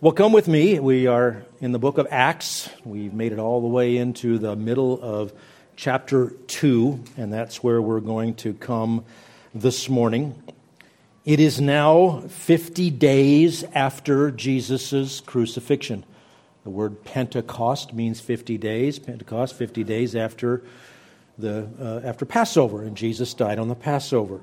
Well, 0.00 0.12
come 0.12 0.30
with 0.30 0.46
me. 0.46 0.78
We 0.78 1.08
are 1.08 1.42
in 1.60 1.72
the 1.72 1.80
book 1.80 1.98
of 1.98 2.06
Acts. 2.08 2.70
We've 2.84 3.12
made 3.12 3.32
it 3.32 3.40
all 3.40 3.60
the 3.60 3.66
way 3.66 3.96
into 3.96 4.38
the 4.38 4.54
middle 4.54 5.02
of 5.02 5.32
chapter 5.74 6.30
2, 6.46 7.02
and 7.16 7.32
that's 7.32 7.64
where 7.64 7.82
we're 7.82 7.98
going 7.98 8.34
to 8.34 8.54
come 8.54 9.04
this 9.52 9.88
morning. 9.88 10.40
It 11.24 11.40
is 11.40 11.60
now 11.60 12.20
50 12.28 12.90
days 12.90 13.64
after 13.74 14.30
Jesus' 14.30 15.20
crucifixion. 15.20 16.04
The 16.62 16.70
word 16.70 17.02
Pentecost 17.02 17.92
means 17.92 18.20
50 18.20 18.56
days. 18.56 19.00
Pentecost, 19.00 19.56
50 19.56 19.82
days 19.82 20.14
after, 20.14 20.62
the, 21.38 21.68
uh, 21.80 22.06
after 22.06 22.24
Passover, 22.24 22.84
and 22.84 22.96
Jesus 22.96 23.34
died 23.34 23.58
on 23.58 23.66
the 23.66 23.74
Passover. 23.74 24.42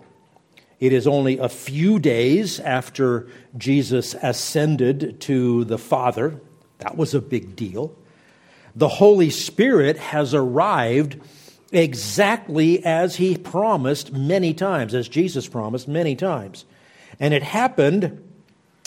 It 0.79 0.91
is 0.91 1.07
only 1.07 1.37
a 1.37 1.49
few 1.49 1.99
days 1.99 2.59
after 2.59 3.27
Jesus 3.57 4.15
ascended 4.21 5.21
to 5.21 5.63
the 5.65 5.77
Father. 5.77 6.39
That 6.79 6.97
was 6.97 7.13
a 7.13 7.21
big 7.21 7.55
deal. 7.55 7.95
The 8.75 8.89
Holy 8.89 9.29
Spirit 9.29 9.97
has 9.97 10.33
arrived 10.33 11.19
exactly 11.71 12.83
as 12.85 13.15
he 13.15 13.37
promised 13.37 14.11
many 14.11 14.53
times, 14.53 14.93
as 14.93 15.07
Jesus 15.07 15.47
promised 15.47 15.87
many 15.87 16.15
times. 16.15 16.65
And 17.19 17.33
it 17.33 17.43
happened 17.43 18.21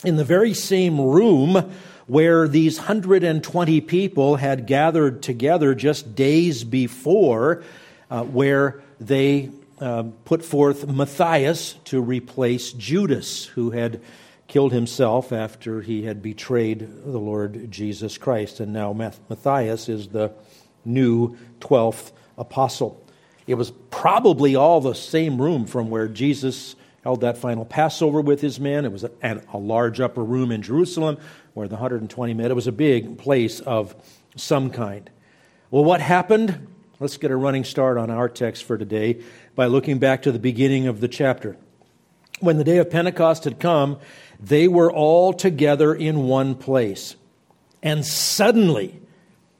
in 0.04 0.16
the 0.16 0.24
very 0.24 0.54
same 0.54 1.00
room 1.00 1.72
where 2.06 2.48
these 2.48 2.78
120 2.78 3.80
people 3.82 4.36
had 4.36 4.66
gathered 4.66 5.22
together 5.22 5.74
just 5.74 6.14
days 6.14 6.64
before, 6.64 7.62
uh, 8.10 8.22
where 8.24 8.82
they 9.00 9.50
um, 9.80 10.12
put 10.24 10.44
forth 10.44 10.86
Matthias 10.86 11.74
to 11.84 12.00
replace 12.00 12.72
Judas, 12.72 13.44
who 13.44 13.70
had 13.70 14.00
killed 14.46 14.72
himself 14.72 15.32
after 15.32 15.82
he 15.82 16.04
had 16.04 16.22
betrayed 16.22 16.80
the 16.80 17.18
Lord 17.18 17.70
Jesus 17.70 18.18
Christ. 18.18 18.60
And 18.60 18.72
now 18.72 18.92
Matthias 18.92 19.88
is 19.88 20.08
the 20.08 20.32
new 20.84 21.36
12th 21.60 22.12
apostle. 22.36 23.04
It 23.46 23.54
was 23.54 23.70
probably 23.90 24.56
all 24.56 24.80
the 24.80 24.94
same 24.94 25.40
room 25.40 25.66
from 25.66 25.90
where 25.90 26.08
Jesus 26.08 26.76
held 27.02 27.20
that 27.20 27.38
final 27.38 27.64
Passover 27.64 28.20
with 28.20 28.40
his 28.40 28.58
men. 28.58 28.84
It 28.84 28.92
was 28.92 29.04
a, 29.04 29.42
a 29.52 29.58
large 29.58 30.00
upper 30.00 30.24
room 30.24 30.50
in 30.50 30.62
Jerusalem 30.62 31.18
where 31.54 31.68
the 31.68 31.76
120 31.76 32.34
met. 32.34 32.50
It 32.50 32.54
was 32.54 32.66
a 32.66 32.72
big 32.72 33.18
place 33.18 33.60
of 33.60 33.94
some 34.36 34.70
kind. 34.70 35.08
Well, 35.70 35.84
what 35.84 36.00
happened? 36.00 36.68
Let's 37.00 37.16
get 37.16 37.30
a 37.30 37.36
running 37.36 37.64
start 37.64 37.96
on 37.96 38.10
our 38.10 38.28
text 38.28 38.64
for 38.64 38.76
today 38.76 39.22
by 39.58 39.66
looking 39.66 39.98
back 39.98 40.22
to 40.22 40.30
the 40.30 40.38
beginning 40.38 40.86
of 40.86 41.00
the 41.00 41.08
chapter. 41.08 41.56
When 42.38 42.58
the 42.58 42.64
day 42.64 42.78
of 42.78 42.92
Pentecost 42.92 43.42
had 43.42 43.58
come, 43.58 43.98
they 44.38 44.68
were 44.68 44.92
all 44.92 45.32
together 45.32 45.92
in 45.92 46.28
one 46.28 46.54
place. 46.54 47.16
And 47.82 48.06
suddenly 48.06 49.00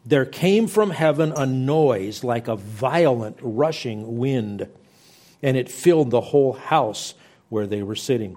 there 0.07 0.25
came 0.25 0.69
from 0.69 0.91
heaven 0.91 1.33
a 1.33 1.47
noise 1.47 2.23
like 2.23 2.47
a 2.47 2.55
violent 2.55 3.39
rushing 3.41 4.19
wind, 4.19 4.69
and 5.43 5.57
it 5.57 5.69
filled 5.69 6.13
the 6.13 6.21
whole 6.21 6.53
house 6.53 7.15
where 7.49 7.67
they 7.67 7.83
were 7.83 7.97
sitting. 7.97 8.37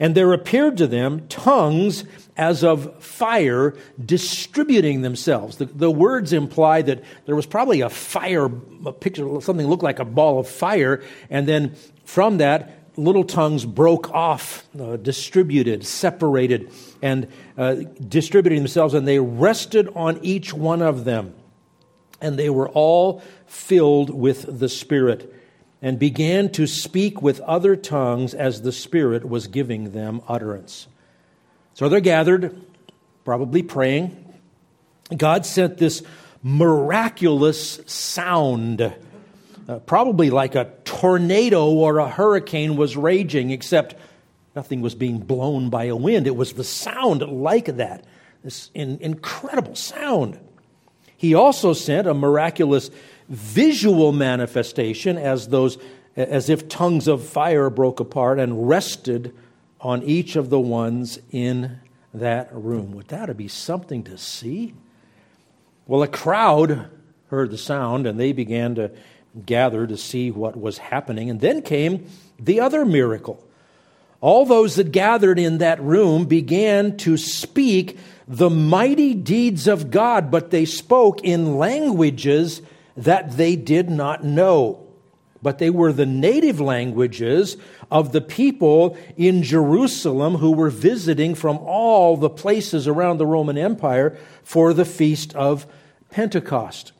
And 0.00 0.16
there 0.16 0.32
appeared 0.32 0.76
to 0.78 0.88
them 0.88 1.28
tongues 1.28 2.02
as 2.36 2.64
of 2.64 3.02
fire 3.02 3.74
distributing 4.04 5.02
themselves. 5.02 5.58
The, 5.58 5.66
the, 5.66 5.90
words 5.90 6.32
imply 6.32 6.82
that 6.82 7.04
there 7.26 7.36
was 7.36 7.46
probably 7.46 7.80
a 7.80 7.90
fire, 7.90 8.50
a 8.86 8.92
picture, 8.92 9.40
something 9.40 9.66
looked 9.66 9.84
like 9.84 10.00
a 10.00 10.04
ball 10.04 10.40
of 10.40 10.48
fire, 10.48 11.02
and 11.30 11.46
then 11.46 11.76
from 12.04 12.38
that, 12.38 12.84
little 12.96 13.24
tongues 13.24 13.64
broke 13.64 14.10
off, 14.10 14.66
uh, 14.78 14.96
distributed, 14.96 15.84
separated, 15.86 16.70
and 17.02 17.28
uh, 17.56 17.74
distributing 18.08 18.58
themselves, 18.58 18.94
and 18.94 19.06
they 19.06 19.18
rested 19.18 19.88
on 19.94 20.18
each 20.22 20.52
one 20.52 20.82
of 20.82 21.04
them. 21.04 21.34
And 22.20 22.38
they 22.38 22.50
were 22.50 22.68
all 22.68 23.22
filled 23.46 24.10
with 24.10 24.58
the 24.58 24.68
Spirit 24.68 25.32
and 25.82 25.98
began 25.98 26.48
to 26.50 26.66
speak 26.66 27.20
with 27.20 27.40
other 27.40 27.76
tongues 27.76 28.32
as 28.32 28.62
the 28.62 28.72
Spirit 28.72 29.28
was 29.28 29.46
giving 29.46 29.92
them 29.92 30.22
utterance. 30.26 30.86
So 31.74 31.88
they're 31.88 32.00
gathered, 32.00 32.56
probably 33.24 33.62
praying. 33.62 34.16
God 35.14 35.44
sent 35.44 35.76
this 35.76 36.02
miraculous 36.42 37.80
sound, 37.86 38.80
uh, 38.80 39.78
probably 39.80 40.30
like 40.30 40.54
a 40.54 40.70
tornado 40.84 41.66
or 41.66 41.98
a 41.98 42.08
hurricane 42.08 42.76
was 42.76 42.96
raging, 42.96 43.50
except 43.50 43.96
nothing 44.54 44.82
was 44.82 44.94
being 44.94 45.18
blown 45.18 45.68
by 45.68 45.84
a 45.84 45.96
wind. 45.96 46.26
It 46.28 46.36
was 46.36 46.52
the 46.52 46.64
sound 46.64 47.22
like 47.22 47.76
that, 47.76 48.04
this 48.44 48.70
in, 48.72 48.98
incredible 49.00 49.74
sound. 49.74 50.38
He 51.16 51.34
also 51.34 51.72
sent 51.72 52.06
a 52.06 52.14
miraculous 52.14 52.90
visual 53.28 54.12
manifestation 54.12 55.18
as 55.18 55.48
those 55.48 55.78
as 56.16 56.48
if 56.48 56.68
tongues 56.68 57.08
of 57.08 57.26
fire 57.26 57.68
broke 57.70 57.98
apart 57.98 58.38
and 58.38 58.68
rested 58.68 59.34
on 59.84 60.02
each 60.02 60.34
of 60.34 60.48
the 60.48 60.58
ones 60.58 61.18
in 61.30 61.78
that 62.14 62.48
room. 62.52 62.92
Would 62.92 63.08
that 63.08 63.36
be 63.36 63.48
something 63.48 64.02
to 64.04 64.16
see? 64.16 64.74
Well, 65.86 66.02
a 66.02 66.08
crowd 66.08 66.88
heard 67.28 67.50
the 67.50 67.58
sound 67.58 68.06
and 68.06 68.18
they 68.18 68.32
began 68.32 68.76
to 68.76 68.90
gather 69.44 69.86
to 69.86 69.96
see 69.96 70.30
what 70.30 70.56
was 70.56 70.78
happening. 70.78 71.28
And 71.28 71.40
then 71.40 71.60
came 71.60 72.08
the 72.38 72.60
other 72.60 72.84
miracle. 72.84 73.44
All 74.20 74.46
those 74.46 74.76
that 74.76 74.90
gathered 74.90 75.38
in 75.38 75.58
that 75.58 75.82
room 75.82 76.24
began 76.24 76.96
to 76.98 77.18
speak 77.18 77.98
the 78.26 78.48
mighty 78.48 79.12
deeds 79.12 79.68
of 79.68 79.90
God, 79.90 80.30
but 80.30 80.50
they 80.50 80.64
spoke 80.64 81.22
in 81.22 81.58
languages 81.58 82.62
that 82.96 83.36
they 83.36 83.54
did 83.54 83.90
not 83.90 84.24
know. 84.24 84.83
But 85.44 85.58
they 85.58 85.68
were 85.68 85.92
the 85.92 86.06
native 86.06 86.58
languages 86.58 87.58
of 87.90 88.12
the 88.12 88.22
people 88.22 88.96
in 89.14 89.42
Jerusalem 89.42 90.36
who 90.36 90.52
were 90.52 90.70
visiting 90.70 91.34
from 91.34 91.58
all 91.58 92.16
the 92.16 92.30
places 92.30 92.88
around 92.88 93.18
the 93.18 93.26
Roman 93.26 93.58
Empire 93.58 94.16
for 94.42 94.72
the 94.72 94.86
feast 94.86 95.34
of 95.34 95.66
Pentecost. 96.10 96.92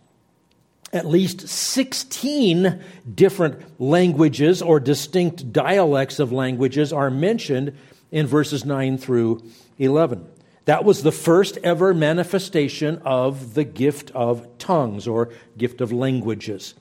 At 0.93 1.07
least 1.07 1.49
16 1.49 2.83
different 3.15 3.81
languages 3.81 4.61
or 4.61 4.79
distinct 4.79 5.51
dialects 5.51 6.19
of 6.19 6.31
languages 6.31 6.93
are 6.93 7.11
mentioned 7.11 7.75
in 8.13 8.27
verses 8.27 8.67
9 8.67 8.99
through 8.99 9.43
11. 9.79 10.23
That 10.67 10.85
was 10.85 11.03
the 11.03 11.13
first 11.13 11.57
ever 11.65 11.95
manifestation 11.95 13.01
of 13.07 13.55
the 13.55 13.65
gift 13.65 14.11
of 14.11 14.47
tongues 14.59 15.09
or 15.09 15.31
gift 15.57 15.81
of 15.81 15.93
languages. 15.93 16.75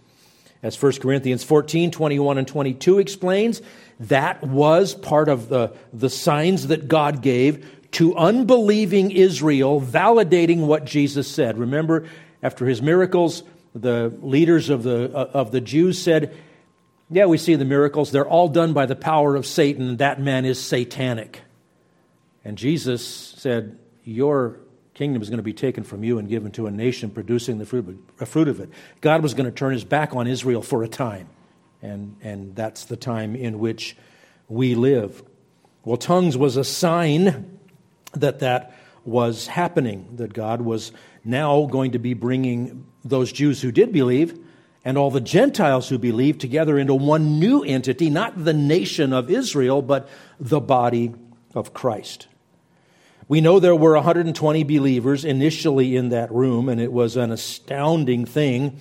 As 0.64 0.82
1 0.82 0.94
Corinthians 0.94 1.44
14, 1.44 1.92
21, 1.92 2.38
and 2.38 2.48
22 2.48 3.00
explains, 3.00 3.62
that 4.00 4.42
was 4.44 4.96
part 4.96 5.28
of 5.28 5.50
the, 5.50 5.74
the 5.92 6.10
signs 6.10 6.68
that 6.68 6.88
God 6.88 7.22
gave 7.22 7.70
to 7.92 8.16
unbelieving 8.16 9.12
Israel, 9.12 9.80
validating 9.80 10.66
what 10.66 10.86
Jesus 10.86 11.30
said. 11.30 11.58
Remember, 11.58 12.08
after 12.42 12.66
his 12.66 12.82
miracles, 12.82 13.44
the 13.76 14.16
leaders 14.22 14.70
of 14.70 14.84
the, 14.84 15.12
of 15.12 15.52
the 15.52 15.62
Jews 15.62 16.02
said, 16.02 16.36
Yeah, 17.10 17.26
we 17.26 17.38
see 17.38 17.56
the 17.56 17.66
miracles. 17.66 18.12
They're 18.12 18.28
all 18.28 18.48
done 18.48 18.74
by 18.74 18.86
the 18.86 18.96
power 18.96 19.36
of 19.36 19.46
Satan. 19.46 19.98
That 19.98 20.20
man 20.20 20.46
is 20.46 20.60
satanic. 20.60 21.42
And 22.46 22.58
Jesus 22.58 23.06
said, 23.06 23.78
Your 24.04 24.60
kingdom 24.94 25.22
is 25.22 25.30
going 25.30 25.38
to 25.38 25.44
be 25.44 25.54
taken 25.54 25.84
from 25.84 26.04
you 26.04 26.18
and 26.20 26.30
given 26.30 26.52
to 26.52 26.68
a 26.68 26.72
nation 26.72 27.10
producing 27.10 27.58
the 27.58 27.66
fruit, 27.66 28.48
of 28.48 28.60
it. 28.60 28.70
God 29.02 29.24
was 29.24 29.34
going 29.34 29.46
to 29.46 29.52
turn 29.52 29.74
his 29.74 29.84
back 29.84 30.16
on 30.16 30.28
Israel 30.28 30.62
for 30.62 30.84
a 30.84 30.88
time. 30.88 31.28
And, 31.82 32.16
and 32.22 32.56
that's 32.56 32.86
the 32.86 32.96
time 32.96 33.36
in 33.36 33.60
which 33.60 33.98
we 34.48 34.76
live. 34.76 35.24
Well, 35.84 35.98
tongues 35.98 36.38
was 36.38 36.56
a 36.56 36.64
sign 36.64 37.60
that 38.14 38.40
that 38.40 38.76
was 39.04 39.48
happening, 39.48 40.08
that 40.16 40.34
God 40.34 40.62
was 40.62 40.92
now 41.26 41.66
going 41.66 41.92
to 41.92 42.00
be 42.00 42.14
bringing 42.14 42.86
those 43.04 43.32
Jews 43.32 43.62
who 43.62 43.72
did 43.72 43.92
believe 43.92 44.40
and 44.86 44.98
all 44.98 45.12
the 45.12 45.22
Gentiles 45.22 45.90
who 45.90 45.98
believed 45.98 46.42
together 46.42 46.78
into 46.78 46.94
one 46.94 47.40
new 47.40 47.64
entity, 47.64 48.10
not 48.10 48.44
the 48.44 48.54
nation 48.54 49.14
of 49.14 49.30
Israel, 49.30 49.82
but 49.82 50.10
the 50.40 50.60
body 50.60 51.14
of 51.56 51.74
Christ. 51.74 52.28
We 53.28 53.42
know 53.42 53.60
there 53.60 53.76
were 53.76 53.94
120 53.94 54.64
believers 54.64 55.24
initially 55.24 55.96
in 55.96 56.10
that 56.10 56.32
room, 56.32 56.70
and 56.70 56.82
it 56.82 56.92
was 56.92 57.16
an 57.16 57.32
astounding 57.32 58.26
thing 58.26 58.80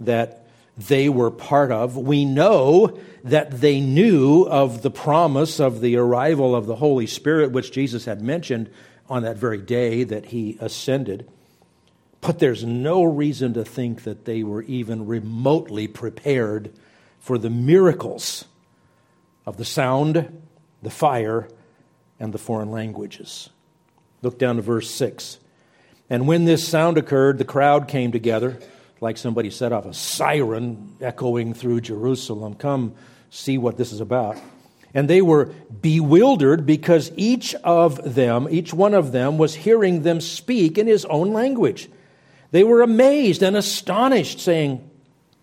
that 0.00 0.46
they 0.76 1.08
were 1.08 1.30
part 1.30 1.70
of. 1.70 1.96
We 1.96 2.24
know 2.24 2.98
that 3.22 3.60
they 3.60 3.80
knew 3.80 4.42
of 4.42 4.82
the 4.82 4.90
promise 4.90 5.60
of 5.60 5.80
the 5.80 5.96
arrival 5.96 6.54
of 6.54 6.66
the 6.66 6.76
Holy 6.76 7.06
Spirit, 7.06 7.52
which 7.52 7.72
Jesus 7.72 8.04
had 8.04 8.20
mentioned 8.20 8.70
on 9.08 9.22
that 9.22 9.36
very 9.36 9.58
day 9.58 10.04
that 10.04 10.26
he 10.26 10.58
ascended. 10.60 11.28
But 12.20 12.38
there's 12.38 12.64
no 12.64 13.04
reason 13.04 13.54
to 13.54 13.64
think 13.64 14.04
that 14.04 14.24
they 14.24 14.42
were 14.42 14.62
even 14.62 15.06
remotely 15.06 15.86
prepared 15.86 16.72
for 17.20 17.38
the 17.38 17.50
miracles 17.50 18.46
of 19.46 19.56
the 19.58 19.64
sound, 19.64 20.42
the 20.82 20.90
fire, 20.90 21.48
and 22.18 22.32
the 22.32 22.38
foreign 22.38 22.70
languages. 22.70 23.50
Look 24.24 24.38
down 24.38 24.56
to 24.56 24.62
verse 24.62 24.90
6. 24.90 25.38
And 26.08 26.26
when 26.26 26.46
this 26.46 26.66
sound 26.66 26.96
occurred, 26.96 27.36
the 27.36 27.44
crowd 27.44 27.88
came 27.88 28.10
together, 28.10 28.58
like 29.02 29.18
somebody 29.18 29.50
set 29.50 29.70
off 29.70 29.84
a 29.84 29.92
siren 29.92 30.96
echoing 30.98 31.52
through 31.52 31.82
Jerusalem. 31.82 32.54
Come 32.54 32.94
see 33.28 33.58
what 33.58 33.76
this 33.76 33.92
is 33.92 34.00
about. 34.00 34.38
And 34.94 35.10
they 35.10 35.20
were 35.20 35.52
bewildered 35.82 36.64
because 36.64 37.12
each 37.16 37.54
of 37.56 38.14
them, 38.14 38.48
each 38.50 38.72
one 38.72 38.94
of 38.94 39.12
them, 39.12 39.36
was 39.36 39.54
hearing 39.54 40.04
them 40.04 40.22
speak 40.22 40.78
in 40.78 40.86
his 40.86 41.04
own 41.04 41.34
language. 41.34 41.90
They 42.50 42.64
were 42.64 42.80
amazed 42.80 43.42
and 43.42 43.56
astonished, 43.56 44.40
saying, 44.40 44.88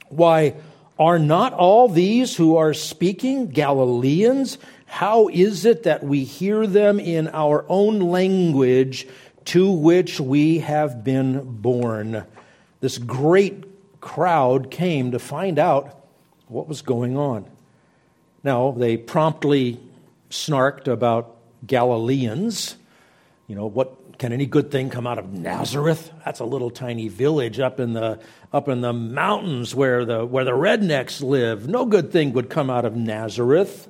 Why, 0.10 0.56
are 0.98 1.19
not 1.19 1.54
all 1.54 1.88
these 1.88 2.36
who 2.36 2.56
are 2.56 2.74
speaking 2.74 3.50
Galileans? 3.50 4.57
How 4.91 5.29
is 5.29 5.63
it 5.63 5.83
that 5.83 6.03
we 6.03 6.25
hear 6.25 6.67
them 6.67 6.99
in 6.99 7.29
our 7.29 7.65
own 7.69 8.01
language 8.01 9.07
to 9.45 9.71
which 9.71 10.19
we 10.19 10.59
have 10.59 11.01
been 11.01 11.61
born? 11.61 12.25
This 12.81 12.97
great 12.97 14.01
crowd 14.01 14.69
came 14.69 15.11
to 15.11 15.17
find 15.17 15.57
out 15.57 15.97
what 16.49 16.67
was 16.67 16.81
going 16.81 17.17
on. 17.17 17.45
Now, 18.43 18.71
they 18.71 18.97
promptly 18.97 19.79
snarked 20.29 20.89
about 20.89 21.38
Galileans. 21.65 22.75
You 23.47 23.55
know, 23.55 23.67
what 23.67 24.19
can 24.19 24.33
any 24.33 24.45
good 24.45 24.71
thing 24.71 24.89
come 24.89 25.07
out 25.07 25.17
of 25.17 25.31
Nazareth? 25.31 26.11
That's 26.25 26.41
a 26.41 26.45
little 26.45 26.69
tiny 26.69 27.07
village 27.07 27.61
up 27.61 27.79
in 27.79 27.93
the 27.93 28.19
up 28.51 28.67
in 28.67 28.81
the 28.81 28.93
mountains 28.93 29.73
where 29.73 30.03
the 30.03 30.25
where 30.25 30.43
the 30.43 30.51
rednecks 30.51 31.23
live. 31.23 31.69
No 31.69 31.85
good 31.85 32.11
thing 32.11 32.33
would 32.33 32.49
come 32.49 32.69
out 32.69 32.83
of 32.83 32.97
Nazareth. 32.97 33.88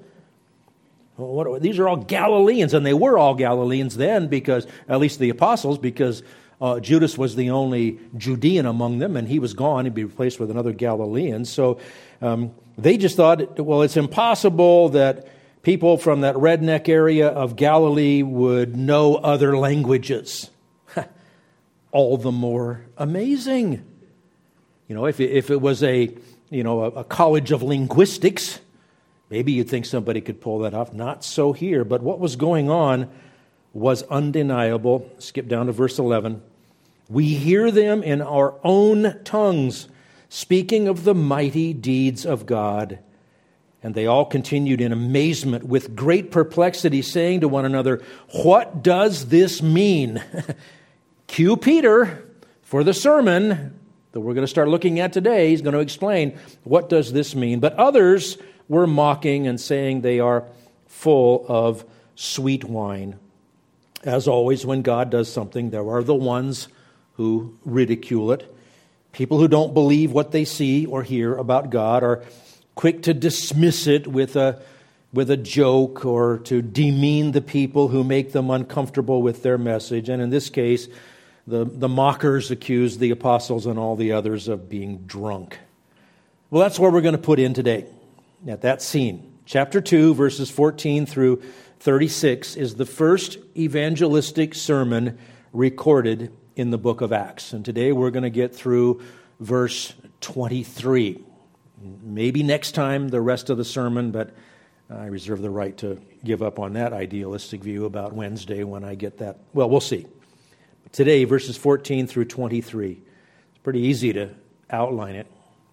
What, 1.21 1.61
these 1.61 1.79
are 1.79 1.87
all 1.87 1.97
Galileans, 1.97 2.73
and 2.73 2.85
they 2.85 2.93
were 2.93 3.17
all 3.17 3.35
Galileans 3.35 3.97
then, 3.97 4.27
because 4.27 4.67
at 4.87 4.99
least 4.99 5.19
the 5.19 5.29
apostles, 5.29 5.77
because 5.77 6.23
uh, 6.61 6.79
Judas 6.79 7.17
was 7.17 7.35
the 7.35 7.49
only 7.49 7.99
Judean 8.15 8.65
among 8.65 8.99
them, 8.99 9.17
and 9.17 9.27
he 9.27 9.39
was 9.39 9.53
gone. 9.53 9.85
He'd 9.85 9.95
be 9.95 10.03
replaced 10.03 10.39
with 10.39 10.51
another 10.51 10.71
Galilean. 10.71 11.45
So 11.45 11.79
um, 12.21 12.53
they 12.77 12.97
just 12.97 13.15
thought, 13.15 13.59
well, 13.59 13.81
it's 13.81 13.97
impossible 13.97 14.89
that 14.89 15.27
people 15.63 15.97
from 15.97 16.21
that 16.21 16.35
redneck 16.35 16.87
area 16.87 17.27
of 17.27 17.55
Galilee 17.55 18.21
would 18.21 18.75
know 18.75 19.15
other 19.15 19.57
languages. 19.57 20.51
All 21.91 22.17
the 22.17 22.31
more 22.31 22.85
amazing. 22.97 23.83
You 24.87 24.95
know, 24.95 25.05
if 25.05 25.19
it, 25.19 25.31
if 25.31 25.49
it 25.49 25.61
was 25.61 25.81
a, 25.83 26.15
you 26.49 26.63
know, 26.63 26.83
a, 26.83 26.87
a 26.87 27.03
college 27.03 27.51
of 27.51 27.63
linguistics, 27.63 28.59
maybe 29.31 29.53
you'd 29.53 29.69
think 29.69 29.85
somebody 29.85 30.21
could 30.21 30.41
pull 30.41 30.59
that 30.59 30.75
off. 30.75 30.93
Not 30.93 31.23
so 31.23 31.53
here. 31.53 31.83
But 31.83 32.03
what 32.03 32.19
was 32.19 32.35
going 32.35 32.69
on 32.69 33.09
was 33.73 34.03
undeniable. 34.03 35.09
Skip 35.17 35.47
down 35.47 35.65
to 35.65 35.71
verse 35.71 35.97
11. 35.97 36.41
We 37.09 37.33
hear 37.33 37.71
them 37.71 38.03
in 38.03 38.21
our 38.21 38.55
own 38.63 39.19
tongues 39.23 39.87
speaking 40.29 40.87
of 40.87 41.03
the 41.03 41.15
mighty 41.15 41.73
deeds 41.73 42.25
of 42.25 42.45
God. 42.45 42.99
And 43.83 43.95
they 43.95 44.05
all 44.05 44.25
continued 44.25 44.79
in 44.79 44.91
amazement 44.91 45.63
with 45.63 45.95
great 45.95 46.29
perplexity, 46.29 47.01
saying 47.01 47.41
to 47.41 47.47
one 47.47 47.65
another, 47.65 48.03
What 48.43 48.83
does 48.83 49.29
this 49.29 49.61
mean? 49.61 50.21
Cue 51.27 51.57
Peter 51.57 52.27
for 52.61 52.83
the 52.83 52.93
sermon 52.93 53.79
that 54.11 54.19
we're 54.19 54.33
going 54.33 54.45
to 54.45 54.49
start 54.49 54.67
looking 54.67 54.99
at 54.99 55.13
today. 55.13 55.49
He's 55.49 55.61
going 55.61 55.73
to 55.73 55.79
explain 55.79 56.37
what 56.63 56.89
does 56.89 57.11
this 57.11 57.33
mean. 57.33 57.59
But 57.59 57.73
others 57.75 58.37
were 58.71 58.87
mocking 58.87 59.47
and 59.47 59.59
saying 59.59 59.99
they 59.99 60.21
are 60.21 60.45
full 60.87 61.45
of 61.49 61.83
sweet 62.15 62.63
wine. 62.63 63.19
As 64.05 64.29
always, 64.29 64.65
when 64.65 64.81
God 64.81 65.09
does 65.09 65.31
something, 65.31 65.71
there 65.71 65.87
are 65.89 66.01
the 66.01 66.15
ones 66.15 66.69
who 67.15 67.57
ridicule 67.65 68.31
it. 68.31 68.55
People 69.11 69.39
who 69.39 69.49
don't 69.49 69.73
believe 69.73 70.13
what 70.13 70.31
they 70.31 70.45
see 70.45 70.85
or 70.85 71.03
hear 71.03 71.35
about 71.35 71.69
God 71.69 72.01
are 72.01 72.23
quick 72.75 73.03
to 73.03 73.13
dismiss 73.13 73.87
it 73.87 74.07
with 74.07 74.37
a, 74.37 74.61
with 75.11 75.29
a 75.29 75.35
joke 75.35 76.05
or 76.05 76.37
to 76.45 76.61
demean 76.61 77.33
the 77.33 77.41
people 77.41 77.89
who 77.89 78.05
make 78.05 78.31
them 78.31 78.49
uncomfortable 78.49 79.21
with 79.21 79.43
their 79.43 79.57
message. 79.57 80.07
And 80.07 80.21
in 80.21 80.29
this 80.29 80.49
case, 80.49 80.87
the, 81.45 81.65
the 81.65 81.89
mockers 81.89 82.51
accuse 82.51 82.99
the 82.99 83.11
apostles 83.11 83.65
and 83.65 83.77
all 83.77 83.97
the 83.97 84.13
others 84.13 84.47
of 84.47 84.69
being 84.69 84.99
drunk. 84.99 85.59
Well, 86.49 86.63
that's 86.63 86.79
where 86.79 86.89
we're 86.89 87.01
going 87.01 87.17
to 87.17 87.21
put 87.21 87.39
in 87.39 87.53
today, 87.53 87.85
at 88.47 88.61
that 88.61 88.81
scene. 88.81 89.39
Chapter 89.45 89.81
2, 89.81 90.13
verses 90.13 90.49
14 90.49 91.05
through 91.05 91.41
36, 91.79 92.55
is 92.55 92.75
the 92.75 92.85
first 92.85 93.37
evangelistic 93.55 94.55
sermon 94.55 95.17
recorded 95.53 96.31
in 96.55 96.71
the 96.71 96.77
book 96.77 97.01
of 97.01 97.11
Acts. 97.11 97.53
And 97.53 97.65
today 97.65 97.91
we're 97.91 98.11
going 98.11 98.23
to 98.23 98.29
get 98.29 98.55
through 98.55 99.01
verse 99.39 99.93
23. 100.21 101.23
Maybe 102.03 102.43
next 102.43 102.73
time 102.73 103.09
the 103.09 103.21
rest 103.21 103.49
of 103.49 103.57
the 103.57 103.65
sermon, 103.65 104.11
but 104.11 104.33
I 104.89 105.05
reserve 105.05 105.41
the 105.41 105.49
right 105.49 105.75
to 105.77 105.99
give 106.23 106.43
up 106.43 106.59
on 106.59 106.73
that 106.73 106.93
idealistic 106.93 107.63
view 107.63 107.85
about 107.85 108.13
Wednesday 108.13 108.63
when 108.63 108.83
I 108.83 108.95
get 108.95 109.17
that. 109.19 109.39
Well, 109.53 109.69
we'll 109.69 109.79
see. 109.79 110.05
Today, 110.91 111.23
verses 111.23 111.57
14 111.57 112.07
through 112.07 112.25
23. 112.25 112.91
It's 112.91 113.59
pretty 113.63 113.79
easy 113.79 114.13
to 114.13 114.29
outline 114.69 115.15
it. 115.15 115.27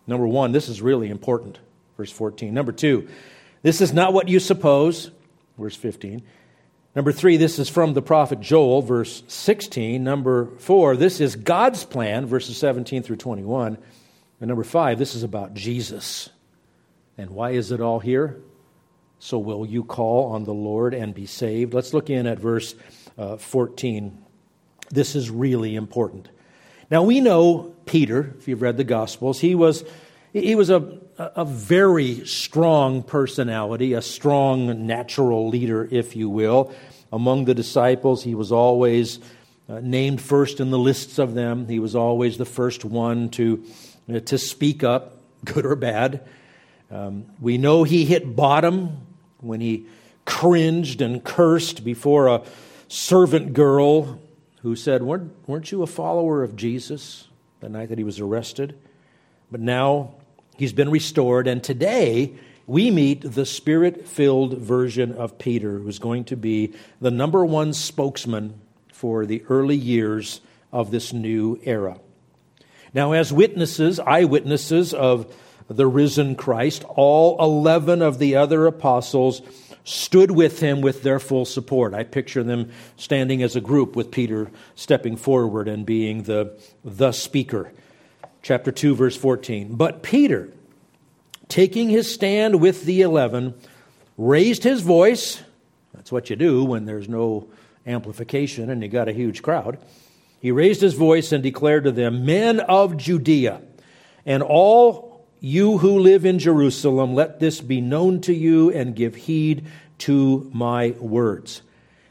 Number 0.06 0.26
one, 0.26 0.52
this 0.52 0.68
is 0.68 0.80
really 0.80 1.10
important, 1.10 1.58
verse 1.98 2.12
14. 2.12 2.54
Number 2.54 2.70
two, 2.70 3.08
this 3.62 3.80
is 3.80 3.92
not 3.92 4.12
what 4.12 4.28
you 4.28 4.38
suppose, 4.38 5.10
verse 5.58 5.74
15. 5.74 6.22
Number 6.94 7.10
three, 7.10 7.36
this 7.36 7.58
is 7.58 7.68
from 7.68 7.92
the 7.92 8.00
prophet 8.00 8.40
Joel, 8.40 8.82
verse 8.82 9.24
16. 9.26 10.02
Number 10.04 10.46
four, 10.58 10.96
this 10.96 11.20
is 11.20 11.34
God's 11.34 11.84
plan, 11.84 12.24
verses 12.24 12.56
17 12.56 13.02
through 13.02 13.16
21. 13.16 13.78
And 14.40 14.48
number 14.48 14.62
five, 14.62 15.00
this 15.00 15.16
is 15.16 15.24
about 15.24 15.54
Jesus. 15.54 16.30
And 17.18 17.30
why 17.30 17.50
is 17.50 17.72
it 17.72 17.80
all 17.80 17.98
here? 17.98 18.40
So 19.18 19.36
will 19.40 19.66
you 19.66 19.82
call 19.82 20.32
on 20.32 20.44
the 20.44 20.54
Lord 20.54 20.94
and 20.94 21.12
be 21.12 21.26
saved? 21.26 21.74
Let's 21.74 21.92
look 21.92 22.10
in 22.10 22.28
at 22.28 22.38
verse 22.38 22.76
uh, 23.18 23.38
14. 23.38 24.16
This 24.90 25.16
is 25.16 25.30
really 25.30 25.74
important. 25.74 26.28
Now 26.92 27.02
we 27.02 27.20
know 27.20 27.74
Peter, 27.86 28.36
if 28.38 28.46
you've 28.46 28.62
read 28.62 28.76
the 28.76 28.84
Gospels, 28.84 29.40
he 29.40 29.56
was, 29.56 29.84
he 30.40 30.54
was 30.54 30.70
a, 30.70 30.98
a 31.18 31.44
very 31.44 32.26
strong 32.26 33.02
personality, 33.02 33.92
a 33.92 34.02
strong 34.02 34.86
natural 34.86 35.48
leader, 35.48 35.88
if 35.90 36.16
you 36.16 36.28
will 36.28 36.72
among 37.12 37.44
the 37.44 37.54
disciples. 37.54 38.22
He 38.22 38.34
was 38.34 38.52
always 38.52 39.18
uh, 39.68 39.80
named 39.82 40.20
first 40.20 40.60
in 40.60 40.70
the 40.70 40.78
lists 40.78 41.18
of 41.18 41.34
them. 41.34 41.68
He 41.68 41.78
was 41.78 41.94
always 41.94 42.38
the 42.38 42.44
first 42.44 42.84
one 42.84 43.28
to, 43.30 43.64
uh, 44.12 44.20
to 44.20 44.38
speak 44.38 44.82
up, 44.82 45.16
good 45.44 45.66
or 45.66 45.76
bad. 45.76 46.26
Um, 46.90 47.26
we 47.40 47.58
know 47.58 47.84
he 47.84 48.04
hit 48.04 48.34
bottom 48.34 49.06
when 49.40 49.60
he 49.60 49.86
cringed 50.24 51.00
and 51.00 51.22
cursed 51.22 51.84
before 51.84 52.28
a 52.28 52.42
servant 52.88 53.52
girl 53.52 54.20
who 54.62 54.74
said, 54.74 55.02
weren't, 55.02 55.32
weren't 55.46 55.70
you 55.70 55.82
a 55.82 55.86
follower 55.86 56.42
of 56.42 56.56
Jesus 56.56 57.28
the 57.60 57.68
night 57.68 57.90
that 57.90 57.98
he 57.98 58.04
was 58.04 58.20
arrested? 58.20 58.78
But 59.50 59.60
now 59.60 60.14
he's 60.58 60.74
been 60.74 60.90
restored, 60.90 61.46
and 61.46 61.64
today 61.64 62.34
we 62.66 62.90
meet 62.90 63.22
the 63.22 63.46
spirit 63.46 64.06
filled 64.06 64.58
version 64.58 65.12
of 65.12 65.38
Peter, 65.38 65.78
who's 65.78 65.98
going 65.98 66.24
to 66.24 66.36
be 66.36 66.74
the 67.00 67.10
number 67.10 67.44
one 67.46 67.72
spokesman 67.72 68.60
for 68.92 69.24
the 69.24 69.42
early 69.48 69.76
years 69.76 70.42
of 70.70 70.90
this 70.90 71.12
new 71.14 71.58
era. 71.62 71.98
Now, 72.92 73.12
as 73.12 73.32
witnesses, 73.32 73.98
eyewitnesses 74.00 74.92
of 74.92 75.34
the 75.68 75.86
risen 75.86 76.34
Christ, 76.34 76.84
all 76.88 77.42
11 77.42 78.02
of 78.02 78.18
the 78.18 78.36
other 78.36 78.66
apostles 78.66 79.42
stood 79.84 80.30
with 80.30 80.60
him 80.60 80.80
with 80.80 81.02
their 81.02 81.18
full 81.18 81.44
support. 81.44 81.94
I 81.94 82.04
picture 82.04 82.42
them 82.42 82.70
standing 82.96 83.42
as 83.42 83.56
a 83.56 83.60
group 83.60 83.96
with 83.96 84.10
Peter 84.10 84.50
stepping 84.74 85.16
forward 85.16 85.68
and 85.68 85.86
being 85.86 86.24
the, 86.24 86.58
the 86.84 87.12
speaker. 87.12 87.72
Chapter 88.42 88.72
2, 88.72 88.94
verse 88.94 89.16
14. 89.16 89.74
But 89.74 90.02
Peter, 90.02 90.50
taking 91.48 91.88
his 91.88 92.12
stand 92.12 92.60
with 92.60 92.84
the 92.84 93.02
eleven, 93.02 93.54
raised 94.16 94.64
his 94.64 94.80
voice. 94.80 95.42
That's 95.94 96.12
what 96.12 96.30
you 96.30 96.36
do 96.36 96.64
when 96.64 96.84
there's 96.84 97.08
no 97.08 97.48
amplification 97.86 98.70
and 98.70 98.82
you 98.82 98.88
got 98.88 99.08
a 99.08 99.12
huge 99.12 99.42
crowd. 99.42 99.78
He 100.40 100.52
raised 100.52 100.80
his 100.80 100.94
voice 100.94 101.32
and 101.32 101.42
declared 101.42 101.84
to 101.84 101.92
them, 101.92 102.24
Men 102.24 102.60
of 102.60 102.96
Judea, 102.96 103.60
and 104.24 104.42
all 104.42 105.26
you 105.40 105.78
who 105.78 105.98
live 105.98 106.24
in 106.24 106.38
Jerusalem, 106.38 107.14
let 107.14 107.40
this 107.40 107.60
be 107.60 107.80
known 107.80 108.20
to 108.22 108.34
you 108.34 108.70
and 108.70 108.94
give 108.94 109.14
heed 109.14 109.66
to 109.98 110.48
my 110.52 110.90
words. 110.98 111.62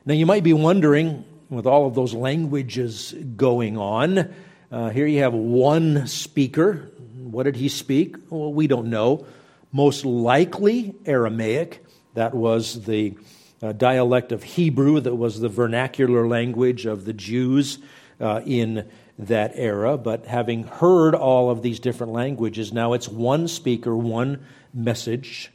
Now, 0.06 0.14
you 0.14 0.26
might 0.26 0.44
be 0.44 0.54
wondering, 0.54 1.26
with 1.50 1.66
all 1.66 1.88
of 1.88 1.96
those 1.96 2.14
languages 2.14 3.14
going 3.36 3.78
on, 3.78 4.34
uh, 4.72 4.90
here 4.90 5.08
you 5.08 5.20
have 5.20 5.34
one 5.34 6.08
speaker 6.08 6.92
what 7.32 7.44
did 7.44 7.58
he 7.58 7.70
speak? 7.70 8.16
Well, 8.30 8.54
we 8.54 8.68
don't 8.68 8.90
know. 8.90 9.26
Most 9.72 10.06
likely 10.06 10.96
Aramaic. 11.06 11.84
That 12.14 12.34
was 12.34 12.86
the 12.86 13.16
uh, 13.62 13.74
dialect 13.74 14.32
of 14.32 14.44
Hebrew 14.44 15.00
that 15.02 15.16
was 15.16 15.40
the 15.40 15.50
vernacular 15.50 16.28
language 16.28 16.86
of 16.86 17.06
the 17.06 17.14
Jews 17.14 17.80
uh, 18.20 18.42
in 18.46 18.90
that 19.20 19.52
era. 19.56 19.98
But 19.98 20.26
having 20.26 20.64
heard 20.64 21.16
all 21.16 21.52
of 21.52 21.62
these 21.62 21.80
different 21.80 22.14
languages, 22.14 22.72
now 22.72 22.94
it's 22.94 23.08
one 23.10 23.48
speaker, 23.48 23.96
one 23.96 24.46
message. 24.74 25.52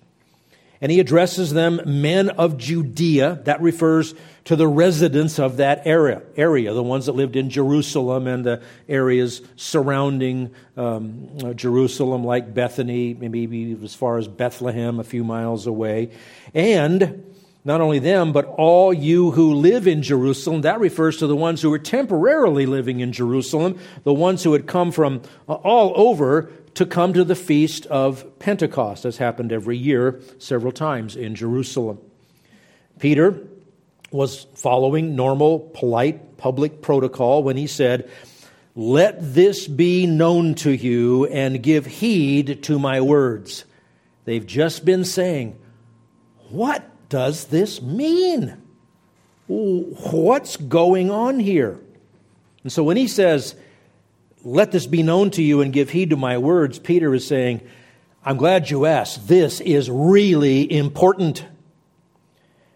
And 0.81 0.93
he 0.93 1.01
addresses 1.01 1.53
them 1.53 1.81
men 1.85 2.29
of 2.31 2.59
Judea. 2.59 3.41
That 3.45 3.61
refers 3.61 4.15
to 4.45 4.57
the 4.57 4.67
residents 4.67 5.39
of 5.39 5.59
that 5.59 5.87
area, 5.87 6.23
area 6.37 6.73
the 6.73 6.83
ones 6.83 7.07
that 7.07 7.13
lived 7.13 7.37
in 7.37 7.49
Jerusalem 7.49 8.27
and 8.27 8.45
the 8.45 8.63
areas 8.89 9.41
surrounding 9.57 10.53
um, 10.77 11.29
uh, 11.45 11.53
Jerusalem, 11.53 12.25
like 12.25 12.53
Bethany, 12.53 13.15
maybe 13.15 13.77
as 13.85 13.95
far 13.95 14.19
as 14.19 14.27
Bethlehem, 14.27 14.99
a 14.99 15.05
few 15.05 15.23
miles 15.23 15.67
away. 15.67 16.11
And 16.55 17.25
not 17.65 17.81
only 17.81 18.01
them, 18.01 18.33
but 18.33 18.47
all 18.47 18.93
you 18.93 19.31
who 19.31 19.55
live 19.55 19.87
in 19.87 20.03
Jerusalem. 20.03 20.63
That 20.63 20.81
refers 20.81 21.19
to 21.19 21.29
the 21.29 21.37
ones 21.37 21.63
who 21.63 21.71
were 21.71 21.79
temporarily 21.79 22.67
living 22.67 22.99
in 22.99 23.13
Jerusalem, 23.13 23.79
the 24.03 24.13
ones 24.13 24.43
who 24.43 24.53
had 24.53 24.67
come 24.67 24.91
from 24.91 25.23
uh, 25.49 25.55
all 25.55 25.93
over 25.95 26.51
to 26.75 26.87
come 26.87 27.13
to 27.13 27.23
the 27.23 27.37
feast 27.37 27.87
of 27.87 28.39
Pentecost, 28.39 29.05
as 29.05 29.19
happened 29.19 29.53
every 29.53 29.77
year 29.77 30.21
several 30.39 30.73
times 30.73 31.15
in 31.15 31.35
Jerusalem. 31.35 31.99
Peter 32.99 33.47
was 34.13 34.47
following 34.55 35.17
normal, 35.17 35.59
polite 35.59 36.37
public 36.37 36.83
protocol 36.83 37.43
when 37.43 37.57
he 37.57 37.67
said, 37.67 38.11
Let 38.75 39.17
this 39.35 39.67
be 39.67 40.07
known 40.07 40.55
to 40.57 40.71
you 40.71 41.27
and 41.27 41.63
give 41.63 41.87
heed 41.87 42.63
to 42.65 42.79
my 42.79 43.01
words. 43.01 43.65
They've 44.25 44.47
just 44.47 44.85
been 44.85 45.05
saying, 45.05 45.59
What 46.51 46.85
does 47.09 47.47
this 47.47 47.81
mean? 47.81 48.61
What's 49.47 50.57
going 50.57 51.11
on 51.11 51.41
here? 51.41 51.81
And 52.63 52.73
so 52.73 52.85
when 52.85 52.97
he 52.97 53.09
says, 53.09 53.55
Let 54.45 54.73
this 54.73 54.87
be 54.87 55.03
known 55.03 55.31
to 55.33 55.43
you 55.43 55.61
and 55.61 55.73
give 55.73 55.91
heed 55.91 56.11
to 56.11 56.17
my 56.17 56.39
words, 56.39 56.79
Peter 56.79 57.15
is 57.15 57.27
saying, 57.27 57.63
I'm 58.25 58.37
glad 58.37 58.71
you 58.71 58.87
asked. 58.87 59.27
This 59.27 59.61
is 59.61 59.91
really 59.91 60.71
important. 60.73 61.45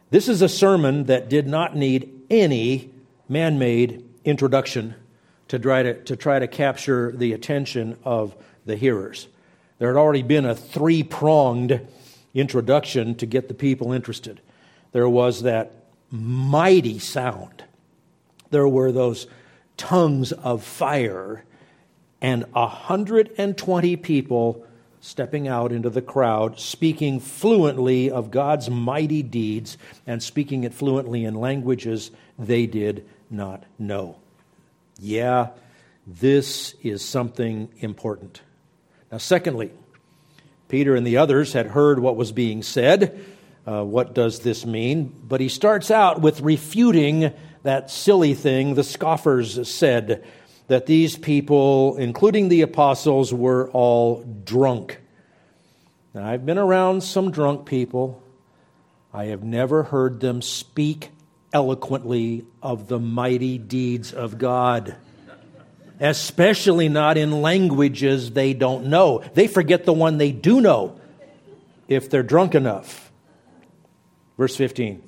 This 0.09 0.29
is 0.29 0.41
a 0.41 0.49
sermon 0.49 1.05
that 1.05 1.29
did 1.29 1.49
not 1.49 1.75
need 1.75 2.09
any 2.31 2.91
man 3.29 3.59
made 3.59 4.05
introduction 4.25 4.95
to 5.49 5.59
try 5.59 5.83
to, 5.83 6.03
to 6.05 6.15
try 6.15 6.39
to 6.39 6.47
capture 6.47 7.11
the 7.11 7.33
attention 7.33 7.99
of 8.05 8.37
the 8.65 8.77
hearers. 8.77 9.27
There 9.79 9.89
had 9.89 9.99
already 9.99 10.23
been 10.23 10.45
a 10.45 10.55
three 10.55 11.03
pronged 11.03 11.81
introduction 12.35 13.17
to 13.17 13.27
get 13.27 13.49
the 13.49 13.55
people 13.55 13.93
interested. 13.93 14.41
There 14.93 15.09
was 15.09 15.43
that 15.43 15.73
mighty 16.11 17.01
sound, 17.01 17.65
there 18.51 18.69
were 18.69 18.93
those 18.93 19.27
tongues 19.77 20.31
of 20.31 20.63
fire, 20.63 21.45
and 22.23 22.45
120 22.53 23.97
people 23.97 24.65
stepping 25.07 25.47
out 25.47 25.71
into 25.71 25.89
the 25.89 26.03
crowd, 26.03 26.59
speaking 26.59 27.21
fluently 27.21 28.11
of 28.11 28.31
God's 28.31 28.69
mighty 28.69 29.23
deeds 29.23 29.79
and 30.07 30.23
speaking 30.23 30.65
it 30.65 30.75
fluently 30.75 31.25
in 31.25 31.35
languages 31.35 32.11
they 32.39 32.67
did 32.67 33.07
not 33.31 33.63
know. 33.79 34.17
Yeah, 34.99 35.51
this 36.07 36.75
is 36.83 37.05
something 37.05 37.69
important. 37.79 38.41
Now, 39.13 39.19
secondly, 39.19 39.71
Peter 40.69 40.97
and 40.97 41.07
the 41.07 41.19
others 41.19 41.53
had 41.53 41.67
heard 41.69 42.01
what 42.01 42.17
was 42.17 42.33
being 42.33 42.63
said. 42.63 43.25
Uh, 43.67 43.85
what 43.85 44.15
does 44.15 44.41
this 44.41 44.67
mean? 44.67 45.15
But 45.27 45.41
he 45.41 45.49
starts 45.49 45.91
out 45.91 46.21
with 46.21 46.41
refuting 46.41 47.33
that 47.63 47.91
silly 47.91 48.35
thing 48.35 48.75
the 48.75 48.85
scoffers 48.85 49.69
said 49.69 50.25
that 50.69 50.87
these 50.87 51.17
people, 51.17 51.97
including 51.97 52.49
the 52.49 52.63
apostles, 52.63 53.33
were 53.33 53.71
all 53.71 54.23
drunk. 54.45 55.01
Now, 56.15 56.27
I've 56.27 56.45
been 56.45 56.59
around 56.59 57.03
some 57.03 57.31
drunk 57.31 57.67
people. 57.67 58.23
I 59.13 59.27
have 59.27 59.45
never 59.45 59.85
heard 59.85 60.21
them 60.21 60.43
speak 60.43 61.11
eloquently 61.53 62.45
of 62.63 62.89
the 62.89 62.99
mighty 62.99 63.59
deeds 63.59 64.13
of 64.13 64.39
God, 64.39 64.97
especially 66.01 66.89
not 66.89 67.17
in 67.17 67.43
languages 67.43 68.33
they 68.33 68.53
don't 68.53 68.87
know. 68.87 69.23
They 69.35 69.47
forget 69.47 69.85
the 69.85 69.93
one 69.93 70.19
they 70.19 70.33
do 70.33 70.61
know 70.61 71.01
if 71.89 72.11
they're 72.11 72.23
drunk 72.23 72.55
enough. 72.55 73.11
Verse 74.37 74.57
15. 74.57 75.03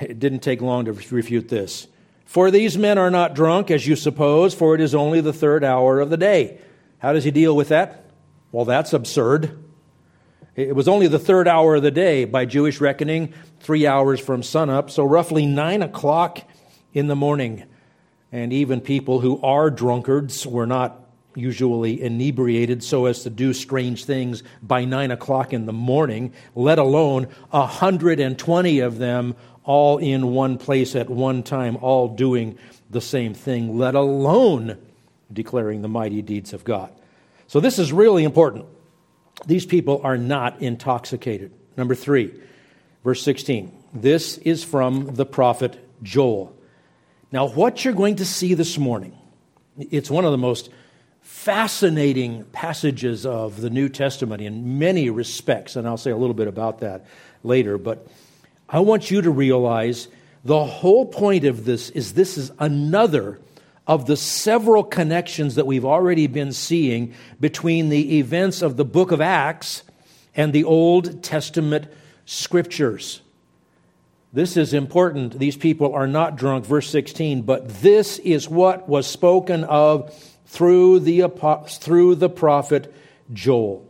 It 0.00 0.18
didn't 0.18 0.40
take 0.40 0.60
long 0.60 0.86
to 0.86 0.92
refute 0.92 1.48
this. 1.48 1.86
For 2.24 2.50
these 2.50 2.76
men 2.78 2.98
are 2.98 3.10
not 3.10 3.34
drunk, 3.34 3.70
as 3.70 3.86
you 3.86 3.96
suppose, 3.96 4.54
for 4.54 4.74
it 4.74 4.80
is 4.80 4.94
only 4.94 5.20
the 5.20 5.32
third 5.32 5.62
hour 5.62 6.00
of 6.00 6.10
the 6.10 6.16
day. 6.16 6.58
How 6.98 7.12
does 7.12 7.24
he 7.24 7.30
deal 7.30 7.54
with 7.54 7.68
that? 7.68 8.04
Well, 8.50 8.64
that's 8.64 8.92
absurd. 8.92 9.58
It 10.56 10.74
was 10.74 10.86
only 10.86 11.08
the 11.08 11.18
third 11.18 11.48
hour 11.48 11.74
of 11.74 11.82
the 11.82 11.90
day 11.90 12.24
by 12.24 12.44
Jewish 12.44 12.80
reckoning, 12.80 13.34
three 13.60 13.86
hours 13.86 14.20
from 14.20 14.42
sunup, 14.42 14.90
so 14.90 15.04
roughly 15.04 15.46
nine 15.46 15.82
o'clock 15.82 16.40
in 16.92 17.08
the 17.08 17.16
morning. 17.16 17.64
And 18.30 18.52
even 18.52 18.80
people 18.80 19.20
who 19.20 19.40
are 19.42 19.70
drunkards 19.70 20.46
were 20.46 20.66
not 20.66 21.00
usually 21.34 22.00
inebriated 22.00 22.84
so 22.84 23.06
as 23.06 23.24
to 23.24 23.30
do 23.30 23.52
strange 23.52 24.04
things 24.04 24.42
by 24.62 24.84
nine 24.84 25.10
o'clock 25.10 25.52
in 25.52 25.66
the 25.66 25.72
morning, 25.72 26.32
let 26.54 26.78
alone 26.78 27.26
120 27.50 28.78
of 28.78 28.98
them 28.98 29.34
all 29.64 29.98
in 29.98 30.32
one 30.32 30.58
place 30.58 30.94
at 30.94 31.08
one 31.10 31.42
time, 31.42 31.76
all 31.80 32.08
doing 32.08 32.58
the 32.90 33.00
same 33.00 33.34
thing, 33.34 33.78
let 33.78 33.94
alone 33.94 34.78
declaring 35.32 35.82
the 35.82 35.88
mighty 35.88 36.22
deeds 36.22 36.52
of 36.52 36.64
God. 36.64 36.92
So, 37.46 37.60
this 37.60 37.78
is 37.78 37.92
really 37.92 38.24
important. 38.24 38.66
These 39.46 39.66
people 39.66 40.00
are 40.04 40.16
not 40.16 40.60
intoxicated. 40.60 41.52
Number 41.76 41.94
three, 41.94 42.32
verse 43.02 43.22
16. 43.22 43.72
This 43.92 44.38
is 44.38 44.64
from 44.64 45.14
the 45.14 45.26
prophet 45.26 45.78
Joel. 46.02 46.54
Now, 47.32 47.48
what 47.48 47.84
you're 47.84 47.94
going 47.94 48.16
to 48.16 48.24
see 48.24 48.54
this 48.54 48.78
morning, 48.78 49.16
it's 49.78 50.10
one 50.10 50.24
of 50.24 50.30
the 50.30 50.38
most 50.38 50.70
fascinating 51.20 52.44
passages 52.52 53.26
of 53.26 53.60
the 53.60 53.70
New 53.70 53.88
Testament 53.88 54.42
in 54.42 54.78
many 54.78 55.10
respects, 55.10 55.74
and 55.74 55.86
I'll 55.86 55.96
say 55.96 56.10
a 56.10 56.16
little 56.16 56.34
bit 56.34 56.48
about 56.48 56.80
that 56.80 57.06
later. 57.42 57.78
But 57.78 58.06
I 58.74 58.80
want 58.80 59.08
you 59.08 59.22
to 59.22 59.30
realize 59.30 60.08
the 60.44 60.64
whole 60.64 61.06
point 61.06 61.44
of 61.44 61.64
this 61.64 61.90
is 61.90 62.14
this 62.14 62.36
is 62.36 62.50
another 62.58 63.38
of 63.86 64.06
the 64.06 64.16
several 64.16 64.82
connections 64.82 65.54
that 65.54 65.64
we've 65.64 65.84
already 65.84 66.26
been 66.26 66.52
seeing 66.52 67.14
between 67.38 67.88
the 67.88 68.18
events 68.18 68.62
of 68.62 68.76
the 68.76 68.84
book 68.84 69.12
of 69.12 69.20
Acts 69.20 69.84
and 70.34 70.52
the 70.52 70.64
Old 70.64 71.22
Testament 71.22 71.86
scriptures. 72.26 73.20
This 74.32 74.56
is 74.56 74.74
important. 74.74 75.38
These 75.38 75.56
people 75.56 75.94
are 75.94 76.08
not 76.08 76.34
drunk, 76.34 76.66
verse 76.66 76.90
16, 76.90 77.42
but 77.42 77.68
this 77.80 78.18
is 78.18 78.48
what 78.48 78.88
was 78.88 79.06
spoken 79.06 79.62
of 79.62 80.12
through 80.46 80.98
the, 80.98 81.30
through 81.68 82.16
the 82.16 82.28
prophet 82.28 82.92
Joel. 83.32 83.88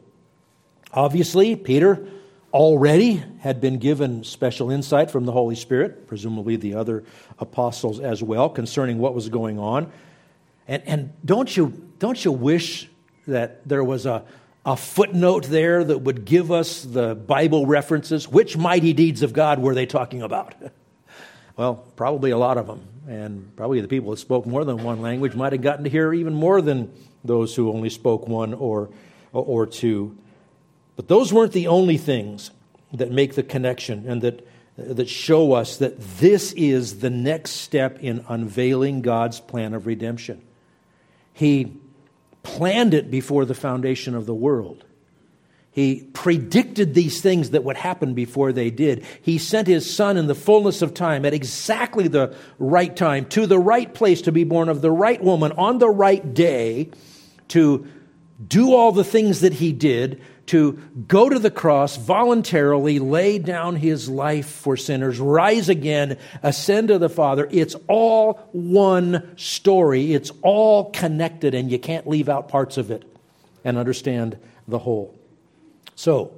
Obviously, 0.93 1.57
Peter 1.57 2.07
already 2.55 3.21
had 3.41 3.61
been 3.61 3.79
given 3.79 4.23
special 4.23 4.71
insight 4.71 5.11
from 5.11 5.27
the 5.27 5.33
Holy 5.33 5.57
Spirit, 5.57 6.07
presumably 6.07 6.55
the 6.55 6.75
other 6.75 7.03
apostles 7.41 7.99
as 7.99 8.23
well, 8.23 8.49
concerning 8.49 8.99
what 8.99 9.13
was 9.13 9.29
going 9.29 9.59
on. 9.59 9.91
And, 10.69 10.83
and 10.87 11.13
don't, 11.25 11.55
you, 11.55 11.91
don't 11.99 12.25
you 12.25 12.31
wish 12.31 12.89
that 13.27 13.69
there 13.69 13.83
was 13.83 14.07
a, 14.07 14.23
a 14.65 14.77
footnote 14.77 15.47
there 15.47 15.83
that 15.83 15.99
would 15.99 16.25
give 16.25 16.53
us 16.53 16.85
the 16.85 17.17
Bible 17.17 17.67
references? 17.67 18.29
Which 18.29 18.57
mighty 18.57 18.93
deeds 18.93 19.23
of 19.23 19.33
God 19.33 19.59
were 19.59 19.75
they 19.75 19.85
talking 19.85 20.23
about? 20.23 20.55
well, 21.57 21.75
probably 21.97 22.31
a 22.31 22.39
lot 22.39 22.57
of 22.57 22.69
them. 22.69 22.87
And 23.09 23.55
probably 23.57 23.81
the 23.81 23.89
people 23.89 24.13
that 24.13 24.19
spoke 24.19 24.47
more 24.47 24.65
than 24.65 24.83
one 24.85 25.03
language 25.03 25.35
might 25.35 25.53
have 25.53 25.61
gotten 25.61 25.85
to 25.85 25.91
hear 25.91 26.15
even 26.15 26.33
more 26.33 26.63
than 26.63 26.93
those 27.25 27.57
who 27.57 27.73
only 27.73 27.91
spoke 27.91 28.29
one 28.29 28.55
or, 28.55 28.91
or 29.33 29.67
two. 29.67 30.17
But 30.97 31.09
those 31.09 31.33
weren't 31.33 31.53
the 31.53 31.67
only 31.67 31.97
things 31.97 32.51
that 32.93 33.11
make 33.11 33.35
the 33.35 33.43
connection 33.43 34.05
and 34.09 34.23
that, 34.23 34.47
that 34.77 35.09
show 35.09 35.53
us 35.53 35.79
that 35.79 36.01
this 36.19 36.53
is 36.53 37.01
the 37.01 37.11
next 37.11 37.53
step 37.53 37.99
in 38.01 38.25
unveiling 38.29 39.03
God's 39.03 39.41
plan 39.41 39.75
of 39.75 39.87
redemption. 39.87 40.41
He 41.33 41.73
planned 42.43 42.95
it 42.95 43.11
before 43.11 43.45
the 43.45 43.55
foundation 43.55 44.15
of 44.15 44.27
the 44.27 44.35
world. 44.35 44.85
He 45.73 46.09
predicted 46.13 46.95
these 46.95 47.21
things 47.21 47.51
that 47.51 47.65
would 47.65 47.77
happen 47.77 48.15
before 48.15 48.53
they 48.53 48.71
did. 48.71 49.05
He 49.21 49.39
sent 49.39 49.67
his 49.67 49.93
son 49.93 50.17
in 50.17 50.29
the 50.29 50.35
fullness 50.37 50.83
of 50.83 50.95
time 50.95 51.25
at 51.25 51.35
exactly 51.35 52.07
the 52.07 52.33
right 52.61 52.95
time, 52.95 53.27
to 53.31 53.49
the 53.49 53.59
right 53.59 53.93
place 53.93 54.23
to 54.23 54.31
be 54.31 54.45
born 54.45 54.69
of 54.69 54.83
the 54.83 54.93
right 54.93 55.21
woman 55.21 55.51
on 55.53 55.79
the 55.79 55.91
right 55.91 56.33
day 56.33 56.91
to 57.49 57.89
do 58.47 58.73
all 58.73 58.93
the 58.93 59.03
things 59.03 59.41
that 59.41 59.55
he 59.55 59.73
did, 59.73 60.23
to 60.47 60.73
go 61.09 61.29
to 61.29 61.39
the 61.39 61.51
cross 61.51 61.97
voluntarily, 61.97 62.99
lay 62.99 63.39
down 63.39 63.77
his 63.77 64.09
life 64.09 64.47
for 64.47 64.77
sinners, 64.77 65.19
rise 65.19 65.69
again, 65.69 66.19
ascend 66.43 66.89
to 66.89 66.99
the 66.99 67.09
Father. 67.09 67.49
It's 67.51 67.75
all 67.89 68.35
one 68.53 69.37
story. 69.37 70.13
It's 70.13 70.31
all 70.43 70.91
connected, 70.91 71.55
and 71.55 71.71
you 71.71 71.79
can't 71.79 72.07
leave 72.07 72.29
out 72.29 72.49
parts 72.49 72.77
of 72.77 72.91
it 72.91 73.05
and 73.65 73.79
understand 73.79 74.39
the 74.69 74.79
whole. 74.79 75.19
So, 75.95 76.33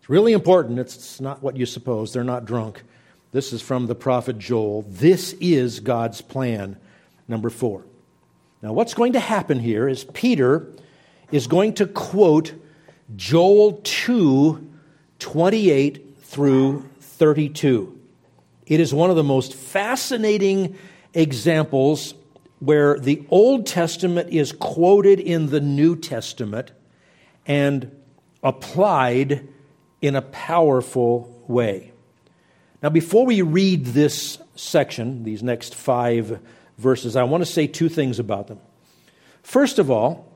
it's 0.00 0.08
really 0.08 0.32
important. 0.32 0.78
It's 0.78 1.20
not 1.20 1.42
what 1.42 1.56
you 1.56 1.66
suppose. 1.66 2.12
They're 2.12 2.24
not 2.24 2.44
drunk. 2.44 2.82
This 3.32 3.52
is 3.52 3.62
from 3.62 3.86
the 3.86 3.94
prophet 3.94 4.38
Joel. 4.38 4.82
This 4.88 5.32
is 5.34 5.80
God's 5.80 6.20
plan. 6.20 6.76
Number 7.28 7.50
four. 7.50 7.84
Now, 8.62 8.72
what's 8.72 8.94
going 8.94 9.14
to 9.14 9.20
happen 9.20 9.58
here 9.58 9.88
is 9.88 10.04
Peter 10.04 10.68
is 11.32 11.46
going 11.46 11.74
to 11.74 11.86
quote 11.86 12.52
Joel 13.16 13.80
2 13.84 14.68
28 15.18 16.18
through 16.20 16.88
32. 17.00 17.98
It 18.66 18.80
is 18.80 18.92
one 18.92 19.10
of 19.10 19.16
the 19.16 19.22
most 19.22 19.54
fascinating 19.54 20.76
examples 21.14 22.14
where 22.58 22.98
the 22.98 23.24
Old 23.28 23.66
Testament 23.66 24.30
is 24.30 24.52
quoted 24.52 25.20
in 25.20 25.46
the 25.46 25.60
New 25.60 25.96
Testament 25.96 26.72
and 27.46 27.90
applied 28.42 29.46
in 30.00 30.16
a 30.16 30.22
powerful 30.22 31.44
way. 31.46 31.92
Now, 32.82 32.88
before 32.88 33.24
we 33.24 33.42
read 33.42 33.86
this 33.86 34.38
section, 34.56 35.22
these 35.22 35.42
next 35.42 35.74
five 35.74 36.40
verses, 36.78 37.14
I 37.14 37.22
want 37.22 37.42
to 37.42 37.50
say 37.50 37.66
two 37.66 37.88
things 37.88 38.18
about 38.18 38.48
them. 38.48 38.58
First 39.42 39.78
of 39.78 39.90
all, 39.90 40.31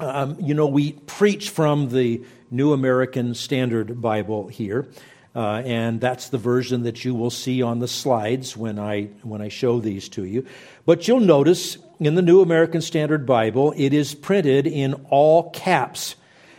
um, 0.00 0.36
you 0.40 0.54
know, 0.54 0.66
we 0.66 0.92
preach 0.92 1.50
from 1.50 1.90
the 1.90 2.24
New 2.50 2.72
American 2.72 3.34
Standard 3.34 4.00
Bible 4.00 4.48
here, 4.48 4.88
uh, 5.34 5.62
and 5.64 6.00
that's 6.00 6.30
the 6.30 6.38
version 6.38 6.82
that 6.82 7.04
you 7.04 7.14
will 7.14 7.30
see 7.30 7.62
on 7.62 7.78
the 7.78 7.88
slides 7.88 8.56
when 8.56 8.78
I 8.78 9.04
when 9.22 9.40
I 9.40 9.48
show 9.48 9.78
these 9.78 10.08
to 10.10 10.24
you. 10.24 10.46
But 10.86 11.06
you'll 11.06 11.20
notice 11.20 11.78
in 12.00 12.14
the 12.14 12.22
New 12.22 12.40
American 12.40 12.80
Standard 12.80 13.26
Bible, 13.26 13.74
it 13.76 13.92
is 13.92 14.14
printed 14.14 14.66
in 14.66 14.94
all 15.10 15.50
caps. 15.50 16.16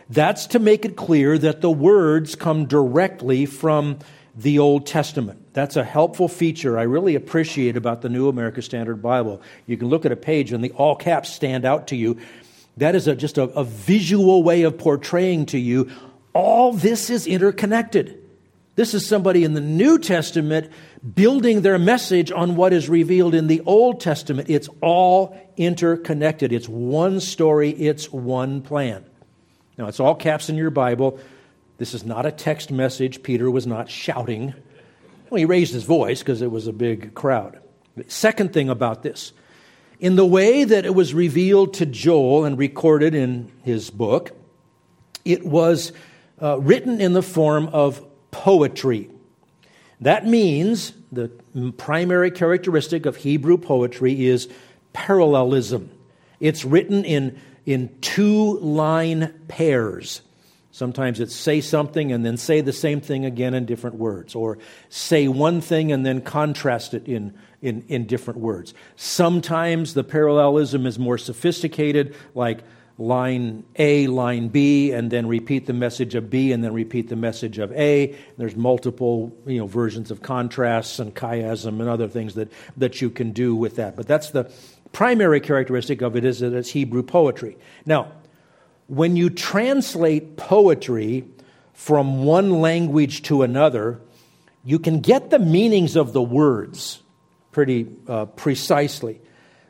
That's 0.08 0.46
to 0.48 0.58
make 0.58 0.84
it 0.84 0.96
clear 0.96 1.36
that 1.38 1.60
the 1.60 1.70
words 1.70 2.34
come 2.34 2.66
directly 2.66 3.46
from 3.46 3.98
the 4.36 4.58
Old 4.58 4.86
Testament. 4.86 5.52
That's 5.52 5.76
a 5.76 5.84
helpful 5.84 6.28
feature 6.28 6.78
I 6.78 6.82
really 6.82 7.14
appreciate 7.14 7.76
about 7.76 8.00
the 8.00 8.08
New 8.08 8.28
American 8.28 8.62
Standard 8.62 9.02
Bible. 9.02 9.42
You 9.66 9.76
can 9.76 9.88
look 9.88 10.06
at 10.06 10.12
a 10.12 10.16
page 10.16 10.52
and 10.52 10.64
the 10.64 10.70
all 10.72 10.96
caps 10.96 11.30
stand 11.30 11.64
out 11.64 11.88
to 11.88 11.96
you 11.96 12.18
that 12.76 12.94
is 12.94 13.06
a, 13.06 13.14
just 13.14 13.38
a, 13.38 13.44
a 13.44 13.64
visual 13.64 14.42
way 14.42 14.62
of 14.62 14.78
portraying 14.78 15.46
to 15.46 15.58
you 15.58 15.90
all 16.34 16.72
this 16.72 17.10
is 17.10 17.26
interconnected. 17.26 18.18
This 18.74 18.94
is 18.94 19.06
somebody 19.06 19.44
in 19.44 19.52
the 19.52 19.60
New 19.60 19.98
Testament 19.98 20.70
building 21.14 21.60
their 21.60 21.78
message 21.78 22.32
on 22.32 22.56
what 22.56 22.72
is 22.72 22.88
revealed 22.88 23.34
in 23.34 23.46
the 23.46 23.60
Old 23.66 24.00
Testament. 24.00 24.48
It's 24.48 24.68
all 24.80 25.36
interconnected. 25.56 26.52
It's 26.52 26.68
one 26.68 27.20
story, 27.20 27.70
it's 27.70 28.10
one 28.10 28.62
plan. 28.62 29.04
Now, 29.76 29.88
it's 29.88 30.00
all 30.00 30.14
caps 30.14 30.48
in 30.48 30.56
your 30.56 30.70
Bible. 30.70 31.18
This 31.76 31.92
is 31.92 32.04
not 32.04 32.24
a 32.24 32.32
text 32.32 32.70
message. 32.70 33.22
Peter 33.22 33.50
was 33.50 33.66
not 33.66 33.90
shouting. 33.90 34.54
Well, 35.28 35.38
he 35.38 35.44
raised 35.44 35.74
his 35.74 35.84
voice 35.84 36.20
because 36.20 36.40
it 36.40 36.50
was 36.50 36.66
a 36.66 36.72
big 36.72 37.14
crowd. 37.14 37.58
Second 38.06 38.54
thing 38.54 38.70
about 38.70 39.02
this 39.02 39.32
in 40.02 40.16
the 40.16 40.26
way 40.26 40.64
that 40.64 40.84
it 40.84 40.96
was 40.96 41.14
revealed 41.14 41.74
to 41.74 41.86
Joel 41.86 42.44
and 42.44 42.58
recorded 42.58 43.14
in 43.14 43.52
his 43.62 43.88
book, 43.88 44.32
it 45.24 45.46
was 45.46 45.92
uh, 46.42 46.58
written 46.58 47.00
in 47.00 47.12
the 47.12 47.22
form 47.22 47.68
of 47.68 48.04
poetry. 48.32 49.08
That 50.00 50.26
means 50.26 50.92
the 51.12 51.30
primary 51.76 52.32
characteristic 52.32 53.06
of 53.06 53.14
Hebrew 53.14 53.56
poetry 53.56 54.26
is 54.26 54.48
parallelism. 54.92 55.88
It's 56.40 56.64
written 56.64 57.04
in, 57.04 57.40
in 57.64 57.96
two 58.00 58.58
line 58.58 59.32
pairs. 59.46 60.20
Sometimes 60.72 61.20
it's 61.20 61.34
say 61.34 61.60
something 61.60 62.10
and 62.10 62.26
then 62.26 62.38
say 62.38 62.60
the 62.60 62.72
same 62.72 63.00
thing 63.00 63.24
again 63.24 63.54
in 63.54 63.66
different 63.66 63.96
words, 63.96 64.34
or 64.34 64.58
say 64.88 65.28
one 65.28 65.60
thing 65.60 65.92
and 65.92 66.04
then 66.04 66.22
contrast 66.22 66.92
it 66.92 67.06
in 67.06 67.38
in, 67.62 67.84
in 67.88 68.06
different 68.06 68.40
words. 68.40 68.74
Sometimes 68.96 69.94
the 69.94 70.04
parallelism 70.04 70.84
is 70.84 70.98
more 70.98 71.16
sophisticated, 71.16 72.14
like 72.34 72.62
line 72.98 73.64
A, 73.76 74.06
line 74.08 74.48
B, 74.48 74.92
and 74.92 75.10
then 75.10 75.26
repeat 75.26 75.66
the 75.66 75.72
message 75.72 76.14
of 76.14 76.28
B, 76.28 76.52
and 76.52 76.62
then 76.62 76.74
repeat 76.74 77.08
the 77.08 77.16
message 77.16 77.58
of 77.58 77.72
A. 77.72 78.16
There's 78.36 78.56
multiple 78.56 79.34
you 79.46 79.58
know, 79.58 79.66
versions 79.66 80.10
of 80.10 80.22
contrasts 80.22 80.98
and 80.98 81.14
chiasm 81.14 81.80
and 81.80 81.88
other 81.88 82.08
things 82.08 82.34
that, 82.34 82.52
that 82.76 83.00
you 83.00 83.08
can 83.08 83.32
do 83.32 83.54
with 83.54 83.76
that. 83.76 83.96
But 83.96 84.06
that's 84.06 84.30
the 84.30 84.50
primary 84.92 85.40
characteristic 85.40 86.02
of 86.02 86.16
it 86.16 86.24
is 86.24 86.40
that 86.40 86.52
it's 86.52 86.70
Hebrew 86.70 87.02
poetry. 87.02 87.56
Now, 87.86 88.12
when 88.88 89.16
you 89.16 89.30
translate 89.30 90.36
poetry 90.36 91.24
from 91.72 92.24
one 92.24 92.60
language 92.60 93.22
to 93.22 93.42
another, 93.42 94.00
you 94.64 94.78
can 94.78 95.00
get 95.00 95.30
the 95.30 95.38
meanings 95.38 95.96
of 95.96 96.12
the 96.12 96.22
words 96.22 97.01
pretty 97.52 97.86
uh, 98.08 98.26
precisely. 98.26 99.20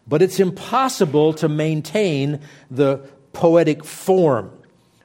But 0.06 0.22
it's 0.22 0.40
impossible 0.40 1.34
to 1.34 1.48
maintain 1.48 2.40
the 2.70 2.98
poetic 3.32 3.84
form. 3.84 4.50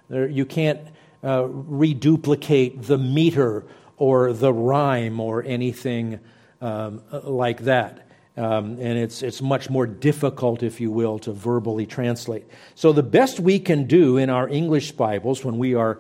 There, 0.10 0.28
you 0.28 0.46
can't 0.46 0.80
uh, 1.24 1.48
reduplicate 1.48 2.84
the 2.84 2.98
meter 2.98 3.66
or 3.98 4.32
the 4.32 4.54
rhyme 4.54 5.20
or 5.20 5.44
anything 5.44 6.20
um, 6.62 7.02
like 7.12 7.62
that. 7.62 8.08
Um, 8.36 8.78
and 8.80 9.00
it's, 9.00 9.24
it's 9.24 9.42
much 9.42 9.70
more 9.70 9.88
difficult, 9.88 10.62
if 10.62 10.80
you 10.80 10.92
will, 10.92 11.18
to 11.20 11.34
verbally 11.34 11.88
translate. 11.88 12.46
So, 12.76 12.94
the 12.94 13.02
best 13.02 13.40
we 13.40 13.58
can 13.58 13.86
do 13.86 14.18
in 14.18 14.30
our 14.30 14.48
English 14.48 14.92
Bibles 14.92 15.44
when 15.44 15.58
we 15.58 15.74
are 15.74 16.00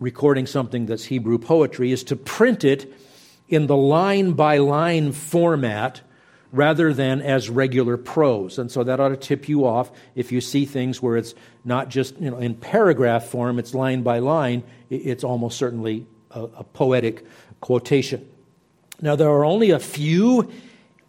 recording 0.00 0.46
something 0.46 0.86
that's 0.86 1.04
Hebrew 1.04 1.38
poetry 1.38 1.92
is 1.92 2.02
to 2.04 2.16
print 2.16 2.64
it 2.64 2.92
in 3.48 3.68
the 3.68 3.76
line 3.76 4.32
by 4.32 4.58
line 4.58 5.12
format 5.12 6.00
rather 6.52 6.92
than 6.92 7.20
as 7.20 7.50
regular 7.50 7.96
prose. 7.96 8.58
And 8.58 8.70
so 8.70 8.84
that 8.84 9.00
ought 9.00 9.08
to 9.08 9.16
tip 9.16 9.48
you 9.48 9.66
off 9.66 9.90
if 10.14 10.32
you 10.32 10.40
see 10.40 10.64
things 10.64 11.02
where 11.02 11.16
it's 11.16 11.34
not 11.64 11.88
just 11.88 12.18
you 12.20 12.30
know, 12.30 12.38
in 12.38 12.54
paragraph 12.54 13.26
form, 13.26 13.58
it's 13.58 13.74
line 13.74 14.02
by 14.02 14.18
line, 14.18 14.62
it's 14.90 15.24
almost 15.24 15.58
certainly 15.58 16.06
a, 16.30 16.42
a 16.42 16.64
poetic 16.64 17.24
quotation. 17.60 18.26
Now, 19.00 19.14
there 19.14 19.28
are 19.28 19.44
only 19.44 19.70
a 19.70 19.78
few 19.78 20.50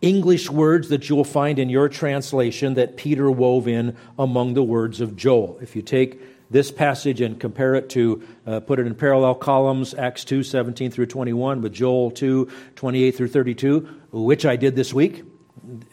English 0.01 0.49
words 0.49 0.89
that 0.89 1.09
you'll 1.09 1.23
find 1.23 1.59
in 1.59 1.69
your 1.69 1.89
translation 1.89 2.75
that 2.75 2.97
Peter 2.97 3.29
wove 3.29 3.67
in 3.67 3.97
among 4.17 4.53
the 4.53 4.63
words 4.63 5.01
of 5.01 5.15
Joel. 5.15 5.57
If 5.61 5.75
you 5.75 5.81
take 5.81 6.21
this 6.49 6.71
passage 6.71 7.21
and 7.21 7.39
compare 7.39 7.75
it 7.75 7.89
to, 7.89 8.23
uh, 8.47 8.59
put 8.61 8.79
it 8.79 8.87
in 8.87 8.95
parallel 8.95 9.35
columns, 9.35 9.93
Acts 9.93 10.23
2, 10.25 10.43
17 10.43 10.91
through 10.91 11.05
21, 11.05 11.61
with 11.61 11.73
Joel 11.73 12.11
2, 12.11 12.49
28 12.75 13.11
through 13.11 13.27
32, 13.27 13.79
which 14.11 14.45
I 14.45 14.55
did 14.55 14.75
this 14.75 14.93
week. 14.93 15.23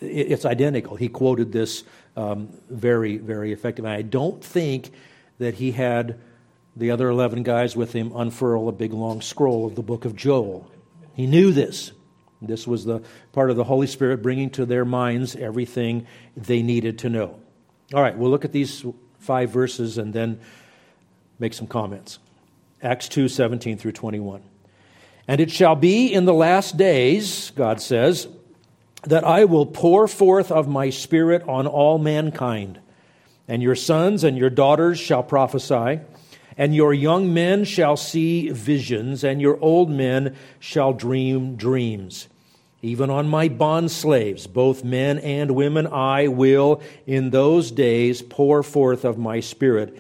It's 0.00 0.44
identical. 0.44 0.96
He 0.96 1.08
quoted 1.08 1.52
this 1.52 1.84
um, 2.16 2.48
very, 2.70 3.18
very 3.18 3.52
effectively. 3.52 3.90
I 3.90 4.02
don't 4.02 4.42
think 4.42 4.90
that 5.38 5.54
he 5.54 5.72
had 5.72 6.18
the 6.76 6.90
other 6.90 7.08
11 7.08 7.42
guys 7.42 7.74
with 7.74 7.92
him 7.92 8.12
unfurl 8.14 8.68
a 8.68 8.72
big 8.72 8.92
long 8.92 9.20
scroll 9.20 9.66
of 9.66 9.74
the 9.74 9.82
book 9.82 10.04
of 10.04 10.14
Joel. 10.14 10.70
He 11.14 11.26
knew 11.26 11.52
this. 11.52 11.92
This 12.42 12.66
was 12.66 12.84
the 12.84 13.02
part 13.32 13.50
of 13.50 13.56
the 13.56 13.64
Holy 13.64 13.86
Spirit 13.86 14.22
bringing 14.22 14.50
to 14.50 14.66
their 14.66 14.84
minds 14.84 15.34
everything 15.36 16.06
they 16.36 16.62
needed 16.62 16.98
to 17.00 17.08
know. 17.08 17.40
All 17.94 18.02
right, 18.02 18.16
we'll 18.16 18.30
look 18.30 18.44
at 18.44 18.52
these 18.52 18.84
five 19.18 19.50
verses 19.50 19.96
and 19.96 20.12
then 20.12 20.40
make 21.38 21.54
some 21.54 21.66
comments. 21.66 22.18
Acts 22.82 23.08
2 23.08 23.28
17 23.28 23.78
through 23.78 23.92
21. 23.92 24.42
And 25.28 25.40
it 25.40 25.50
shall 25.50 25.74
be 25.74 26.12
in 26.12 26.24
the 26.24 26.34
last 26.34 26.76
days, 26.76 27.50
God 27.56 27.80
says, 27.80 28.28
that 29.06 29.24
I 29.24 29.44
will 29.44 29.66
pour 29.66 30.08
forth 30.08 30.50
of 30.50 30.68
my 30.68 30.90
Spirit 30.90 31.42
on 31.48 31.66
all 31.66 31.98
mankind. 31.98 32.80
And 33.48 33.62
your 33.62 33.76
sons 33.76 34.24
and 34.24 34.36
your 34.36 34.50
daughters 34.50 34.98
shall 34.98 35.22
prophesy, 35.22 36.00
and 36.58 36.74
your 36.74 36.92
young 36.92 37.32
men 37.32 37.64
shall 37.64 37.96
see 37.96 38.50
visions, 38.50 39.22
and 39.22 39.40
your 39.40 39.58
old 39.60 39.90
men 39.90 40.36
shall 40.58 40.92
dream 40.92 41.56
dreams. 41.56 42.28
Even 42.82 43.08
on 43.10 43.28
my 43.28 43.48
bond 43.48 43.90
slaves, 43.90 44.46
both 44.46 44.84
men 44.84 45.18
and 45.18 45.52
women, 45.52 45.86
I 45.86 46.28
will 46.28 46.82
in 47.06 47.30
those 47.30 47.70
days 47.70 48.22
pour 48.22 48.62
forth 48.62 49.04
of 49.04 49.18
my 49.18 49.40
Spirit, 49.40 49.98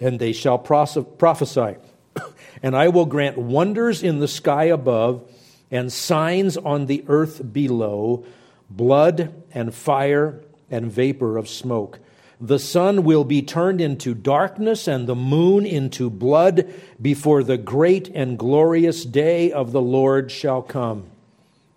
and 0.00 0.18
they 0.18 0.32
shall 0.32 0.58
prophesy. 0.58 1.76
and 2.62 2.76
I 2.76 2.88
will 2.88 3.06
grant 3.06 3.36
wonders 3.36 4.02
in 4.02 4.20
the 4.20 4.28
sky 4.28 4.64
above 4.64 5.28
and 5.70 5.92
signs 5.92 6.56
on 6.56 6.86
the 6.86 7.04
earth 7.08 7.52
below 7.52 8.24
blood 8.70 9.32
and 9.52 9.74
fire 9.74 10.40
and 10.70 10.90
vapor 10.90 11.36
of 11.36 11.48
smoke. 11.48 11.98
the 12.40 12.58
sun 12.58 13.02
will 13.02 13.24
be 13.24 13.42
turned 13.42 13.80
into 13.80 14.14
darkness 14.14 14.86
and 14.86 15.08
the 15.08 15.14
moon 15.14 15.66
into 15.66 16.08
blood 16.08 16.72
before 17.00 17.42
the 17.42 17.58
great 17.58 18.08
and 18.14 18.38
glorious 18.38 19.04
day 19.04 19.50
of 19.50 19.72
the 19.72 19.80
Lord 19.80 20.30
shall 20.30 20.62
come. 20.62 21.06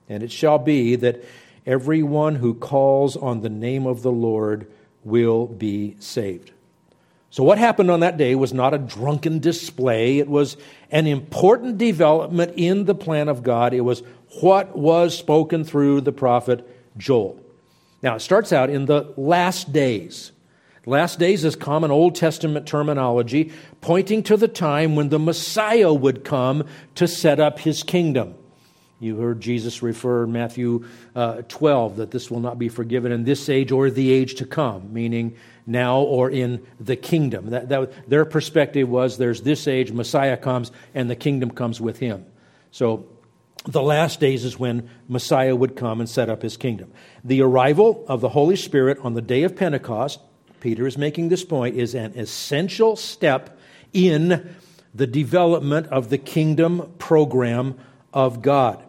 And 0.07 0.21
it 0.21 0.31
shall 0.31 0.59
be 0.59 0.95
that 0.97 1.23
everyone 1.65 2.35
who 2.35 2.53
calls 2.53 3.17
on 3.17 3.41
the 3.41 3.49
name 3.49 3.87
of 3.87 4.03
the 4.03 4.11
Lord 4.11 4.67
will 5.03 5.47
be 5.47 5.95
saved. 5.99 6.51
So, 7.31 7.45
what 7.45 7.57
happened 7.57 7.89
on 7.89 8.01
that 8.01 8.17
day 8.17 8.35
was 8.35 8.53
not 8.53 8.73
a 8.73 8.77
drunken 8.77 9.39
display. 9.39 10.19
It 10.19 10.27
was 10.27 10.57
an 10.91 11.07
important 11.07 11.77
development 11.77 12.53
in 12.57 12.83
the 12.83 12.93
plan 12.93 13.29
of 13.29 13.41
God. 13.41 13.73
It 13.73 13.81
was 13.81 14.03
what 14.41 14.77
was 14.77 15.17
spoken 15.17 15.63
through 15.63 16.01
the 16.01 16.11
prophet 16.11 16.67
Joel. 16.97 17.39
Now, 18.03 18.15
it 18.15 18.19
starts 18.19 18.51
out 18.51 18.69
in 18.69 18.85
the 18.85 19.13
last 19.15 19.71
days. 19.71 20.33
Last 20.85 21.19
days 21.19 21.45
is 21.45 21.55
common 21.55 21.89
Old 21.89 22.15
Testament 22.15 22.67
terminology 22.67 23.53
pointing 23.79 24.23
to 24.23 24.35
the 24.35 24.47
time 24.49 24.97
when 24.97 25.07
the 25.07 25.19
Messiah 25.19 25.93
would 25.93 26.25
come 26.25 26.65
to 26.95 27.07
set 27.07 27.39
up 27.39 27.59
his 27.59 27.81
kingdom. 27.81 28.35
You 29.01 29.17
heard 29.17 29.41
Jesus 29.41 29.81
refer 29.81 30.23
in 30.23 30.31
Matthew 30.31 30.85
uh, 31.15 31.41
12 31.49 31.97
that 31.97 32.11
this 32.11 32.31
will 32.31 32.39
not 32.39 32.57
be 32.57 32.69
forgiven 32.69 33.11
in 33.11 33.25
this 33.25 33.49
age 33.49 33.71
or 33.71 33.89
the 33.89 34.11
age 34.11 34.35
to 34.35 34.45
come, 34.45 34.93
meaning 34.93 35.35
now 35.65 35.99
or 35.99 36.29
in 36.29 36.65
the 36.79 36.95
kingdom. 36.95 37.49
That, 37.49 37.67
that, 37.69 38.09
their 38.09 38.23
perspective 38.23 38.87
was 38.87 39.17
there's 39.17 39.41
this 39.41 39.67
age, 39.67 39.91
Messiah 39.91 40.37
comes, 40.37 40.71
and 40.95 41.09
the 41.09 41.15
kingdom 41.15 41.51
comes 41.51 41.81
with 41.81 41.99
him. 41.99 42.25
So 42.71 43.07
the 43.65 43.81
last 43.81 44.21
days 44.21 44.45
is 44.45 44.57
when 44.57 44.89
Messiah 45.09 45.55
would 45.55 45.75
come 45.75 45.99
and 45.99 46.09
set 46.09 46.29
up 46.29 46.41
his 46.41 46.55
kingdom. 46.55 46.93
The 47.23 47.41
arrival 47.41 48.05
of 48.07 48.21
the 48.21 48.29
Holy 48.29 48.55
Spirit 48.55 48.99
on 49.01 49.15
the 49.15 49.21
day 49.21 49.43
of 49.43 49.55
Pentecost 49.55 50.19
Peter 50.61 50.87
is 50.87 50.97
making 50.97 51.27
this 51.27 51.43
point, 51.43 51.75
is 51.75 51.93
an 51.93 52.13
essential 52.17 52.95
step 52.95 53.59
in 53.91 54.55
the 54.93 55.07
development 55.07 55.87
of 55.87 56.09
the 56.09 56.17
kingdom 56.17 56.93
program 56.97 57.77
of 58.13 58.41
God. 58.41 58.81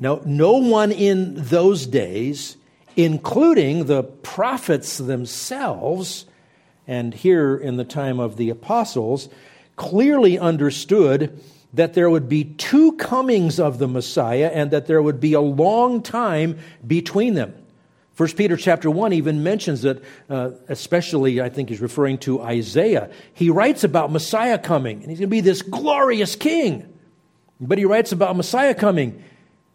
Now, 0.00 0.20
no 0.24 0.58
one 0.58 0.92
in 0.92 1.34
those 1.36 1.86
days, 1.86 2.56
including 2.96 3.86
the 3.86 4.02
prophets 4.02 4.98
themselves, 4.98 6.26
and 6.86 7.12
here 7.12 7.56
in 7.56 7.76
the 7.76 7.84
time 7.84 8.20
of 8.20 8.36
the 8.36 8.50
apostles, 8.50 9.28
clearly 9.76 10.38
understood 10.38 11.40
that 11.74 11.94
there 11.94 12.08
would 12.08 12.28
be 12.28 12.44
two 12.44 12.92
comings 12.92 13.60
of 13.60 13.78
the 13.78 13.88
Messiah 13.88 14.50
and 14.52 14.70
that 14.70 14.86
there 14.86 15.02
would 15.02 15.20
be 15.20 15.34
a 15.34 15.40
long 15.40 16.02
time 16.02 16.58
between 16.86 17.34
them. 17.34 17.54
First 18.14 18.36
Peter 18.36 18.56
chapter 18.56 18.90
1 18.90 19.12
even 19.12 19.42
mentions 19.44 19.82
that, 19.82 20.02
uh, 20.28 20.50
especially 20.68 21.40
I 21.40 21.50
think 21.50 21.68
he's 21.68 21.80
referring 21.80 22.18
to 22.18 22.40
Isaiah. 22.40 23.10
He 23.32 23.50
writes 23.50 23.84
about 23.84 24.10
Messiah 24.10 24.58
coming, 24.58 25.02
and 25.02 25.10
he's 25.10 25.20
going 25.20 25.28
to 25.28 25.36
be 25.36 25.40
this 25.40 25.62
glorious 25.62 26.34
king. 26.34 26.92
But 27.60 27.78
he 27.78 27.84
writes 27.84 28.10
about 28.10 28.36
Messiah 28.36 28.74
coming. 28.74 29.22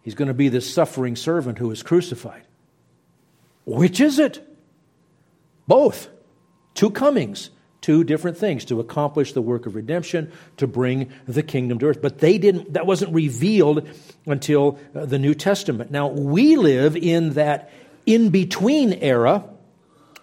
He's 0.03 0.15
going 0.15 0.27
to 0.27 0.33
be 0.33 0.49
this 0.49 0.71
suffering 0.71 1.15
servant 1.15 1.57
who 1.57 1.71
is 1.71 1.81
crucified. 1.81 2.43
Which 3.65 3.99
is 3.99 4.19
it? 4.19 4.45
Both. 5.67 6.09
Two 6.73 6.91
comings, 6.91 7.49
two 7.79 8.03
different 8.03 8.37
things 8.37 8.65
to 8.65 8.81
accomplish 8.81 9.31
the 9.31 9.41
work 9.41 9.65
of 9.65 9.75
redemption, 9.75 10.31
to 10.57 10.67
bring 10.67 11.11
the 11.25 11.41
kingdom 11.41 11.79
to 11.79 11.85
earth. 11.85 12.01
But 12.01 12.19
they 12.19 12.37
didn't, 12.37 12.73
that 12.73 12.85
wasn't 12.85 13.13
revealed 13.13 13.87
until 14.25 14.77
uh, 14.93 15.05
the 15.05 15.19
New 15.19 15.33
Testament. 15.33 15.89
Now, 15.89 16.07
we 16.07 16.57
live 16.57 16.97
in 16.97 17.31
that 17.31 17.71
in 18.05 18.29
between 18.29 18.91
era, 18.91 19.45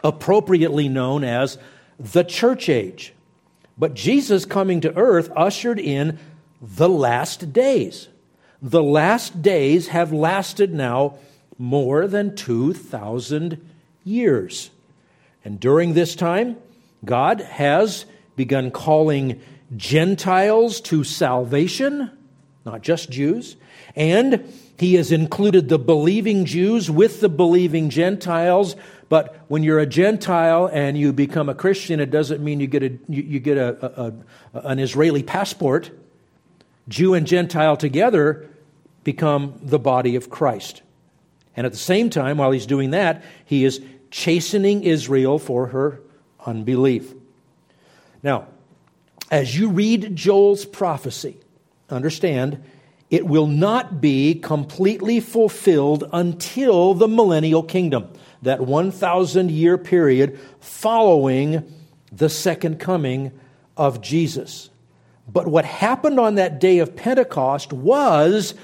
appropriately 0.05 0.89
known 0.91 1.25
as 1.25 1.57
the 1.99 2.25
church 2.25 2.69
age. 2.69 3.15
But 3.79 3.95
Jesus 3.95 4.45
coming 4.45 4.83
to 4.83 4.95
earth 4.95 5.31
ushered 5.35 5.79
in 5.79 6.19
the 6.61 6.89
last 6.89 7.55
days. 7.55 8.10
The 8.63 8.83
last 8.83 9.43
days 9.43 9.89
have 9.89 10.13
lasted 10.13 10.75
now 10.75 11.17
more 11.59 12.07
than 12.07 12.37
2,000 12.37 13.67
years. 14.05 14.71
And 15.45 15.59
during 15.59 15.95
this 15.95 16.15
time, 16.15 16.57
God 17.05 17.41
has 17.41 18.05
begun 18.37 18.71
calling 18.71 19.41
Gentiles 19.77 20.81
to 20.83 21.05
salvation, 21.05 22.11
not 22.65 22.83
just 22.83 23.11
Jews, 23.11 23.57
and 23.97 24.53
he 24.79 24.95
has 24.95 25.13
included 25.13 25.69
the 25.69 25.79
believing 25.79 26.45
Jews 26.45 26.91
with 26.91 27.21
the 27.21 27.29
believing 27.29 27.91
Gentiles. 27.91 28.77
But 29.09 29.45
when 29.49 29.63
you're 29.63 29.79
a 29.79 29.87
Gentile 29.87 30.71
and 30.73 30.97
you 30.97 31.13
become 31.13 31.49
a 31.49 31.55
Christian, 31.55 32.01
it 32.01 32.11
doesn't 32.11 32.43
mean 32.43 32.61
you 32.61 32.67
get, 32.67 32.83
a, 32.83 32.99
you, 33.09 33.41
get 33.41 33.59
a, 33.59 33.77
a, 33.85 34.13
a, 34.55 34.61
an 34.69 34.79
Israeli 34.79 35.23
passport. 35.23 35.91
Jew 36.91 37.15
and 37.15 37.27
Gentile 37.27 37.77
together 37.77 38.51
become 39.05 39.55
the 39.63 39.79
body 39.79 40.17
of 40.17 40.29
Christ. 40.29 40.83
And 41.57 41.65
at 41.65 41.73
the 41.73 41.79
same 41.79 42.11
time, 42.11 42.37
while 42.37 42.51
he's 42.51 42.67
doing 42.67 42.91
that, 42.91 43.23
he 43.45 43.65
is 43.65 43.81
chastening 44.11 44.83
Israel 44.83 45.39
for 45.39 45.69
her 45.69 46.01
unbelief. 46.45 47.15
Now, 48.23 48.49
as 49.31 49.57
you 49.57 49.71
read 49.71 50.17
Joel's 50.17 50.65
prophecy, 50.65 51.37
understand 51.89 52.63
it 53.09 53.27
will 53.27 53.47
not 53.47 54.01
be 54.01 54.35
completely 54.35 55.21
fulfilled 55.21 56.09
until 56.13 56.95
the 56.95 57.09
millennial 57.09 57.63
kingdom, 57.63 58.09
that 58.43 58.61
1,000 58.61 59.51
year 59.51 59.79
period 59.79 60.39
following 60.61 61.73
the 62.13 62.29
second 62.29 62.81
coming 62.81 63.33
of 63.77 64.01
Jesus. 64.01 64.71
But 65.33 65.49
what 65.49 65.65
happened 65.65 66.19
on 66.19 66.37
that 66.37 66.61
day 66.61 66.79
of 66.79 66.97
Pentecost 66.97 67.73
was 67.73 68.55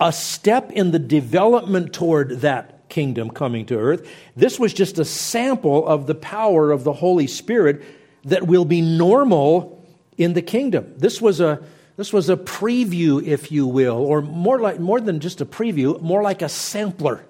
a 0.00 0.12
step 0.12 0.70
in 0.72 0.90
the 0.90 0.98
development 0.98 1.92
toward 1.92 2.40
that 2.40 2.88
kingdom 2.88 3.30
coming 3.30 3.66
to 3.66 3.76
earth. 3.78 4.08
This 4.36 4.58
was 4.58 4.72
just 4.72 4.98
a 4.98 5.04
sample 5.04 5.86
of 5.86 6.06
the 6.06 6.14
power 6.14 6.70
of 6.70 6.84
the 6.84 6.92
Holy 6.92 7.26
Spirit 7.26 7.82
that 8.24 8.46
will 8.46 8.64
be 8.64 8.80
normal 8.80 9.84
in 10.16 10.32
the 10.32 10.42
kingdom. 10.42 10.94
This 10.96 11.20
was 11.20 11.40
a 11.40 11.62
this 11.96 12.12
was 12.12 12.28
a 12.28 12.36
preview, 12.36 13.24
if 13.24 13.52
you 13.52 13.68
will, 13.68 13.96
or 13.96 14.20
more 14.20 14.58
like 14.58 14.80
more 14.80 15.00
than 15.00 15.20
just 15.20 15.40
a 15.40 15.46
preview, 15.46 16.00
more 16.00 16.22
like 16.22 16.42
a 16.42 16.48
sampler. 16.48 17.24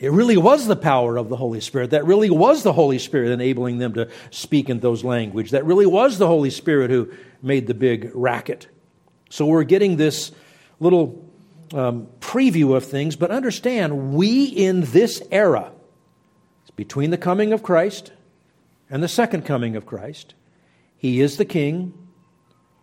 It 0.00 0.10
really 0.12 0.38
was 0.38 0.66
the 0.66 0.76
power 0.76 1.18
of 1.18 1.28
the 1.28 1.36
Holy 1.36 1.60
Spirit. 1.60 1.90
That 1.90 2.06
really 2.06 2.30
was 2.30 2.62
the 2.62 2.72
Holy 2.72 2.98
Spirit 2.98 3.32
enabling 3.32 3.78
them 3.78 3.92
to 3.94 4.08
speak 4.30 4.70
in 4.70 4.80
those 4.80 5.04
language. 5.04 5.50
That 5.50 5.66
really 5.66 5.84
was 5.84 6.16
the 6.16 6.26
Holy 6.26 6.48
Spirit 6.48 6.90
who 6.90 7.12
made 7.42 7.66
the 7.66 7.74
big 7.74 8.10
racket. 8.14 8.66
So 9.28 9.44
we're 9.44 9.64
getting 9.64 9.96
this 9.96 10.32
little 10.80 11.22
um, 11.74 12.08
preview 12.18 12.74
of 12.74 12.86
things, 12.86 13.14
but 13.14 13.30
understand 13.30 14.14
we 14.14 14.44
in 14.44 14.80
this 14.80 15.22
era—it's 15.30 16.70
between 16.70 17.10
the 17.10 17.18
coming 17.18 17.52
of 17.52 17.62
Christ 17.62 18.10
and 18.88 19.02
the 19.02 19.08
second 19.08 19.44
coming 19.44 19.76
of 19.76 19.84
Christ, 19.84 20.34
He 20.96 21.20
is 21.20 21.36
the 21.36 21.44
King, 21.44 21.92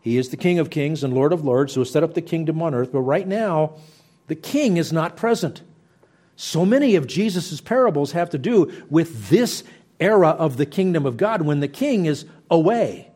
he 0.08 0.18
is 0.18 0.30
the 0.30 0.38
King 0.38 0.58
of 0.58 0.70
kings 0.70 1.04
and 1.04 1.14
Lord 1.14 1.34
of 1.34 1.44
lords 1.44 1.74
who 1.74 1.82
has 1.82 1.92
set 1.92 2.02
up 2.02 2.14
the 2.14 2.22
kingdom 2.22 2.62
on 2.62 2.74
earth. 2.74 2.94
But 2.94 3.02
right 3.02 3.28
now, 3.28 3.74
the 4.28 4.36
king 4.36 4.78
is 4.78 4.94
not 4.94 5.18
present. 5.18 5.64
So 6.38 6.66
many 6.66 6.96
of 6.96 7.08
Jesus' 7.08 7.60
parables 7.60 8.12
have 8.12 8.30
to 8.30 8.38
do 8.38 8.72
with 8.90 9.30
this 9.30 9.64
era 10.00 10.30
of 10.30 10.56
the 10.58 10.68
kingdom 10.68 11.08
of 11.08 11.18
God 11.18 11.42
when 11.42 11.60
the 11.60 11.68
king 11.68 12.06
is 12.06 12.26
away 12.50 13.10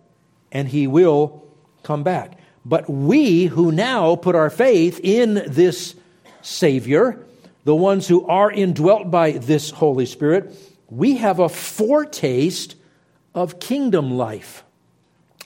and 0.52 0.68
he 0.68 0.88
will 0.88 1.46
come 1.84 2.02
back. 2.02 2.40
But 2.66 2.90
we 2.90 3.46
who 3.46 3.72
now 3.72 4.16
put 4.16 4.36
our 4.36 4.50
faith 4.50 5.00
in 5.04 5.36
this 5.48 5.96
Savior, 6.42 7.24
the 7.64 7.76
ones 7.76 8.08
who 8.08 8.26
are 8.26 8.52
indwelt 8.52 9.12
by 9.12 9.34
this 9.34 9.70
Holy 9.70 10.08
Spirit, 10.08 10.56
we 10.90 11.18
have 11.18 11.38
a 11.38 11.48
foretaste 11.48 12.76
of 13.36 13.60
kingdom 13.60 14.18
life. 14.18 14.64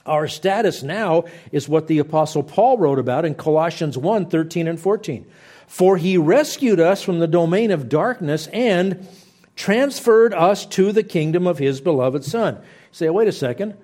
Our 0.06 0.30
status 0.30 0.82
now 0.82 1.26
is 1.52 1.68
what 1.68 1.88
the 1.88 2.00
Apostle 2.00 2.44
Paul 2.44 2.78
wrote 2.78 3.00
about 3.00 3.26
in 3.26 3.36
Colossians 3.36 3.98
1 3.98 4.30
13 4.30 4.68
and 4.68 4.80
14. 4.80 5.26
For 5.68 5.98
he 5.98 6.18
rescued 6.18 6.80
us 6.80 7.02
from 7.02 7.20
the 7.20 7.28
domain 7.28 7.72
of 7.72 7.90
darkness 7.90 8.48
and 8.48 9.08
transferred 9.56 10.34
us 10.34 10.66
to 10.68 10.92
the 10.92 11.04
kingdom 11.04 11.48
of 11.48 11.58
his 11.58 11.82
beloved 11.82 12.24
Son. 12.24 12.62
Say, 12.92 13.10
wait 13.10 13.28
a 13.28 13.32
second. 13.32 13.76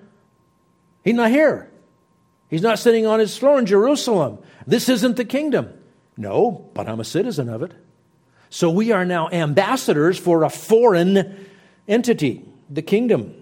He's 1.04 1.14
not 1.14 1.30
here. 1.30 1.70
He's 2.48 2.62
not 2.62 2.78
sitting 2.78 3.06
on 3.06 3.18
his 3.18 3.36
throne 3.36 3.60
in 3.60 3.66
Jerusalem. 3.66 4.38
This 4.66 4.88
isn't 4.88 5.16
the 5.16 5.24
kingdom. 5.24 5.72
No, 6.16 6.70
but 6.74 6.88
I'm 6.88 7.00
a 7.00 7.04
citizen 7.04 7.48
of 7.48 7.62
it. 7.62 7.72
So 8.50 8.70
we 8.70 8.92
are 8.92 9.06
now 9.06 9.30
ambassadors 9.30 10.18
for 10.18 10.44
a 10.44 10.50
foreign 10.50 11.46
entity, 11.88 12.44
the 12.68 12.82
kingdom. 12.82 13.41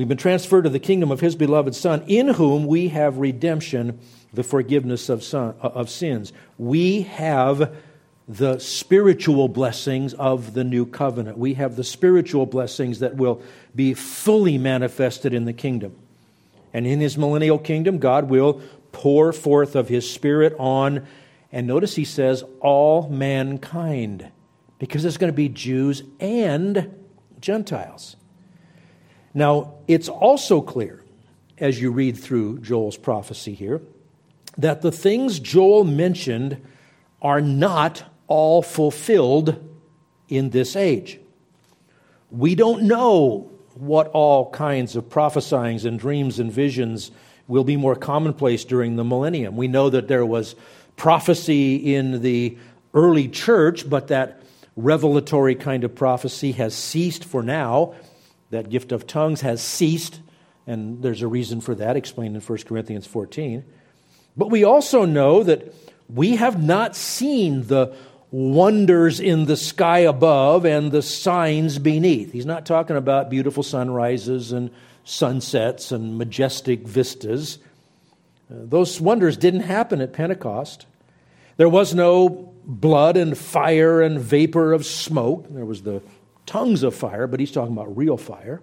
We've 0.00 0.08
been 0.08 0.16
transferred 0.16 0.62
to 0.62 0.70
the 0.70 0.78
kingdom 0.78 1.10
of 1.10 1.20
his 1.20 1.36
beloved 1.36 1.74
Son, 1.74 2.02
in 2.06 2.28
whom 2.28 2.64
we 2.64 2.88
have 2.88 3.18
redemption, 3.18 4.00
the 4.32 4.42
forgiveness 4.42 5.10
of, 5.10 5.22
son, 5.22 5.54
uh, 5.62 5.66
of 5.66 5.90
sins. 5.90 6.32
We 6.56 7.02
have 7.02 7.76
the 8.26 8.58
spiritual 8.60 9.48
blessings 9.48 10.14
of 10.14 10.54
the 10.54 10.64
new 10.64 10.86
covenant. 10.86 11.36
We 11.36 11.52
have 11.52 11.76
the 11.76 11.84
spiritual 11.84 12.46
blessings 12.46 13.00
that 13.00 13.16
will 13.16 13.42
be 13.76 13.92
fully 13.92 14.56
manifested 14.56 15.34
in 15.34 15.44
the 15.44 15.52
kingdom. 15.52 15.94
And 16.72 16.86
in 16.86 17.00
his 17.00 17.18
millennial 17.18 17.58
kingdom, 17.58 17.98
God 17.98 18.30
will 18.30 18.62
pour 18.92 19.34
forth 19.34 19.76
of 19.76 19.90
his 19.90 20.10
Spirit 20.10 20.56
on, 20.58 21.06
and 21.52 21.66
notice 21.66 21.94
he 21.96 22.06
says, 22.06 22.42
all 22.60 23.06
mankind, 23.10 24.30
because 24.78 25.04
it's 25.04 25.18
going 25.18 25.30
to 25.30 25.36
be 25.36 25.50
Jews 25.50 26.04
and 26.18 26.90
Gentiles. 27.38 28.16
Now, 29.32 29.74
it's 29.92 30.08
also 30.08 30.60
clear, 30.60 31.02
as 31.58 31.80
you 31.80 31.90
read 31.90 32.16
through 32.16 32.60
Joel's 32.60 32.96
prophecy 32.96 33.54
here, 33.54 33.82
that 34.56 34.82
the 34.82 34.92
things 34.92 35.40
Joel 35.40 35.82
mentioned 35.82 36.64
are 37.20 37.40
not 37.40 38.04
all 38.28 38.62
fulfilled 38.62 39.56
in 40.28 40.50
this 40.50 40.76
age. 40.76 41.18
We 42.30 42.54
don't 42.54 42.84
know 42.84 43.50
what 43.74 44.06
all 44.08 44.50
kinds 44.50 44.94
of 44.94 45.08
prophesyings 45.08 45.84
and 45.84 45.98
dreams 45.98 46.38
and 46.38 46.52
visions 46.52 47.10
will 47.48 47.64
be 47.64 47.76
more 47.76 47.96
commonplace 47.96 48.64
during 48.64 48.94
the 48.94 49.02
millennium. 49.02 49.56
We 49.56 49.66
know 49.66 49.90
that 49.90 50.06
there 50.06 50.24
was 50.24 50.54
prophecy 50.96 51.96
in 51.96 52.22
the 52.22 52.56
early 52.94 53.26
church, 53.26 53.90
but 53.90 54.06
that 54.06 54.40
revelatory 54.76 55.56
kind 55.56 55.82
of 55.82 55.96
prophecy 55.96 56.52
has 56.52 56.76
ceased 56.76 57.24
for 57.24 57.42
now. 57.42 57.94
That 58.50 58.68
gift 58.68 58.92
of 58.92 59.06
tongues 59.06 59.40
has 59.42 59.62
ceased, 59.62 60.20
and 60.66 61.02
there's 61.02 61.22
a 61.22 61.28
reason 61.28 61.60
for 61.60 61.74
that 61.76 61.96
explained 61.96 62.34
in 62.36 62.42
1 62.42 62.58
Corinthians 62.66 63.06
14. 63.06 63.64
But 64.36 64.50
we 64.50 64.64
also 64.64 65.04
know 65.04 65.42
that 65.42 65.74
we 66.08 66.36
have 66.36 66.62
not 66.62 66.96
seen 66.96 67.66
the 67.66 67.94
wonders 68.30 69.18
in 69.20 69.46
the 69.46 69.56
sky 69.56 70.00
above 70.00 70.64
and 70.64 70.92
the 70.92 71.02
signs 71.02 71.78
beneath. 71.78 72.32
He's 72.32 72.46
not 72.46 72.66
talking 72.66 72.96
about 72.96 73.30
beautiful 73.30 73.62
sunrises 73.62 74.52
and 74.52 74.70
sunsets 75.04 75.90
and 75.92 76.16
majestic 76.16 76.86
vistas. 76.86 77.58
Uh, 78.50 78.54
those 78.64 79.00
wonders 79.00 79.36
didn't 79.36 79.60
happen 79.60 80.00
at 80.00 80.12
Pentecost. 80.12 80.86
There 81.56 81.68
was 81.68 81.94
no 81.94 82.52
blood 82.64 83.16
and 83.16 83.36
fire 83.36 84.00
and 84.00 84.20
vapor 84.20 84.72
of 84.72 84.86
smoke. 84.86 85.46
There 85.50 85.64
was 85.64 85.82
the 85.82 86.02
tongues 86.50 86.82
of 86.82 86.96
fire, 86.96 87.28
but 87.28 87.38
he's 87.38 87.52
talking 87.52 87.72
about 87.72 87.96
real 87.96 88.16
fire. 88.16 88.60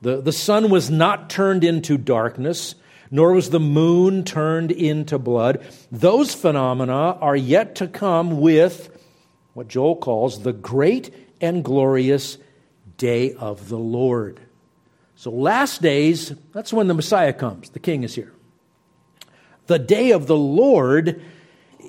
The, 0.00 0.20
the 0.20 0.32
sun 0.32 0.70
was 0.70 0.90
not 0.90 1.28
turned 1.28 1.64
into 1.64 1.98
darkness, 1.98 2.76
nor 3.10 3.32
was 3.32 3.50
the 3.50 3.58
moon 3.58 4.24
turned 4.24 4.70
into 4.70 5.18
blood. 5.18 5.60
Those 5.90 6.32
phenomena 6.34 7.18
are 7.20 7.34
yet 7.34 7.74
to 7.76 7.88
come 7.88 8.40
with 8.40 8.96
what 9.54 9.66
Joel 9.66 9.96
calls 9.96 10.44
the 10.44 10.52
great 10.52 11.12
and 11.40 11.64
glorious 11.64 12.38
day 12.96 13.34
of 13.34 13.68
the 13.68 13.78
Lord. 13.78 14.38
So, 15.16 15.32
last 15.32 15.82
days, 15.82 16.32
that's 16.52 16.72
when 16.72 16.86
the 16.86 16.94
Messiah 16.94 17.32
comes. 17.32 17.70
The 17.70 17.80
king 17.80 18.04
is 18.04 18.14
here. 18.14 18.32
The 19.66 19.80
day 19.80 20.12
of 20.12 20.28
the 20.28 20.36
Lord 20.36 21.20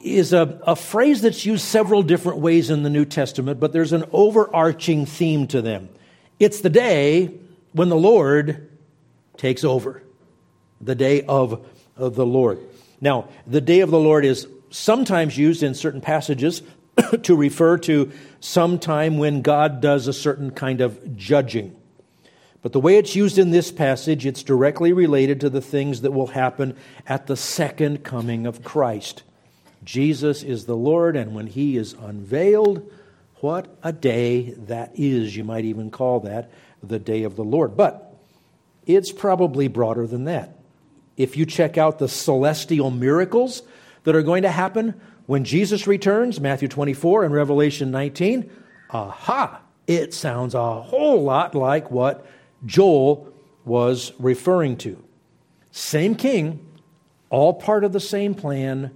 is 0.03 0.33
a, 0.33 0.59
a 0.65 0.75
phrase 0.75 1.21
that's 1.21 1.45
used 1.45 1.63
several 1.65 2.03
different 2.03 2.39
ways 2.39 2.69
in 2.69 2.83
the 2.83 2.89
New 2.89 3.05
Testament, 3.05 3.59
but 3.59 3.73
there's 3.73 3.93
an 3.93 4.05
overarching 4.11 5.05
theme 5.05 5.47
to 5.47 5.61
them. 5.61 5.89
It's 6.39 6.61
the 6.61 6.69
day 6.69 7.31
when 7.73 7.89
the 7.89 7.95
Lord 7.95 8.69
takes 9.37 9.63
over 9.63 10.03
the 10.79 10.95
day 10.95 11.21
of, 11.23 11.65
of 11.95 12.15
the 12.15 12.25
Lord. 12.25 12.59
Now, 12.99 13.29
the 13.47 13.61
day 13.61 13.81
of 13.81 13.91
the 13.91 13.99
Lord 13.99 14.25
is 14.25 14.47
sometimes 14.69 15.37
used 15.37 15.63
in 15.63 15.73
certain 15.73 16.01
passages 16.01 16.61
to 17.23 17.35
refer 17.35 17.77
to 17.79 18.11
some 18.39 18.79
time 18.79 19.17
when 19.17 19.41
God 19.41 19.81
does 19.81 20.07
a 20.07 20.13
certain 20.13 20.51
kind 20.51 20.81
of 20.81 21.15
judging. 21.15 21.75
But 22.61 22.73
the 22.73 22.79
way 22.79 22.97
it's 22.97 23.15
used 23.15 23.37
in 23.37 23.49
this 23.49 23.71
passage, 23.71 24.25
it's 24.25 24.43
directly 24.43 24.93
related 24.93 25.41
to 25.41 25.49
the 25.49 25.61
things 25.61 26.01
that 26.01 26.11
will 26.11 26.27
happen 26.27 26.75
at 27.07 27.27
the 27.27 27.35
second 27.35 28.03
coming 28.03 28.45
of 28.45 28.63
Christ. 28.63 29.23
Jesus 29.83 30.43
is 30.43 30.65
the 30.65 30.75
Lord, 30.75 31.15
and 31.15 31.33
when 31.33 31.47
he 31.47 31.77
is 31.77 31.93
unveiled, 31.93 32.89
what 33.37 33.75
a 33.81 33.91
day 33.91 34.51
that 34.51 34.91
is. 34.95 35.35
You 35.35 35.43
might 35.43 35.65
even 35.65 35.89
call 35.89 36.19
that 36.21 36.51
the 36.83 36.99
day 36.99 37.23
of 37.23 37.35
the 37.35 37.43
Lord. 37.43 37.75
But 37.75 38.15
it's 38.85 39.11
probably 39.11 39.67
broader 39.67 40.05
than 40.05 40.25
that. 40.25 40.57
If 41.17 41.37
you 41.37 41.45
check 41.45 41.77
out 41.77 41.99
the 41.99 42.07
celestial 42.07 42.91
miracles 42.91 43.63
that 44.03 44.15
are 44.15 44.23
going 44.23 44.43
to 44.43 44.51
happen 44.51 44.99
when 45.25 45.43
Jesus 45.43 45.87
returns, 45.87 46.39
Matthew 46.39 46.67
24 46.67 47.23
and 47.23 47.33
Revelation 47.33 47.91
19, 47.91 48.49
aha, 48.89 49.61
it 49.87 50.13
sounds 50.13 50.53
a 50.53 50.81
whole 50.81 51.23
lot 51.23 51.55
like 51.55 51.91
what 51.91 52.25
Joel 52.65 53.31
was 53.65 54.13
referring 54.19 54.77
to. 54.77 55.03
Same 55.71 56.15
king, 56.15 56.65
all 57.29 57.53
part 57.53 57.83
of 57.83 57.93
the 57.93 57.99
same 57.99 58.35
plan. 58.35 58.91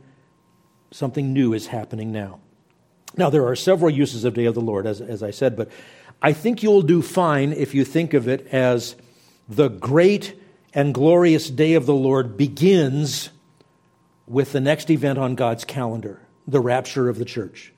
Something 0.95 1.33
new 1.33 1.51
is 1.51 1.67
happening 1.67 2.13
now. 2.13 2.39
Now, 3.17 3.29
there 3.29 3.45
are 3.47 3.55
several 3.57 3.91
uses 3.91 4.23
of 4.23 4.33
Day 4.33 4.45
of 4.45 4.55
the 4.55 4.61
Lord, 4.61 4.87
as, 4.87 5.01
as 5.01 5.23
I 5.23 5.31
said, 5.31 5.57
but 5.57 5.67
I 6.21 6.31
think 6.31 6.63
you'll 6.63 6.83
do 6.83 7.01
fine 7.01 7.51
if 7.51 7.75
you 7.75 7.83
think 7.83 8.13
of 8.13 8.29
it 8.29 8.47
as 8.47 8.95
the 9.49 9.67
great 9.67 10.39
and 10.73 10.93
glorious 10.93 11.49
day 11.49 11.73
of 11.73 11.85
the 11.85 11.93
Lord 11.93 12.37
begins 12.37 13.29
with 14.25 14.53
the 14.53 14.61
next 14.61 14.89
event 14.89 15.19
on 15.19 15.35
God's 15.35 15.65
calendar, 15.65 16.21
the 16.47 16.61
rapture 16.61 17.09
of 17.09 17.17
the 17.19 17.25
church. 17.25 17.73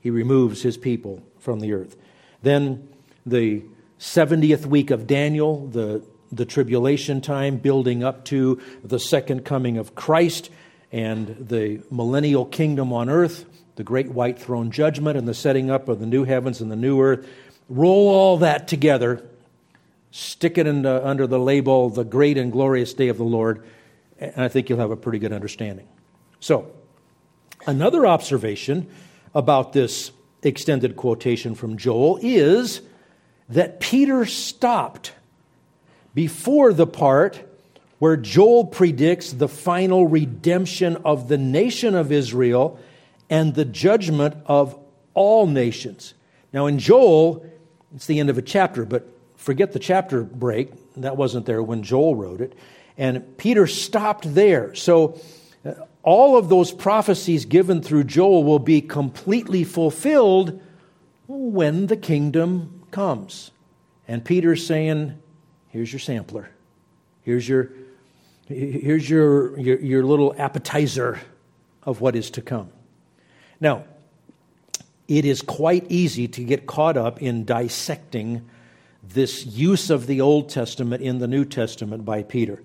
He 0.00 0.10
removes 0.10 0.60
his 0.60 0.76
people 0.76 1.22
from 1.38 1.60
the 1.60 1.72
earth. 1.72 1.96
Then 2.42 2.86
the 3.24 3.62
70th 3.98 4.66
week 4.66 4.90
of 4.90 5.06
Daniel, 5.06 5.68
the, 5.68 6.04
the 6.30 6.44
tribulation 6.44 7.22
time 7.22 7.56
building 7.56 8.04
up 8.04 8.26
to 8.26 8.60
the 8.84 9.00
second 9.00 9.46
coming 9.46 9.78
of 9.78 9.94
Christ 9.94 10.50
and 10.90 11.48
the 11.48 11.80
millennial 11.90 12.44
kingdom 12.44 12.92
on 12.92 13.08
earth, 13.08 13.44
the 13.76 13.84
great 13.84 14.10
white 14.10 14.38
throne 14.38 14.70
judgment 14.70 15.16
and 15.16 15.28
the 15.28 15.34
setting 15.34 15.70
up 15.70 15.88
of 15.88 16.00
the 16.00 16.06
new 16.06 16.24
heavens 16.24 16.60
and 16.60 16.70
the 16.70 16.76
new 16.76 17.00
earth. 17.00 17.28
Roll 17.68 18.08
all 18.08 18.38
that 18.38 18.68
together 18.68 19.22
stick 20.10 20.58
it 20.58 20.64
the, 20.64 21.06
under 21.06 21.26
the 21.26 21.38
label, 21.38 21.90
the 21.90 22.04
great 22.04 22.38
and 22.38 22.52
glorious 22.52 22.94
day 22.94 23.08
of 23.08 23.16
the 23.16 23.24
Lord, 23.24 23.64
and 24.18 24.36
I 24.36 24.48
think 24.48 24.68
you'll 24.68 24.78
have 24.78 24.90
a 24.90 24.96
pretty 24.96 25.18
good 25.18 25.32
understanding. 25.32 25.86
So, 26.40 26.70
another 27.66 28.06
observation 28.06 28.88
about 29.34 29.72
this 29.72 30.10
extended 30.42 30.96
quotation 30.96 31.54
from 31.54 31.76
Joel 31.76 32.18
is 32.22 32.80
that 33.48 33.80
Peter 33.80 34.24
stopped 34.24 35.12
before 36.14 36.72
the 36.72 36.86
part 36.86 37.44
where 37.98 38.16
Joel 38.16 38.64
predicts 38.64 39.32
the 39.32 39.48
final 39.48 40.06
redemption 40.06 40.96
of 41.04 41.28
the 41.28 41.38
nation 41.38 41.94
of 41.94 42.12
Israel 42.12 42.78
and 43.28 43.54
the 43.54 43.64
judgment 43.64 44.36
of 44.46 44.78
all 45.14 45.46
nations. 45.46 46.14
Now, 46.52 46.66
in 46.66 46.78
Joel, 46.78 47.44
it's 47.94 48.06
the 48.06 48.20
end 48.20 48.30
of 48.30 48.38
a 48.38 48.42
chapter, 48.42 48.84
but 48.84 49.08
forget 49.36 49.72
the 49.72 49.78
chapter 49.78 50.22
break. 50.22 50.70
That 50.96 51.16
wasn't 51.16 51.46
there 51.46 51.62
when 51.62 51.82
Joel 51.82 52.14
wrote 52.14 52.40
it. 52.40 52.56
And 52.96 53.36
Peter 53.36 53.66
stopped 53.66 54.34
there. 54.34 54.74
So 54.74 55.20
uh, 55.64 55.74
all 56.02 56.36
of 56.36 56.48
those 56.48 56.72
prophecies 56.72 57.44
given 57.44 57.82
through 57.82 58.04
Joel 58.04 58.44
will 58.44 58.58
be 58.58 58.80
completely 58.80 59.64
fulfilled 59.64 60.60
when 61.26 61.86
the 61.86 61.96
kingdom 61.96 62.84
comes. 62.90 63.50
And 64.06 64.24
Peter's 64.24 64.66
saying, 64.66 65.20
here's 65.68 65.92
your 65.92 66.00
sampler. 66.00 66.48
Here's 67.22 67.46
your 67.46 67.70
here's 68.48 69.08
your, 69.08 69.58
your, 69.58 69.78
your 69.78 70.04
little 70.04 70.34
appetizer 70.38 71.20
of 71.82 72.00
what 72.00 72.16
is 72.16 72.30
to 72.32 72.42
come. 72.42 72.70
Now, 73.60 73.84
it 75.06 75.24
is 75.24 75.42
quite 75.42 75.86
easy 75.90 76.28
to 76.28 76.44
get 76.44 76.66
caught 76.66 76.96
up 76.96 77.22
in 77.22 77.44
dissecting 77.44 78.48
this 79.02 79.46
use 79.46 79.90
of 79.90 80.06
the 80.06 80.20
Old 80.20 80.50
Testament 80.50 81.02
in 81.02 81.18
the 81.18 81.26
New 81.26 81.44
Testament 81.44 82.04
by 82.04 82.22
Peter. 82.22 82.62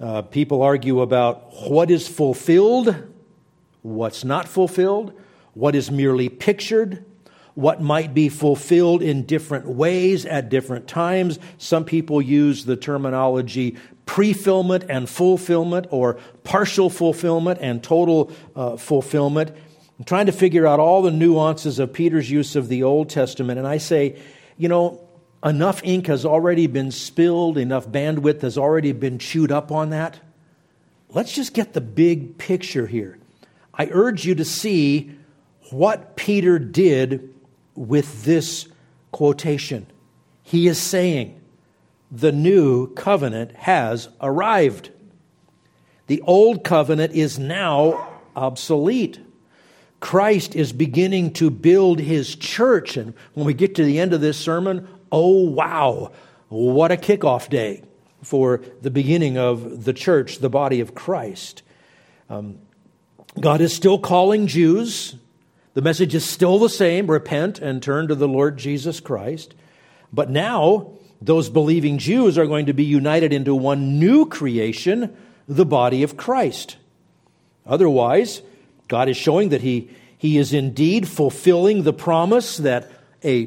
Uh, 0.00 0.22
people 0.22 0.62
argue 0.62 1.00
about 1.00 1.52
what 1.68 1.90
is 1.90 2.08
fulfilled, 2.08 2.94
what's 3.82 4.24
not 4.24 4.48
fulfilled, 4.48 5.12
what 5.54 5.74
is 5.74 5.90
merely 5.90 6.28
pictured, 6.28 7.04
what 7.54 7.80
might 7.80 8.14
be 8.14 8.28
fulfilled 8.28 9.02
in 9.02 9.24
different 9.24 9.66
ways 9.66 10.24
at 10.24 10.48
different 10.48 10.86
times. 10.86 11.38
Some 11.58 11.84
people 11.84 12.22
use 12.22 12.64
the 12.64 12.76
terminology 12.76 13.76
prefillment 14.10 14.84
and 14.88 15.08
fulfillment, 15.08 15.86
or 15.90 16.18
partial 16.42 16.90
fulfillment 16.90 17.60
and 17.62 17.80
total 17.80 18.32
uh, 18.56 18.76
fulfillment. 18.76 19.52
I'm 19.98 20.04
trying 20.04 20.26
to 20.26 20.32
figure 20.32 20.66
out 20.66 20.80
all 20.80 21.02
the 21.02 21.12
nuances 21.12 21.78
of 21.78 21.92
Peter's 21.92 22.28
use 22.28 22.56
of 22.56 22.66
the 22.66 22.82
Old 22.82 23.08
Testament, 23.08 23.58
and 23.58 23.68
I 23.68 23.78
say, 23.78 24.18
you 24.56 24.68
know, 24.68 25.00
enough 25.44 25.82
ink 25.84 26.08
has 26.08 26.24
already 26.24 26.66
been 26.66 26.90
spilled, 26.90 27.56
enough 27.56 27.86
bandwidth 27.86 28.40
has 28.40 28.58
already 28.58 28.90
been 28.90 29.20
chewed 29.20 29.52
up 29.52 29.70
on 29.70 29.90
that. 29.90 30.18
Let's 31.10 31.32
just 31.32 31.54
get 31.54 31.72
the 31.72 31.80
big 31.80 32.36
picture 32.36 32.88
here. 32.88 33.16
I 33.72 33.88
urge 33.92 34.24
you 34.24 34.34
to 34.34 34.44
see 34.44 35.12
what 35.70 36.16
Peter 36.16 36.58
did 36.58 37.32
with 37.80 38.24
this 38.24 38.68
quotation. 39.10 39.86
He 40.42 40.68
is 40.68 40.78
saying, 40.78 41.40
the 42.10 42.30
new 42.30 42.92
covenant 42.92 43.52
has 43.56 44.10
arrived. 44.20 44.90
The 46.06 46.20
old 46.22 46.62
covenant 46.62 47.14
is 47.14 47.38
now 47.38 48.20
obsolete. 48.36 49.18
Christ 49.98 50.54
is 50.54 50.74
beginning 50.74 51.32
to 51.34 51.48
build 51.48 52.00
his 52.00 52.36
church. 52.36 52.98
And 52.98 53.14
when 53.32 53.46
we 53.46 53.54
get 53.54 53.76
to 53.76 53.84
the 53.84 53.98
end 53.98 54.12
of 54.12 54.20
this 54.20 54.36
sermon, 54.36 54.86
oh, 55.10 55.48
wow, 55.48 56.12
what 56.48 56.92
a 56.92 56.96
kickoff 56.96 57.48
day 57.48 57.82
for 58.22 58.60
the 58.82 58.90
beginning 58.90 59.38
of 59.38 59.84
the 59.84 59.94
church, 59.94 60.40
the 60.40 60.50
body 60.50 60.80
of 60.80 60.94
Christ. 60.94 61.62
Um, 62.28 62.58
God 63.38 63.62
is 63.62 63.72
still 63.72 63.98
calling 63.98 64.48
Jews. 64.48 65.14
The 65.80 65.84
message 65.84 66.14
is 66.14 66.26
still 66.26 66.58
the 66.58 66.68
same 66.68 67.06
repent 67.06 67.58
and 67.58 67.82
turn 67.82 68.08
to 68.08 68.14
the 68.14 68.28
Lord 68.28 68.58
Jesus 68.58 69.00
Christ. 69.00 69.54
But 70.12 70.28
now, 70.28 70.92
those 71.22 71.48
believing 71.48 71.96
Jews 71.96 72.36
are 72.36 72.44
going 72.44 72.66
to 72.66 72.74
be 72.74 72.84
united 72.84 73.32
into 73.32 73.54
one 73.54 73.98
new 73.98 74.26
creation, 74.26 75.16
the 75.48 75.64
body 75.64 76.02
of 76.02 76.18
Christ. 76.18 76.76
Otherwise, 77.64 78.42
God 78.88 79.08
is 79.08 79.16
showing 79.16 79.48
that 79.48 79.62
He, 79.62 79.88
he 80.18 80.36
is 80.36 80.52
indeed 80.52 81.08
fulfilling 81.08 81.84
the 81.84 81.94
promise 81.94 82.58
that 82.58 82.92
a 83.24 83.46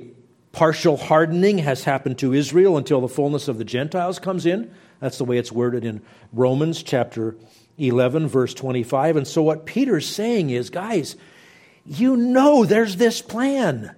partial 0.53 0.97
hardening 0.97 1.59
has 1.59 1.83
happened 1.83 2.17
to 2.17 2.33
Israel 2.33 2.77
until 2.77 2.99
the 2.99 3.07
fullness 3.07 3.47
of 3.47 3.59
the 3.59 3.63
Gentiles 3.63 4.17
comes 4.17 4.47
in. 4.47 4.73
That's 4.99 5.19
the 5.19 5.25
way 5.25 5.37
it's 5.37 5.51
worded 5.51 5.85
in 5.85 6.01
Romans 6.31 6.81
chapter 6.81 7.35
11, 7.77 8.27
verse 8.27 8.55
25. 8.55 9.17
And 9.17 9.27
so, 9.27 9.43
what 9.43 9.67
Peter's 9.67 10.09
saying 10.09 10.49
is, 10.49 10.71
guys, 10.71 11.15
you 11.85 12.15
know 12.15 12.65
there's 12.65 12.95
this 12.95 13.21
plan. 13.21 13.95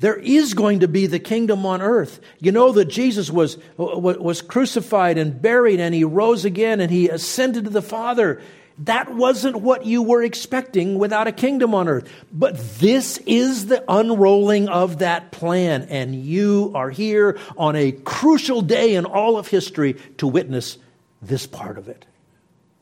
There 0.00 0.16
is 0.16 0.54
going 0.54 0.80
to 0.80 0.88
be 0.88 1.06
the 1.06 1.20
kingdom 1.20 1.64
on 1.64 1.80
earth. 1.80 2.20
You 2.40 2.50
know 2.50 2.72
that 2.72 2.86
Jesus 2.86 3.30
was, 3.30 3.56
was 3.76 4.42
crucified 4.42 5.16
and 5.16 5.40
buried 5.40 5.78
and 5.78 5.94
he 5.94 6.02
rose 6.02 6.44
again 6.44 6.80
and 6.80 6.90
he 6.90 7.08
ascended 7.08 7.64
to 7.64 7.70
the 7.70 7.82
Father. 7.82 8.42
That 8.78 9.14
wasn't 9.14 9.60
what 9.60 9.86
you 9.86 10.02
were 10.02 10.24
expecting 10.24 10.98
without 10.98 11.28
a 11.28 11.32
kingdom 11.32 11.72
on 11.72 11.86
earth. 11.86 12.12
But 12.32 12.58
this 12.80 13.18
is 13.18 13.66
the 13.66 13.84
unrolling 13.86 14.68
of 14.68 14.98
that 14.98 15.30
plan. 15.30 15.82
And 15.82 16.16
you 16.16 16.72
are 16.74 16.90
here 16.90 17.38
on 17.56 17.76
a 17.76 17.92
crucial 17.92 18.60
day 18.60 18.96
in 18.96 19.04
all 19.04 19.38
of 19.38 19.46
history 19.46 19.94
to 20.18 20.26
witness 20.26 20.78
this 21.20 21.46
part 21.46 21.78
of 21.78 21.88
it. 21.88 22.04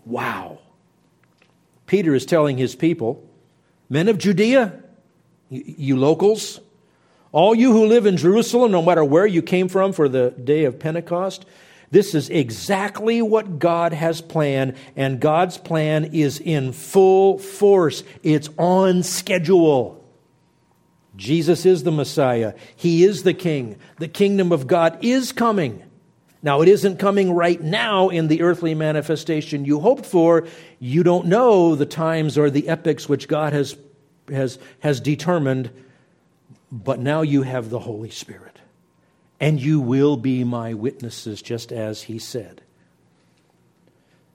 Wow. 0.07 0.61
Peter 1.87 2.15
is 2.15 2.25
telling 2.25 2.57
his 2.57 2.75
people 2.75 3.29
Men 3.91 4.09
of 4.09 4.19
Judea, 4.19 4.81
you 5.51 5.97
locals, 5.97 6.61
all 7.33 7.55
you 7.55 7.73
who 7.73 7.87
live 7.87 8.07
in 8.07 8.17
Jerusalem, 8.17 8.71
no 8.71 8.81
matter 8.81 9.05
where 9.05 9.27
you 9.27 9.43
came 9.43 9.69
from 9.69 9.93
for 9.93 10.09
the 10.09 10.31
day 10.31 10.65
of 10.65 10.79
Pentecost, 10.79 11.45
this 11.91 12.15
is 12.15 12.31
exactly 12.31 13.21
what 13.21 13.59
God 13.59 13.93
has 13.93 14.21
planned, 14.21 14.77
and 14.95 15.21
God's 15.21 15.59
plan 15.59 16.05
is 16.05 16.39
in 16.39 16.73
full 16.73 17.39
force. 17.39 18.05
It's 18.23 18.49
on 18.57 19.03
schedule. 19.03 19.97
Jesus 21.17 21.67
is 21.67 21.83
the 21.83 21.91
Messiah. 21.91 22.55
He 22.77 23.03
is 23.03 23.25
the 23.25 23.35
King. 23.35 23.77
The 23.99 24.07
kingdom 24.07 24.53
of 24.53 24.69
God 24.69 25.05
is 25.05 25.33
coming. 25.33 25.83
Now, 26.43 26.63
it 26.63 26.69
isn't 26.69 26.99
coming 26.99 27.33
right 27.33 27.61
now 27.61 28.09
in 28.09 28.29
the 28.29 28.41
earthly 28.41 28.75
manifestation 28.75 29.67
you 29.67 29.81
hoped 29.81 30.07
for. 30.07 30.47
You 30.81 31.03
don't 31.03 31.27
know 31.27 31.77
the 31.77 31.87
times 31.87 32.39
or 32.39 32.51
the 32.51 32.69
epochs 32.69 33.09
which 33.09 33.29
God 33.29 33.53
has, 33.53 33.77
has, 34.29 34.59
has 34.81 34.99
determined, 34.99 35.71
but 36.73 36.99
now 36.99 37.21
you 37.21 37.43
have 37.43 37.69
the 37.69 37.79
Holy 37.79 38.11
Spirit. 38.11 38.57
And 39.39 39.61
you 39.61 39.81
will 39.81 40.17
be 40.17 40.43
my 40.43 40.75
witnesses, 40.75 41.43
just 41.43 41.71
as 41.71 42.03
he 42.03 42.19
said. 42.19 42.63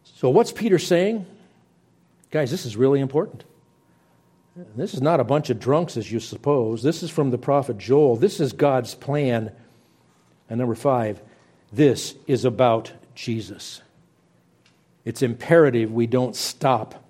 So, 0.04 0.30
what's 0.30 0.52
Peter 0.52 0.80
saying? 0.80 1.26
Guys, 2.32 2.52
this 2.52 2.66
is 2.66 2.78
really 2.78 3.00
important. 3.00 3.44
This 4.76 4.94
is 4.94 5.02
not 5.02 5.20
a 5.20 5.26
bunch 5.26 5.50
of 5.50 5.60
drunks, 5.60 5.98
as 5.98 6.12
you 6.12 6.20
suppose. 6.20 6.82
This 6.82 7.04
is 7.04 7.10
from 7.10 7.32
the 7.32 7.38
prophet 7.38 7.78
Joel. 7.78 8.16
This 8.16 8.40
is 8.40 8.54
God's 8.54 8.96
plan. 8.96 9.52
And 10.50 10.60
number 10.60 10.76
five, 10.76 11.22
this 11.74 12.16
is 12.26 12.46
about 12.46 12.92
Jesus. 13.16 13.82
It's 15.06 15.22
imperative 15.22 15.94
we 15.94 16.08
don't 16.08 16.36
stop 16.36 17.04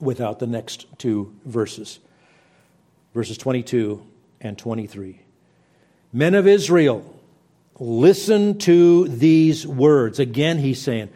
without 0.00 0.38
the 0.38 0.46
next 0.46 0.86
two 0.98 1.34
verses 1.44 1.98
verses 3.18 3.36
22 3.38 4.00
and 4.40 4.56
23. 4.56 5.20
Men 6.12 6.34
of 6.34 6.46
Israel, 6.46 7.20
listen 7.80 8.58
to 8.58 9.08
these 9.08 9.66
words. 9.66 10.18
Again, 10.20 10.58
he's 10.58 10.80
saying, 10.80 11.10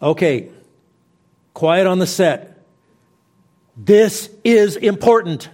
okay, 0.00 0.48
quiet 1.52 1.86
on 1.86 1.98
the 1.98 2.06
set. 2.06 2.58
This 3.76 4.30
is 4.42 4.76
important. 4.76 5.50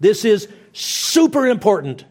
This 0.00 0.24
is 0.24 0.48
super 0.72 1.46
important. 1.46 2.04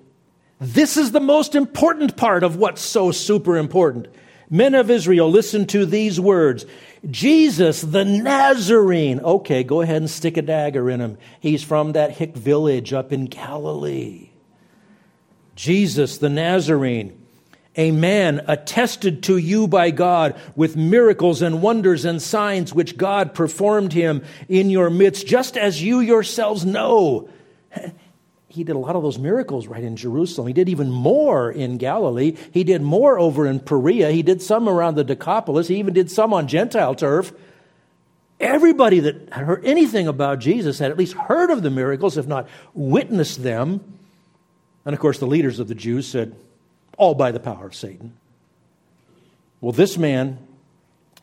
This 0.59 0.97
is 0.97 1.11
the 1.11 1.19
most 1.19 1.55
important 1.55 2.17
part 2.17 2.43
of 2.43 2.55
what's 2.55 2.81
so 2.81 3.11
super 3.11 3.57
important. 3.57 4.07
Men 4.49 4.75
of 4.75 4.89
Israel, 4.89 5.29
listen 5.29 5.65
to 5.67 5.85
these 5.85 6.19
words. 6.19 6.65
Jesus, 7.09 7.81
the 7.81 8.05
Nazarene. 8.05 9.19
Okay, 9.19 9.63
go 9.63 9.81
ahead 9.81 9.97
and 9.97 10.09
stick 10.09 10.37
a 10.37 10.41
dagger 10.41 10.89
in 10.89 11.01
him. 11.01 11.17
He's 11.39 11.63
from 11.63 11.91
that 11.93 12.11
hick 12.11 12.35
village 12.35 12.93
up 12.93 13.11
in 13.11 13.25
Galilee. 13.25 14.29
Jesus, 15.55 16.17
the 16.17 16.29
Nazarene, 16.29 17.19
a 17.75 17.91
man 17.91 18.43
attested 18.47 19.23
to 19.23 19.37
you 19.37 19.67
by 19.67 19.91
God 19.91 20.39
with 20.55 20.75
miracles 20.75 21.41
and 21.41 21.61
wonders 21.61 22.05
and 22.05 22.21
signs 22.21 22.73
which 22.73 22.97
God 22.97 23.33
performed 23.33 23.93
him 23.93 24.23
in 24.47 24.69
your 24.69 24.89
midst, 24.89 25.27
just 25.27 25.57
as 25.57 25.83
you 25.83 25.99
yourselves 25.99 26.65
know 26.65 27.29
he 28.49 28.63
did 28.63 28.75
a 28.75 28.79
lot 28.79 28.95
of 28.95 29.03
those 29.03 29.19
miracles 29.19 29.67
right 29.67 29.83
in 29.83 29.97
Jerusalem. 29.97 30.47
He 30.47 30.53
did 30.53 30.69
even 30.69 30.89
more 30.89 31.51
in 31.51 31.77
Galilee. 31.77 32.35
He 32.51 32.63
did 32.63 32.81
more 32.81 33.19
over 33.19 33.45
in 33.45 33.59
Perea. 33.59 34.11
He 34.11 34.23
did 34.23 34.41
some 34.41 34.69
around 34.69 34.95
the 34.95 35.03
Decapolis. 35.03 35.67
He 35.67 35.77
even 35.77 35.93
did 35.93 36.09
some 36.09 36.33
on 36.33 36.47
Gentile 36.47 36.95
turf. 36.95 37.33
Everybody 38.39 39.01
that 39.01 39.33
had 39.33 39.45
heard 39.45 39.65
anything 39.65 40.07
about 40.07 40.39
Jesus 40.39 40.79
had 40.79 40.91
at 40.91 40.97
least 40.97 41.13
heard 41.13 41.49
of 41.49 41.61
the 41.61 41.69
miracles, 41.69 42.17
if 42.17 42.27
not 42.27 42.47
witnessed 42.73 43.43
them. 43.43 43.97
And 44.85 44.93
of 44.93 44.99
course, 44.99 45.19
the 45.19 45.27
leaders 45.27 45.59
of 45.59 45.67
the 45.67 45.75
Jews 45.75 46.07
said, 46.07 46.35
all 46.97 47.15
by 47.15 47.31
the 47.31 47.39
power 47.39 47.65
of 47.65 47.75
Satan. 47.75 48.13
Well, 49.59 49.71
this 49.71 49.97
man 49.97 50.37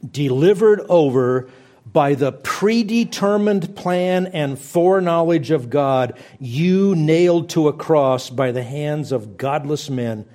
delivered 0.09 0.81
over 0.89 1.49
by 1.87 2.15
the 2.15 2.33
predetermined 2.33 3.77
plan 3.77 4.27
and 4.27 4.59
foreknowledge 4.59 5.51
of 5.51 5.71
God, 5.71 6.19
you 6.41 6.95
nailed 6.97 7.51
to 7.51 7.69
a 7.69 7.73
cross 7.73 8.31
by 8.31 8.53
the 8.53 8.63
hands 8.63 9.13
of 9.13 9.37
godless 9.37 9.91
men 9.91 10.27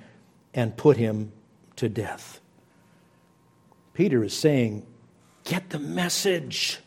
and 0.54 0.76
put 0.76 0.96
him 0.96 1.32
to 1.76 1.88
death. 1.88 2.40
Peter 3.94 4.22
is 4.24 4.36
saying, 4.36 4.86
Get 5.44 5.70
the 5.70 5.78
message. 5.78 6.78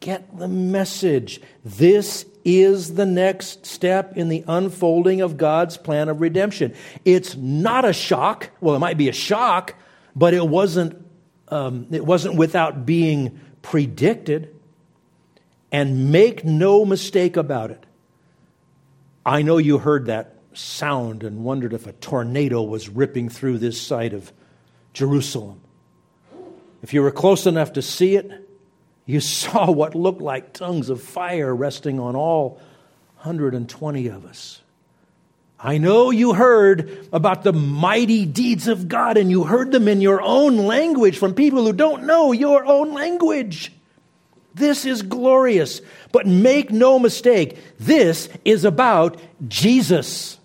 Get 0.00 0.36
the 0.36 0.48
message. 0.48 1.40
This 1.64 2.24
is 2.44 2.94
the 2.94 3.06
next 3.06 3.66
step 3.66 4.16
in 4.16 4.28
the 4.28 4.44
unfolding 4.48 5.20
of 5.20 5.36
God's 5.36 5.76
plan 5.76 6.08
of 6.08 6.20
redemption. 6.20 6.74
It's 7.04 7.36
not 7.36 7.84
a 7.84 7.92
shock. 7.92 8.50
Well, 8.60 8.74
it 8.74 8.78
might 8.78 8.96
be 8.96 9.08
a 9.08 9.12
shock, 9.12 9.74
but 10.16 10.32
it 10.32 10.48
wasn't 10.48 11.04
um, 11.50 11.86
it 11.90 12.04
wasn't 12.04 12.36
without 12.36 12.86
being 12.86 13.40
predicted. 13.62 14.56
And 15.72 16.10
make 16.10 16.44
no 16.44 16.84
mistake 16.84 17.36
about 17.36 17.70
it. 17.70 17.86
I 19.24 19.42
know 19.42 19.58
you 19.58 19.78
heard 19.78 20.06
that 20.06 20.34
sound 20.52 21.22
and 21.22 21.44
wondered 21.44 21.72
if 21.72 21.86
a 21.86 21.92
tornado 21.92 22.62
was 22.62 22.88
ripping 22.88 23.28
through 23.28 23.58
this 23.58 23.80
side 23.80 24.12
of 24.12 24.32
Jerusalem. 24.92 25.60
If 26.82 26.94
you 26.94 27.02
were 27.02 27.10
close 27.10 27.46
enough 27.46 27.74
to 27.74 27.82
see 27.82 28.16
it, 28.16 28.48
you 29.06 29.20
saw 29.20 29.70
what 29.70 29.94
looked 29.94 30.20
like 30.20 30.52
tongues 30.52 30.90
of 30.90 31.02
fire 31.02 31.54
resting 31.54 32.00
on 32.00 32.16
all 32.16 32.60
120 33.22 34.06
of 34.08 34.24
us. 34.24 34.59
I 35.62 35.76
know 35.76 36.10
you 36.10 36.32
heard 36.32 37.06
about 37.12 37.42
the 37.42 37.52
mighty 37.52 38.24
deeds 38.24 38.66
of 38.66 38.88
God 38.88 39.18
and 39.18 39.30
you 39.30 39.44
heard 39.44 39.72
them 39.72 39.88
in 39.88 40.00
your 40.00 40.22
own 40.22 40.56
language 40.56 41.18
from 41.18 41.34
people 41.34 41.64
who 41.64 41.74
don't 41.74 42.06
know 42.06 42.32
your 42.32 42.64
own 42.64 42.94
language. 42.94 43.70
This 44.54 44.86
is 44.86 45.02
glorious. 45.02 45.82
But 46.12 46.26
make 46.26 46.70
no 46.70 46.98
mistake, 46.98 47.58
this 47.78 48.30
is 48.44 48.64
about 48.64 49.20
Jesus. 49.48 50.38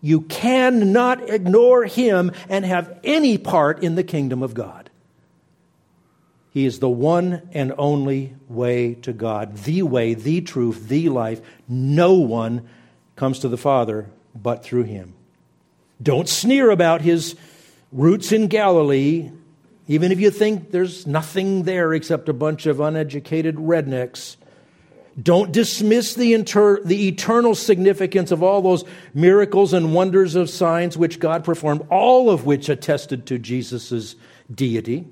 You 0.00 0.20
cannot 0.22 1.28
ignore 1.28 1.84
him 1.84 2.30
and 2.48 2.64
have 2.64 3.00
any 3.02 3.36
part 3.36 3.82
in 3.82 3.96
the 3.96 4.04
kingdom 4.04 4.42
of 4.44 4.54
God. 4.54 4.90
He 6.50 6.66
is 6.66 6.78
the 6.78 6.88
one 6.88 7.48
and 7.52 7.72
only 7.76 8.36
way 8.48 8.94
to 8.94 9.12
God, 9.12 9.56
the 9.56 9.82
way, 9.82 10.14
the 10.14 10.40
truth, 10.40 10.88
the 10.88 11.08
life. 11.08 11.40
No 11.66 12.14
one 12.14 12.68
comes 13.16 13.38
to 13.40 13.48
the 13.48 13.56
Father 13.56 14.08
but 14.34 14.64
through 14.64 14.84
him. 14.84 15.14
Don't 16.02 16.28
sneer 16.28 16.70
about 16.70 17.00
his 17.02 17.36
roots 17.92 18.32
in 18.32 18.48
Galilee, 18.48 19.30
even 19.86 20.10
if 20.10 20.20
you 20.20 20.30
think 20.30 20.70
there's 20.70 21.06
nothing 21.06 21.62
there 21.62 21.94
except 21.94 22.28
a 22.28 22.32
bunch 22.32 22.66
of 22.66 22.80
uneducated 22.80 23.56
rednecks. 23.56 24.36
Don't 25.22 25.52
dismiss 25.52 26.14
the, 26.14 26.34
inter- 26.34 26.82
the 26.82 27.06
eternal 27.06 27.54
significance 27.54 28.32
of 28.32 28.42
all 28.42 28.60
those 28.60 28.84
miracles 29.14 29.72
and 29.72 29.94
wonders 29.94 30.34
of 30.34 30.50
signs 30.50 30.96
which 30.96 31.20
God 31.20 31.44
performed, 31.44 31.86
all 31.88 32.30
of 32.30 32.44
which 32.44 32.68
attested 32.68 33.26
to 33.26 33.38
Jesus' 33.38 34.16
deity. 34.52 35.06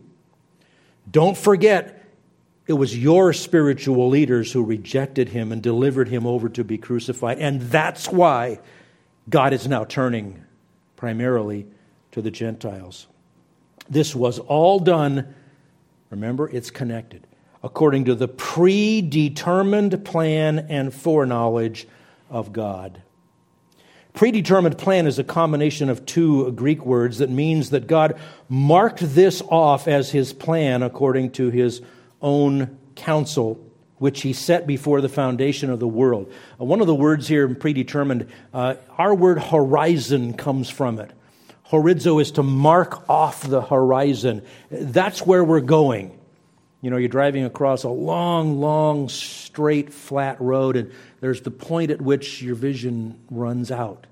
Don't 1.08 1.36
forget, 1.36 2.01
it 2.66 2.74
was 2.74 2.96
your 2.96 3.32
spiritual 3.32 4.08
leaders 4.08 4.52
who 4.52 4.64
rejected 4.64 5.28
him 5.28 5.50
and 5.50 5.62
delivered 5.62 6.08
him 6.08 6.26
over 6.26 6.48
to 6.50 6.62
be 6.62 6.78
crucified. 6.78 7.38
And 7.38 7.60
that's 7.60 8.08
why 8.08 8.60
God 9.28 9.52
is 9.52 9.66
now 9.66 9.84
turning 9.84 10.44
primarily 10.96 11.66
to 12.12 12.22
the 12.22 12.30
Gentiles. 12.30 13.08
This 13.88 14.14
was 14.14 14.38
all 14.38 14.78
done, 14.78 15.34
remember, 16.10 16.48
it's 16.48 16.70
connected, 16.70 17.26
according 17.64 18.04
to 18.04 18.14
the 18.14 18.28
predetermined 18.28 20.04
plan 20.04 20.60
and 20.68 20.94
foreknowledge 20.94 21.88
of 22.30 22.52
God. 22.52 23.02
Predetermined 24.14 24.78
plan 24.78 25.06
is 25.06 25.18
a 25.18 25.24
combination 25.24 25.88
of 25.88 26.04
two 26.04 26.52
Greek 26.52 26.84
words 26.84 27.18
that 27.18 27.30
means 27.30 27.70
that 27.70 27.86
God 27.86 28.18
marked 28.48 29.00
this 29.00 29.42
off 29.48 29.88
as 29.88 30.10
his 30.10 30.32
plan 30.32 30.82
according 30.82 31.30
to 31.32 31.50
his 31.50 31.80
own 32.22 32.78
counsel, 32.94 33.64
which 33.98 34.22
he 34.22 34.32
set 34.32 34.66
before 34.66 35.00
the 35.00 35.08
foundation 35.08 35.70
of 35.70 35.80
the 35.80 35.88
world. 35.88 36.32
Uh, 36.60 36.64
one 36.64 36.80
of 36.80 36.86
the 36.86 36.94
words 36.94 37.28
here, 37.28 37.52
predetermined, 37.54 38.28
uh, 38.54 38.74
our 38.98 39.14
word 39.14 39.42
horizon 39.42 40.34
comes 40.34 40.70
from 40.70 40.98
it. 40.98 41.10
Horizo 41.70 42.20
is 42.20 42.32
to 42.32 42.42
mark 42.42 43.08
off 43.08 43.42
the 43.42 43.62
horizon. 43.62 44.42
That's 44.70 45.26
where 45.26 45.42
we're 45.42 45.60
going. 45.60 46.18
You 46.82 46.90
know, 46.90 46.96
you're 46.96 47.08
driving 47.08 47.44
across 47.44 47.84
a 47.84 47.88
long, 47.88 48.60
long, 48.60 49.08
straight, 49.08 49.92
flat 49.92 50.40
road, 50.40 50.76
and 50.76 50.92
there's 51.20 51.42
the 51.42 51.50
point 51.50 51.90
at 51.92 52.02
which 52.02 52.42
your 52.42 52.56
vision 52.56 53.20
runs 53.30 53.70
out. 53.70 54.06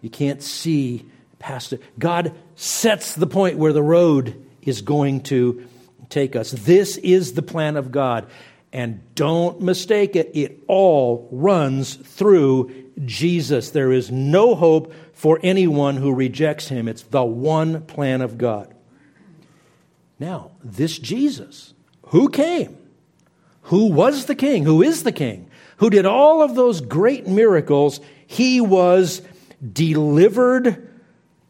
You 0.00 0.10
can't 0.10 0.42
see 0.42 1.04
past 1.38 1.74
it. 1.74 1.82
God 1.98 2.34
sets 2.56 3.14
the 3.14 3.26
point 3.26 3.58
where 3.58 3.74
the 3.74 3.82
road 3.82 4.42
is 4.62 4.80
going 4.80 5.20
to 5.24 5.66
take 6.14 6.36
us. 6.36 6.52
This 6.52 6.96
is 6.98 7.34
the 7.34 7.42
plan 7.42 7.76
of 7.76 7.92
God. 7.92 8.26
And 8.72 9.14
don't 9.14 9.60
mistake 9.60 10.16
it, 10.16 10.30
it 10.34 10.64
all 10.66 11.28
runs 11.30 11.94
through 11.94 12.72
Jesus. 13.04 13.70
There 13.70 13.92
is 13.92 14.10
no 14.10 14.54
hope 14.54 14.92
for 15.12 15.38
anyone 15.42 15.96
who 15.96 16.14
rejects 16.14 16.68
him. 16.68 16.88
It's 16.88 17.02
the 17.02 17.24
one 17.24 17.82
plan 17.82 18.20
of 18.20 18.38
God. 18.38 18.74
Now, 20.18 20.52
this 20.62 20.98
Jesus, 20.98 21.74
who 22.08 22.28
came, 22.28 22.76
who 23.62 23.86
was 23.86 24.26
the 24.26 24.34
king, 24.34 24.64
who 24.64 24.82
is 24.82 25.02
the 25.02 25.12
king, 25.12 25.50
who 25.78 25.90
did 25.90 26.06
all 26.06 26.42
of 26.42 26.54
those 26.54 26.80
great 26.80 27.26
miracles, 27.26 28.00
he 28.26 28.60
was 28.60 29.22
delivered 29.72 30.90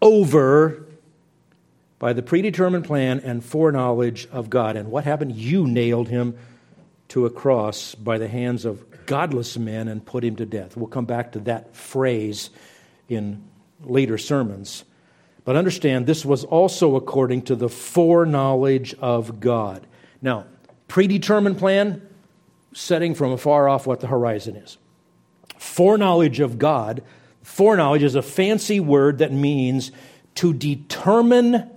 over 0.00 0.83
by 1.98 2.12
the 2.12 2.22
predetermined 2.22 2.84
plan 2.84 3.20
and 3.20 3.44
foreknowledge 3.44 4.26
of 4.30 4.50
God. 4.50 4.76
And 4.76 4.90
what 4.90 5.04
happened? 5.04 5.32
You 5.36 5.66
nailed 5.66 6.08
him 6.08 6.36
to 7.08 7.26
a 7.26 7.30
cross 7.30 7.94
by 7.94 8.18
the 8.18 8.28
hands 8.28 8.64
of 8.64 9.06
godless 9.06 9.56
men 9.56 9.88
and 9.88 10.04
put 10.04 10.24
him 10.24 10.36
to 10.36 10.46
death. 10.46 10.76
We'll 10.76 10.88
come 10.88 11.04
back 11.04 11.32
to 11.32 11.40
that 11.40 11.76
phrase 11.76 12.50
in 13.08 13.44
later 13.82 14.18
sermons. 14.18 14.84
But 15.44 15.56
understand, 15.56 16.06
this 16.06 16.24
was 16.24 16.44
also 16.44 16.96
according 16.96 17.42
to 17.42 17.54
the 17.54 17.68
foreknowledge 17.68 18.94
of 18.94 19.40
God. 19.40 19.86
Now, 20.22 20.46
predetermined 20.88 21.58
plan, 21.58 22.06
setting 22.72 23.14
from 23.14 23.32
afar 23.32 23.68
off 23.68 23.86
what 23.86 24.00
the 24.00 24.06
horizon 24.06 24.56
is. 24.56 24.78
Foreknowledge 25.58 26.40
of 26.40 26.58
God, 26.58 27.02
foreknowledge 27.42 28.02
is 28.02 28.14
a 28.14 28.22
fancy 28.22 28.80
word 28.80 29.18
that 29.18 29.32
means 29.32 29.92
to 30.36 30.52
determine 30.52 31.70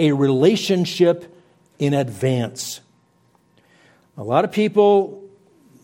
a 0.00 0.12
relationship 0.12 1.36
in 1.78 1.94
advance. 1.94 2.80
A 4.16 4.24
lot 4.24 4.44
of 4.44 4.52
people 4.52 5.22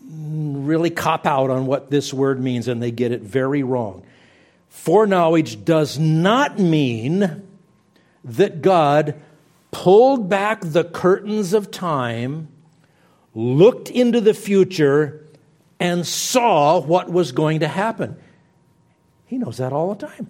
really 0.09 0.89
cop 0.89 1.25
out 1.25 1.49
on 1.49 1.65
what 1.65 1.89
this 1.89 2.13
word 2.13 2.41
means 2.41 2.67
and 2.67 2.81
they 2.81 2.91
get 2.91 3.11
it 3.11 3.21
very 3.21 3.63
wrong. 3.63 4.03
Foreknowledge 4.69 5.63
does 5.63 5.97
not 5.97 6.59
mean 6.59 7.43
that 8.23 8.61
God 8.61 9.15
pulled 9.71 10.29
back 10.29 10.61
the 10.61 10.83
curtains 10.83 11.53
of 11.53 11.71
time, 11.71 12.47
looked 13.33 13.89
into 13.89 14.21
the 14.21 14.33
future, 14.33 15.25
and 15.79 16.05
saw 16.05 16.79
what 16.79 17.09
was 17.11 17.31
going 17.31 17.59
to 17.59 17.67
happen. 17.67 18.17
He 19.25 19.37
knows 19.37 19.57
that 19.57 19.73
all 19.73 19.93
the 19.93 20.07
time. 20.07 20.29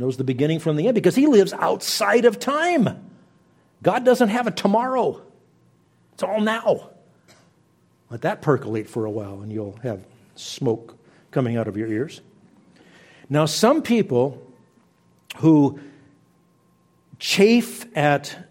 Knows 0.00 0.16
the 0.16 0.24
beginning 0.24 0.60
from 0.60 0.76
the 0.76 0.86
end 0.86 0.94
because 0.94 1.14
he 1.14 1.26
lives 1.26 1.52
outside 1.52 2.24
of 2.24 2.38
time. 2.38 3.10
God 3.82 4.02
doesn't 4.02 4.30
have 4.30 4.46
a 4.46 4.50
tomorrow. 4.50 5.20
It's 6.14 6.22
all 6.22 6.40
now. 6.40 6.88
Let 8.08 8.22
that 8.22 8.40
percolate 8.40 8.88
for 8.88 9.04
a 9.04 9.10
while 9.10 9.42
and 9.42 9.52
you'll 9.52 9.78
have 9.82 10.02
smoke 10.36 10.96
coming 11.32 11.58
out 11.58 11.68
of 11.68 11.76
your 11.76 11.86
ears. 11.88 12.22
Now, 13.28 13.44
some 13.44 13.82
people 13.82 14.42
who 15.36 15.78
chafe 17.18 17.84
at 17.94 18.48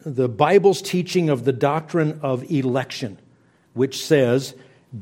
the 0.00 0.30
Bible's 0.30 0.80
teaching 0.80 1.28
of 1.28 1.44
the 1.44 1.52
doctrine 1.52 2.20
of 2.22 2.50
election, 2.50 3.18
which 3.74 4.02
says 4.02 4.54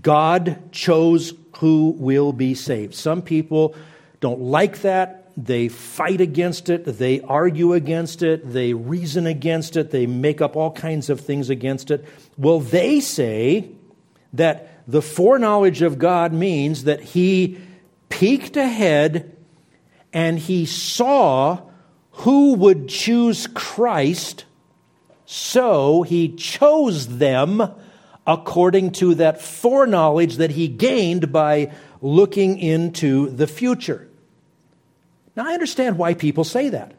God 0.02 0.72
chose 0.72 1.34
who 1.58 1.94
will 1.96 2.32
be 2.32 2.52
saved. 2.52 2.96
Some 2.96 3.22
people 3.22 3.76
don't 4.18 4.40
like 4.40 4.80
that. 4.80 5.23
They 5.36 5.68
fight 5.68 6.20
against 6.20 6.68
it. 6.68 6.84
They 6.84 7.20
argue 7.20 7.72
against 7.72 8.22
it. 8.22 8.52
They 8.52 8.72
reason 8.72 9.26
against 9.26 9.76
it. 9.76 9.90
They 9.90 10.06
make 10.06 10.40
up 10.40 10.54
all 10.54 10.70
kinds 10.70 11.10
of 11.10 11.20
things 11.20 11.50
against 11.50 11.90
it. 11.90 12.04
Well, 12.38 12.60
they 12.60 13.00
say 13.00 13.70
that 14.32 14.86
the 14.86 15.02
foreknowledge 15.02 15.82
of 15.82 15.98
God 15.98 16.32
means 16.32 16.84
that 16.84 17.00
He 17.00 17.58
peeked 18.08 18.56
ahead 18.56 19.36
and 20.12 20.38
He 20.38 20.66
saw 20.66 21.62
who 22.18 22.54
would 22.54 22.88
choose 22.88 23.48
Christ, 23.48 24.44
so 25.26 26.02
He 26.02 26.28
chose 26.28 27.18
them 27.18 27.74
according 28.24 28.92
to 28.92 29.16
that 29.16 29.42
foreknowledge 29.42 30.36
that 30.36 30.52
He 30.52 30.68
gained 30.68 31.32
by 31.32 31.72
looking 32.00 32.58
into 32.58 33.30
the 33.30 33.48
future. 33.48 34.08
Now, 35.36 35.46
I 35.46 35.54
understand 35.54 35.98
why 35.98 36.14
people 36.14 36.44
say 36.44 36.70
that. 36.70 36.94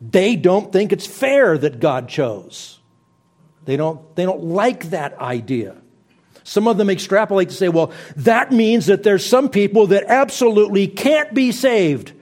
They 0.00 0.36
don't 0.36 0.72
think 0.72 0.92
it's 0.92 1.06
fair 1.06 1.56
that 1.58 1.80
God 1.80 2.08
chose. 2.08 2.78
They 3.64 3.76
don't, 3.76 4.14
they 4.16 4.24
don't 4.24 4.44
like 4.44 4.90
that 4.90 5.18
idea. 5.18 5.76
Some 6.42 6.68
of 6.68 6.76
them 6.76 6.90
extrapolate 6.90 7.48
to 7.48 7.54
say, 7.54 7.68
well, 7.68 7.92
that 8.16 8.52
means 8.52 8.86
that 8.86 9.02
there's 9.02 9.24
some 9.24 9.48
people 9.48 9.86
that 9.88 10.04
absolutely 10.04 10.86
can't 10.86 11.32
be 11.32 11.52
saved 11.52 12.12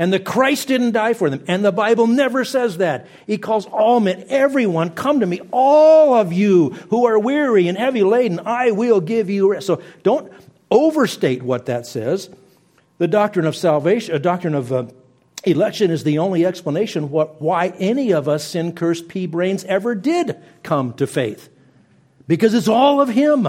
and 0.00 0.12
the 0.12 0.20
Christ 0.20 0.68
didn't 0.68 0.92
die 0.92 1.12
for 1.12 1.28
them. 1.28 1.44
And 1.48 1.64
the 1.64 1.72
Bible 1.72 2.06
never 2.06 2.44
says 2.44 2.76
that. 2.78 3.08
He 3.26 3.36
calls 3.36 3.66
all 3.66 3.98
men, 3.98 4.24
everyone, 4.28 4.90
come 4.90 5.20
to 5.20 5.26
me, 5.26 5.40
all 5.50 6.14
of 6.14 6.32
you 6.32 6.70
who 6.90 7.06
are 7.06 7.18
weary 7.18 7.66
and 7.66 7.76
heavy 7.76 8.04
laden, 8.04 8.40
I 8.46 8.70
will 8.70 9.00
give 9.00 9.28
you 9.28 9.50
rest. 9.50 9.66
So 9.66 9.82
don't 10.04 10.32
overstate 10.70 11.42
what 11.42 11.66
that 11.66 11.84
says. 11.84 12.30
The 12.98 13.08
doctrine 13.08 13.46
of 13.46 13.56
salvation, 13.56 14.14
a 14.14 14.18
doctrine 14.18 14.54
of 14.54 14.72
uh, 14.72 14.86
election 15.44 15.90
is 15.90 16.04
the 16.04 16.18
only 16.18 16.44
explanation 16.44 17.10
what, 17.10 17.40
why 17.40 17.68
any 17.78 18.12
of 18.12 18.28
us 18.28 18.44
sin 18.44 18.74
cursed 18.74 19.08
pea 19.08 19.26
brains 19.26 19.64
ever 19.64 19.94
did 19.94 20.36
come 20.62 20.92
to 20.94 21.06
faith. 21.06 21.48
Because 22.26 22.54
it's 22.54 22.68
all 22.68 23.00
of 23.00 23.08
Him. 23.08 23.48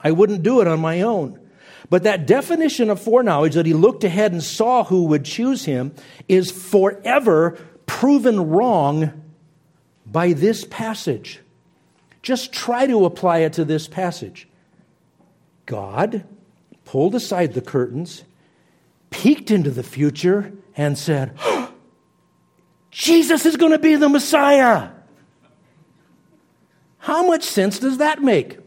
I 0.00 0.12
wouldn't 0.12 0.42
do 0.42 0.60
it 0.60 0.68
on 0.68 0.80
my 0.80 1.00
own. 1.02 1.40
But 1.90 2.04
that 2.04 2.26
definition 2.26 2.90
of 2.90 3.00
foreknowledge 3.00 3.54
that 3.54 3.66
he 3.66 3.74
looked 3.74 4.04
ahead 4.04 4.32
and 4.32 4.42
saw 4.42 4.84
who 4.84 5.04
would 5.04 5.24
choose 5.24 5.64
him 5.64 5.94
is 6.28 6.50
forever 6.50 7.58
proven 7.86 8.50
wrong 8.50 9.22
by 10.06 10.32
this 10.32 10.64
passage. 10.64 11.40
Just 12.22 12.52
try 12.52 12.86
to 12.86 13.04
apply 13.04 13.38
it 13.38 13.52
to 13.54 13.64
this 13.64 13.86
passage. 13.86 14.48
God 15.66 16.24
pulled 16.84 17.14
aside 17.14 17.52
the 17.52 17.60
curtains, 17.60 18.24
peeked 19.14 19.52
into 19.52 19.70
the 19.70 19.84
future, 19.84 20.52
and 20.76 20.98
said, 20.98 21.38
Jesus 22.90 23.46
is 23.46 23.56
going 23.56 23.70
to 23.70 23.78
be 23.78 23.94
the 23.94 24.08
Messiah. 24.08 24.90
How 26.98 27.24
much 27.24 27.44
sense 27.44 27.78
does 27.78 27.98
that 27.98 28.22
make? 28.22 28.58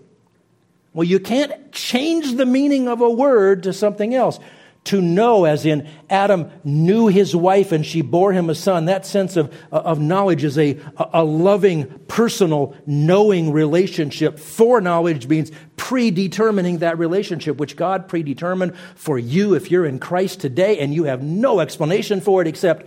Well, 0.94 1.04
you 1.04 1.20
can't 1.20 1.74
change 1.74 2.36
the 2.36 2.46
meaning 2.46 2.88
of 2.88 3.02
a 3.02 3.10
word 3.10 3.64
to 3.64 3.74
something 3.74 4.16
else. 4.16 4.40
To 4.88 5.02
know, 5.02 5.46
as 5.46 5.66
in 5.66 5.88
Adam 6.10 6.50
knew 6.64 7.08
his 7.08 7.36
wife 7.36 7.72
and 7.74 7.86
she 7.86 8.02
bore 8.02 8.32
him 8.32 8.50
a 8.50 8.56
son, 8.56 8.86
that 8.86 9.06
sense 9.06 9.36
of, 9.36 9.54
of 9.70 10.00
knowledge 10.00 10.46
is 10.46 10.58
a, 10.58 10.80
a 10.98 11.24
loving, 11.26 11.88
personal, 12.08 12.74
knowing 12.86 13.52
relationship. 13.52 14.40
Foreknowledge 14.40 15.28
means 15.28 15.52
predetermining 15.76 16.78
that 16.78 16.98
relationship, 16.98 17.58
which 17.58 17.76
God 17.76 18.08
predetermined 18.08 18.78
for 18.96 19.20
you 19.20 19.56
if 19.56 19.70
you're 19.70 19.86
in 19.86 20.00
Christ 20.00 20.40
today 20.40 20.80
and 20.80 20.94
you 20.94 21.04
have 21.04 21.22
no 21.22 21.60
explanation 21.60 22.22
for 22.22 22.42
it 22.42 22.48
except 22.48 22.86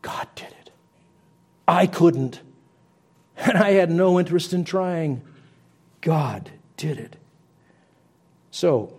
God 0.00 0.28
did 0.34 0.48
it. 0.48 0.70
I 1.68 1.86
couldn't. 1.86 2.40
And 3.36 3.58
I 3.58 3.72
had 3.72 3.90
no 3.90 4.18
interest 4.18 4.52
in 4.52 4.64
trying. 4.64 5.20
God 6.00 6.50
did 6.76 6.98
it. 6.98 7.16
So, 8.50 8.94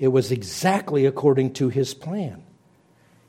it 0.00 0.08
was 0.08 0.32
exactly 0.32 1.04
according 1.04 1.52
to 1.52 1.68
his 1.68 1.92
plan. 1.92 2.42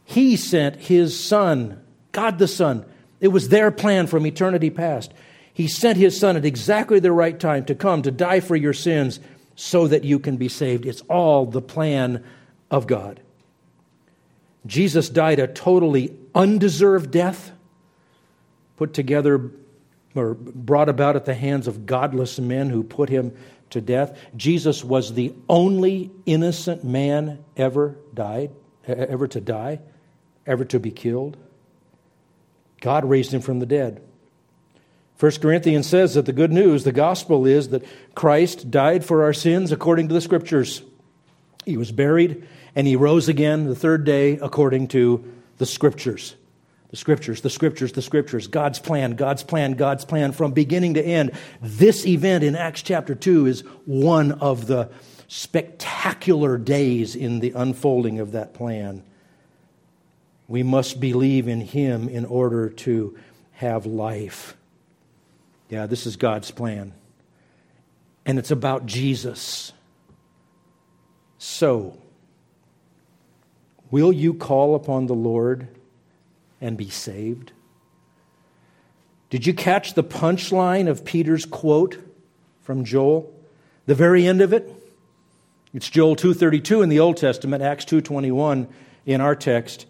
He 0.05 0.37
sent 0.37 0.77
his 0.77 1.19
son, 1.19 1.83
God 2.13 2.39
the 2.39 2.47
Son. 2.47 2.85
It 3.19 3.27
was 3.27 3.49
their 3.49 3.71
plan 3.71 4.07
from 4.07 4.25
eternity 4.25 4.69
past. 4.69 5.13
He 5.53 5.67
sent 5.67 5.97
his 5.97 6.17
son 6.17 6.37
at 6.37 6.45
exactly 6.45 6.99
the 6.99 7.11
right 7.11 7.37
time 7.37 7.65
to 7.65 7.75
come 7.75 8.01
to 8.03 8.09
die 8.09 8.39
for 8.39 8.55
your 8.55 8.73
sins 8.73 9.19
so 9.55 9.85
that 9.87 10.05
you 10.05 10.17
can 10.17 10.37
be 10.37 10.47
saved. 10.47 10.85
It's 10.85 11.01
all 11.01 11.45
the 11.45 11.61
plan 11.61 12.23
of 12.71 12.87
God. 12.87 13.19
Jesus 14.65 15.09
died 15.09 15.39
a 15.39 15.47
totally 15.47 16.15
undeserved 16.33 17.11
death, 17.11 17.51
put 18.77 18.93
together 18.93 19.51
or 20.15 20.35
brought 20.35 20.87
about 20.87 21.17
at 21.17 21.25
the 21.25 21.33
hands 21.33 21.67
of 21.67 21.85
godless 21.85 22.39
men 22.39 22.69
who 22.69 22.81
put 22.81 23.09
him 23.09 23.35
to 23.71 23.81
death. 23.81 24.17
Jesus 24.35 24.83
was 24.83 25.13
the 25.13 25.33
only 25.49 26.11
innocent 26.25 26.83
man 26.83 27.43
ever 27.57 27.97
died, 28.13 28.51
ever 28.87 29.27
to 29.27 29.41
die, 29.41 29.79
ever 30.45 30.65
to 30.65 30.79
be 30.79 30.91
killed. 30.91 31.37
God 32.79 33.05
raised 33.05 33.33
him 33.33 33.41
from 33.41 33.59
the 33.59 33.65
dead. 33.65 34.01
1 35.19 35.31
Corinthians 35.33 35.85
says 35.85 36.15
that 36.15 36.25
the 36.25 36.33
good 36.33 36.51
news, 36.51 36.83
the 36.83 36.91
gospel, 36.91 37.45
is 37.45 37.69
that 37.69 37.85
Christ 38.15 38.71
died 38.71 39.05
for 39.05 39.23
our 39.23 39.33
sins 39.33 39.71
according 39.71 40.07
to 40.07 40.13
the 40.13 40.21
scriptures. 40.21 40.81
He 41.63 41.77
was 41.77 41.91
buried 41.91 42.47
and 42.75 42.87
he 42.87 42.95
rose 42.95 43.29
again 43.29 43.65
the 43.65 43.75
third 43.75 44.03
day 44.03 44.37
according 44.37 44.87
to 44.89 45.23
the 45.57 45.67
scriptures. 45.67 46.35
The 46.91 46.97
scriptures, 46.97 47.41
the 47.41 47.49
scriptures, 47.49 47.93
the 47.93 48.01
scriptures, 48.01 48.47
God's 48.47 48.79
plan, 48.79 49.15
God's 49.15 49.43
plan, 49.43 49.73
God's 49.73 50.03
plan 50.03 50.33
from 50.33 50.51
beginning 50.51 50.95
to 50.95 51.01
end. 51.01 51.31
This 51.61 52.05
event 52.05 52.43
in 52.43 52.55
Acts 52.55 52.81
chapter 52.81 53.15
2 53.15 53.45
is 53.45 53.61
one 53.85 54.33
of 54.33 54.67
the 54.67 54.91
spectacular 55.29 56.57
days 56.57 57.15
in 57.15 57.39
the 57.39 57.53
unfolding 57.55 58.19
of 58.19 58.33
that 58.33 58.53
plan. 58.53 59.03
We 60.49 60.63
must 60.63 60.99
believe 60.99 61.47
in 61.47 61.61
Him 61.61 62.09
in 62.09 62.25
order 62.25 62.69
to 62.69 63.17
have 63.53 63.85
life. 63.85 64.57
Yeah, 65.69 65.85
this 65.85 66.05
is 66.05 66.17
God's 66.17 66.51
plan. 66.51 66.91
And 68.25 68.37
it's 68.37 68.51
about 68.51 68.85
Jesus. 68.85 69.71
So, 71.37 71.97
will 73.89 74.11
you 74.11 74.33
call 74.33 74.75
upon 74.75 75.07
the 75.07 75.15
Lord? 75.15 75.69
And 76.61 76.77
be 76.77 76.89
saved? 76.89 77.51
Did 79.29 79.45
you 79.45 79.53
catch 79.53 79.93
the 79.93 80.03
punchline 80.03 80.87
of 80.87 81.03
Peter's 81.03 81.45
quote 81.45 81.97
from 82.61 82.85
Joel? 82.85 83.33
The 83.87 83.95
very 83.95 84.27
end 84.27 84.41
of 84.41 84.53
it? 84.53 84.71
It's 85.73 85.89
Joel 85.89 86.15
2:32 86.15 86.81
in 86.81 86.89
the 86.89 86.99
Old 86.99 87.17
Testament, 87.17 87.63
Acts 87.63 87.85
2:21 87.85 88.67
in 89.05 89.21
our 89.21 89.35
text. 89.35 89.85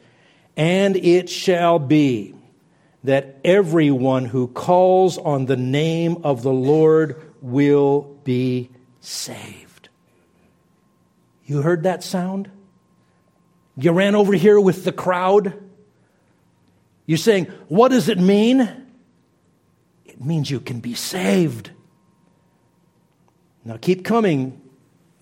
And 0.56 0.96
it 0.96 1.30
shall 1.30 1.80
be 1.80 2.36
that 3.04 3.38
everyone 3.44 4.26
who 4.26 4.48
calls 4.48 5.18
on 5.18 5.48
the 5.48 5.58
name 5.58 6.18
of 6.24 6.44
the 6.44 6.54
Lord 6.54 7.16
will 7.42 8.16
be 8.24 8.70
saved. 9.00 9.90
You 11.46 11.64
heard 11.64 11.84
that 11.84 12.04
sound? 12.04 12.50
You 13.76 13.92
ran 13.92 14.14
over 14.14 14.34
here 14.34 14.60
with 14.60 14.84
the 14.86 14.92
crowd. 14.92 15.54
You're 17.12 17.18
saying, 17.18 17.48
what 17.68 17.90
does 17.90 18.08
it 18.08 18.20
mean? 18.20 18.62
It 20.06 20.24
means 20.24 20.50
you 20.50 20.62
can 20.62 20.80
be 20.80 20.94
saved. 20.94 21.70
Now 23.66 23.76
keep 23.76 24.06
coming 24.06 24.62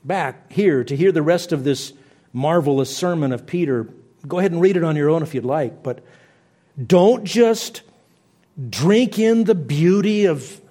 back 0.03 0.51
here 0.51 0.83
to 0.83 0.95
hear 0.95 1.11
the 1.11 1.23
rest 1.23 1.51
of 1.51 1.63
this 1.63 1.93
marvelous 2.31 2.95
sermon 2.95 3.31
of 3.33 3.47
Peter. 3.47 3.89
Go 4.27 4.37
ahead 4.37 4.51
and 4.51 4.61
read 4.61 4.77
it 4.77 4.83
on 4.83 4.95
your 4.95 5.09
own 5.09 5.23
if 5.23 5.33
you'd 5.33 5.45
like, 5.45 5.81
but 5.81 6.05
don't 6.77 7.23
just 7.23 7.81
drink 8.69 9.17
in 9.17 9.45
the 9.45 9.55
beauty 9.55 10.25
of 10.25 10.61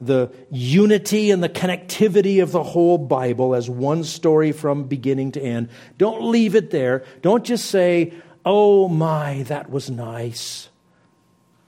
the 0.00 0.30
unity 0.48 1.32
and 1.32 1.42
the 1.42 1.48
connectivity 1.48 2.40
of 2.40 2.52
the 2.52 2.62
whole 2.62 2.98
Bible 2.98 3.56
as 3.56 3.68
one 3.68 4.04
story 4.04 4.52
from 4.52 4.84
beginning 4.84 5.32
to 5.32 5.42
end. 5.42 5.70
Don't 5.96 6.30
leave 6.30 6.54
it 6.54 6.70
there. 6.70 7.04
Don't 7.20 7.42
just 7.44 7.66
say, 7.66 8.12
Oh 8.50 8.88
my, 8.88 9.42
that 9.42 9.68
was 9.68 9.90
nice. 9.90 10.70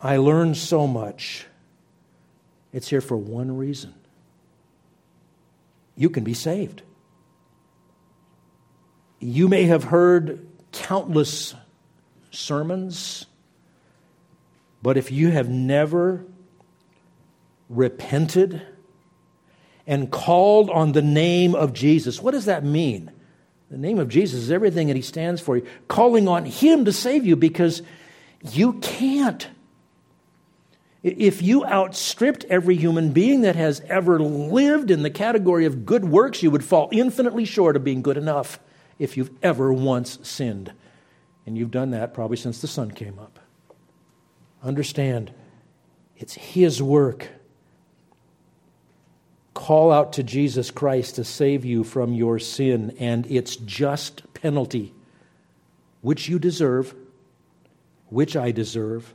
I 0.01 0.17
learned 0.17 0.57
so 0.57 0.87
much. 0.87 1.45
It's 2.73 2.89
here 2.89 3.03
for 3.03 3.19
one 3.19 3.55
reason 3.55 3.93
you 5.95 6.09
can 6.09 6.25
be 6.25 6.33
saved. 6.33 6.81
You 9.19 9.47
may 9.47 9.65
have 9.65 9.85
heard 9.85 10.47
countless 10.73 11.55
sermons, 12.31 13.27
but 14.81 14.97
if 14.97 15.13
you 15.13 15.33
have 15.33 15.51
never 15.51 16.25
repented 17.69 18.63
and 19.87 20.11
called 20.11 20.71
on 20.71 20.93
the 20.93 21.03
name 21.03 21.55
of 21.55 21.75
Jesus, 21.75 22.23
what 22.23 22.31
does 22.31 22.47
that 22.47 22.65
mean? 22.65 23.11
The 23.71 23.79
name 23.79 23.99
of 23.99 24.09
Jesus 24.09 24.41
is 24.41 24.51
everything 24.51 24.89
that 24.89 24.97
he 24.97 25.03
stands 25.03 25.41
for. 25.41 25.61
Calling 25.87 26.27
on 26.27 26.45
him 26.45 26.85
to 26.87 26.93
save 26.93 27.25
you 27.25 27.37
because 27.37 27.83
you 28.51 28.75
can't. 28.75 29.49
If 31.03 31.41
you 31.41 31.65
outstripped 31.65 32.45
every 32.51 32.77
human 32.77 33.13
being 33.13 33.43
that 33.43 33.57
has 33.57 33.81
ever 33.89 34.19
lived 34.19 34.91
in 34.91 35.03
the 35.03 35.11
category 35.11 35.65
of 35.65 35.87
good 35.87 36.05
works, 36.05 36.43
you 36.43 36.51
would 36.51 36.65
fall 36.65 36.89
infinitely 36.93 37.45
short 37.45 37.77
of 37.77 37.85
being 37.85 38.03
good 38.03 38.17
enough 38.17 38.59
if 38.99 39.17
you've 39.17 39.31
ever 39.43 39.73
once 39.73 40.19
sinned. 40.23 40.73
And 41.47 41.57
you've 41.57 41.71
done 41.71 41.93
that 41.93 42.13
probably 42.13 42.37
since 42.37 42.61
the 42.61 42.69
sun 42.69 42.91
came 42.91 43.19
up. 43.19 43.39
Understand, 44.63 45.33
it's 46.19 46.35
His 46.35 46.83
work 46.83 47.29
call 49.61 49.93
out 49.93 50.15
to 50.15 50.23
Jesus 50.23 50.71
Christ 50.71 51.17
to 51.17 51.25
save 51.25 51.67
you 51.67 51.85
from 51.85 52.15
your 52.15 52.39
sin 52.39 52.97
and 52.99 53.31
its 53.31 53.57
just 53.57 54.23
penalty, 54.33 54.95
which 56.01 56.31
you 56.31 56.39
deserve, 56.39 56.95
which 58.09 58.37
I 58.37 58.53
deserve. 58.53 59.13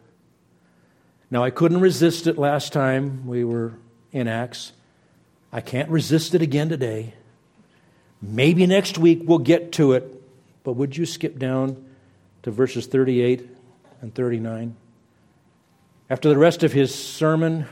Now, 1.32 1.44
I 1.44 1.50
couldn't 1.50 1.82
resist 1.82 2.28
it 2.28 2.38
last 2.38 2.74
time 2.74 3.26
we 3.26 3.44
were 3.44 3.74
in 4.12 4.28
Acts. 4.28 4.72
I 5.52 5.62
can't 5.62 5.90
resist 5.90 6.36
it 6.36 6.44
again 6.44 6.70
today. 6.70 7.16
Maybe 8.22 8.68
next 8.68 9.00
week 9.00 9.24
we'll 9.26 9.40
get 9.40 9.72
to 9.74 9.94
it, 9.94 10.22
but 10.64 10.74
would 10.74 10.96
you 10.96 11.08
skip 11.08 11.40
down 11.40 11.84
to 12.44 12.52
verses 12.52 12.86
38 12.86 13.50
and 14.00 14.14
39? 14.14 14.76
After 16.08 16.30
the 16.30 16.38
rest 16.38 16.62
of 16.62 16.72
his 16.72 16.94
sermon, 16.94 17.66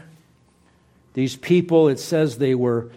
these 1.14 1.36
people, 1.36 1.88
it 1.90 2.00
says 2.00 2.38
they 2.38 2.56
were 2.56 2.92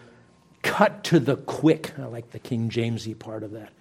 cut 0.63 1.05
to 1.05 1.21
the 1.21 1.37
quick. 1.37 1.93
I 1.99 2.05
like 2.07 2.31
the 2.31 2.39
King 2.39 2.71
Jamesy 2.71 3.19
part 3.19 3.43
of 3.43 3.53
that. 3.53 3.73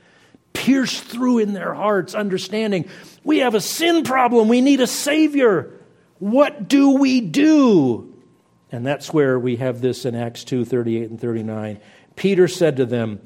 Pierced 0.53 1.03
through 1.03 1.39
in 1.39 1.53
their 1.53 1.73
hearts, 1.73 2.13
understanding 2.13 2.87
we 3.23 3.39
have 3.39 3.55
a 3.55 3.61
sin 3.61 4.03
problem. 4.03 4.47
We 4.47 4.61
need 4.61 4.81
a 4.81 4.87
Savior. 4.87 5.73
What 6.19 6.67
do 6.67 6.91
we 6.91 7.21
do? 7.21 8.13
And 8.71 8.85
that's 8.85 9.13
where 9.13 9.37
we 9.39 9.57
have 9.57 9.81
this 9.81 10.05
in 10.05 10.15
Acts 10.15 10.43
2 10.43 10.65
38 10.65 11.09
and 11.09 11.19
39. 11.19 11.79
Peter 12.15 12.47
said 12.47 12.77
to 12.77 12.85
them, 12.85 13.21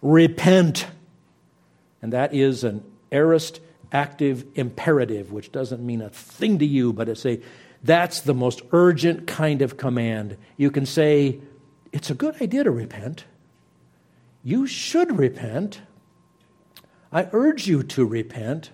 Repent. 0.00 0.86
And 2.00 2.12
that 2.12 2.34
is 2.34 2.64
an 2.64 2.82
aorist 3.10 3.60
active 3.92 4.44
imperative, 4.54 5.32
which 5.32 5.52
doesn't 5.52 5.84
mean 5.84 6.00
a 6.00 6.08
thing 6.08 6.58
to 6.58 6.66
you, 6.66 6.92
but 6.92 7.08
it's 7.08 7.26
a 7.26 7.40
that's 7.82 8.20
the 8.20 8.34
most 8.34 8.62
urgent 8.72 9.26
kind 9.26 9.62
of 9.62 9.76
command. 9.76 10.36
You 10.56 10.70
can 10.70 10.86
say, 10.86 11.40
it's 11.92 12.10
a 12.10 12.14
good 12.14 12.40
idea 12.40 12.64
to 12.64 12.70
repent. 12.70 13.24
You 14.44 14.66
should 14.66 15.18
repent. 15.18 15.82
I 17.12 17.28
urge 17.32 17.66
you 17.66 17.82
to 17.82 18.06
repent. 18.06 18.70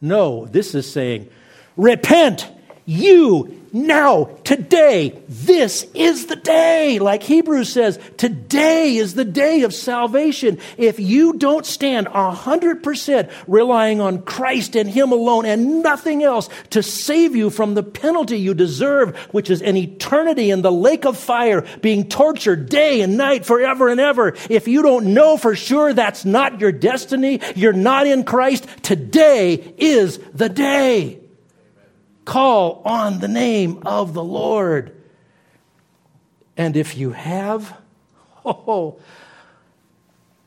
No, 0.00 0.46
this 0.46 0.74
is 0.74 0.90
saying, 0.90 1.28
repent, 1.76 2.48
you 2.86 3.66
now, 3.76 4.30
today, 4.42 5.20
this 5.28 5.86
is 5.92 6.26
the 6.26 6.36
day. 6.36 6.98
Like 6.98 7.22
Hebrews 7.22 7.70
says, 7.70 7.98
today 8.16 8.96
is 8.96 9.12
the 9.12 9.24
day 9.24 9.64
of 9.64 9.74
salvation. 9.74 10.58
If 10.78 10.98
you 10.98 11.34
don't 11.34 11.66
stand 11.66 12.06
100% 12.06 13.30
relying 13.46 14.00
on 14.00 14.22
Christ 14.22 14.76
and 14.76 14.88
Him 14.88 15.12
alone 15.12 15.44
and 15.44 15.82
nothing 15.82 16.22
else 16.22 16.48
to 16.70 16.82
save 16.82 17.36
you 17.36 17.50
from 17.50 17.74
the 17.74 17.82
penalty 17.82 18.38
you 18.38 18.54
deserve, 18.54 19.14
which 19.32 19.50
is 19.50 19.60
an 19.60 19.76
eternity 19.76 20.50
in 20.50 20.62
the 20.62 20.72
lake 20.72 21.04
of 21.04 21.18
fire, 21.18 21.66
being 21.82 22.08
tortured 22.08 22.70
day 22.70 23.02
and 23.02 23.18
night 23.18 23.44
forever 23.44 23.88
and 23.88 24.00
ever, 24.00 24.36
if 24.48 24.68
you 24.68 24.80
don't 24.80 25.12
know 25.12 25.36
for 25.36 25.54
sure 25.54 25.92
that's 25.92 26.24
not 26.24 26.60
your 26.62 26.72
destiny, 26.72 27.40
you're 27.54 27.74
not 27.74 28.06
in 28.06 28.24
Christ, 28.24 28.66
today 28.82 29.74
is 29.76 30.18
the 30.32 30.48
day. 30.48 31.20
Call 32.26 32.82
on 32.84 33.20
the 33.20 33.28
name 33.28 33.82
of 33.86 34.12
the 34.12 34.22
Lord. 34.22 35.00
And 36.56 36.76
if 36.76 36.98
you 36.98 37.12
have, 37.12 37.78
oh, 38.44 38.98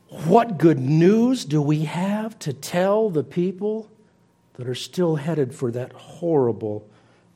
what 0.08 0.58
good 0.58 0.78
news 0.78 1.44
do 1.46 1.62
we 1.62 1.86
have 1.86 2.38
to 2.40 2.52
tell 2.52 3.08
the 3.08 3.24
people 3.24 3.90
that 4.54 4.68
are 4.68 4.74
still 4.74 5.16
headed 5.16 5.54
for 5.54 5.70
that 5.70 5.92
horrible 5.92 6.86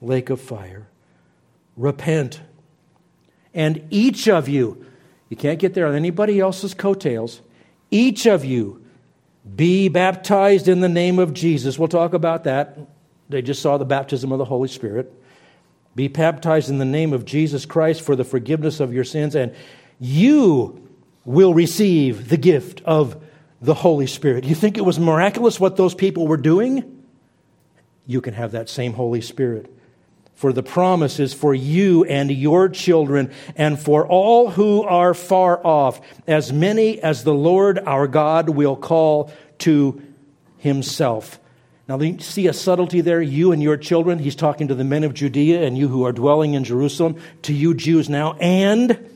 lake 0.03 0.29
of 0.29 0.43
fire? 0.43 0.89
Repent. 1.75 2.43
And 3.55 3.87
each 3.89 4.29
of 4.29 4.47
you, 4.47 4.85
you 5.31 5.39
can't 5.39 5.59
get 5.59 5.73
there 5.73 5.87
on 5.87 5.95
anybody 5.95 6.39
else's 6.39 6.75
coattails, 6.75 7.41
each 7.91 8.27
of 8.27 8.45
you 8.45 8.85
be 9.57 9.89
baptized 9.89 10.69
in 10.69 10.81
the 10.81 10.89
name 10.89 11.19
of 11.19 11.33
Jesus. 11.33 11.79
We'll 11.79 11.89
talk 11.89 12.13
about 12.13 12.45
that 12.45 12.79
they 13.29 13.43
just 13.43 13.63
saw 13.63 13.79
the 13.79 13.85
baptism 13.85 14.33
of 14.33 14.39
the 14.39 14.45
Holy 14.45 14.69
Spirit. 14.69 15.13
Be 15.95 16.09
baptized 16.09 16.69
in 16.69 16.79
the 16.79 16.85
name 16.85 17.13
of 17.13 17.25
Jesus 17.25 17.67
Christ 17.67 18.03
for 18.03 18.17
the 18.17 18.25
forgiveness 18.25 18.81
of 18.81 18.93
your 18.93 19.05
sins, 19.05 19.35
and 19.35 19.55
you 20.01 20.89
will 21.25 21.55
receive 21.55 22.29
the 22.29 22.37
gift 22.37 22.83
of 22.85 23.23
the 23.63 23.75
Holy 23.75 24.07
Spirit. 24.07 24.45
You 24.45 24.55
think 24.55 24.77
it 24.77 24.85
was 24.85 24.99
miraculous 24.99 25.59
what 25.59 25.77
those 25.77 25.95
people 25.95 26.27
were 26.27 26.37
doing? 26.37 27.05
You 28.07 28.21
can 28.21 28.35
have 28.35 28.53
that 28.53 28.69
same 28.69 28.93
Holy 28.93 29.21
Spirit. 29.21 29.71
For 30.35 30.53
the 30.53 30.65
promise 30.65 31.21
is 31.21 31.33
for 31.33 31.55
you 31.55 32.05
and 32.05 32.31
your 32.31 32.69
children, 32.69 33.31
and 33.57 33.79
for 33.79 34.07
all 34.07 34.51
who 34.51 34.83
are 34.83 35.15
far 35.15 35.65
off, 35.65 36.01
as 36.27 36.53
many 36.53 37.01
as 37.01 37.23
the 37.23 37.33
Lord 37.33 37.79
our 37.79 38.09
God 38.09 38.51
will 38.51 38.77
call 38.77 39.33
to 39.59 40.03
himself. 40.59 41.39
Now, 41.87 41.99
you 41.99 42.19
see 42.19 42.47
a 42.47 42.53
subtlety 42.53 43.03
there? 43.03 43.21
You 43.21 43.53
and 43.53 43.63
your 43.63 43.77
children. 43.77 44.19
He's 44.19 44.37
talking 44.37 44.69
to 44.69 44.75
the 44.75 44.85
men 44.85 45.05
of 45.05 45.13
Judea 45.13 45.65
and 45.65 45.77
you 45.77 45.89
who 45.89 46.05
are 46.07 46.13
dwelling 46.13 46.55
in 46.55 46.65
Jerusalem, 46.65 47.21
to 47.43 47.53
you 47.53 47.75
Jews 47.75 48.09
now, 48.09 48.35
and 48.35 49.11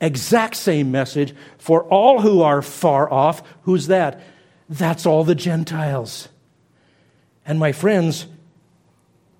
exact 0.00 0.56
same 0.56 0.90
message 0.90 1.34
for 1.58 1.84
all 1.84 2.20
who 2.20 2.42
are 2.42 2.60
far 2.60 3.10
off. 3.10 3.42
Who's 3.62 3.86
that? 3.86 4.20
That's 4.68 5.06
all 5.06 5.24
the 5.24 5.34
Gentiles. 5.34 6.28
And 7.46 7.58
my 7.58 7.72
friends, 7.72 8.26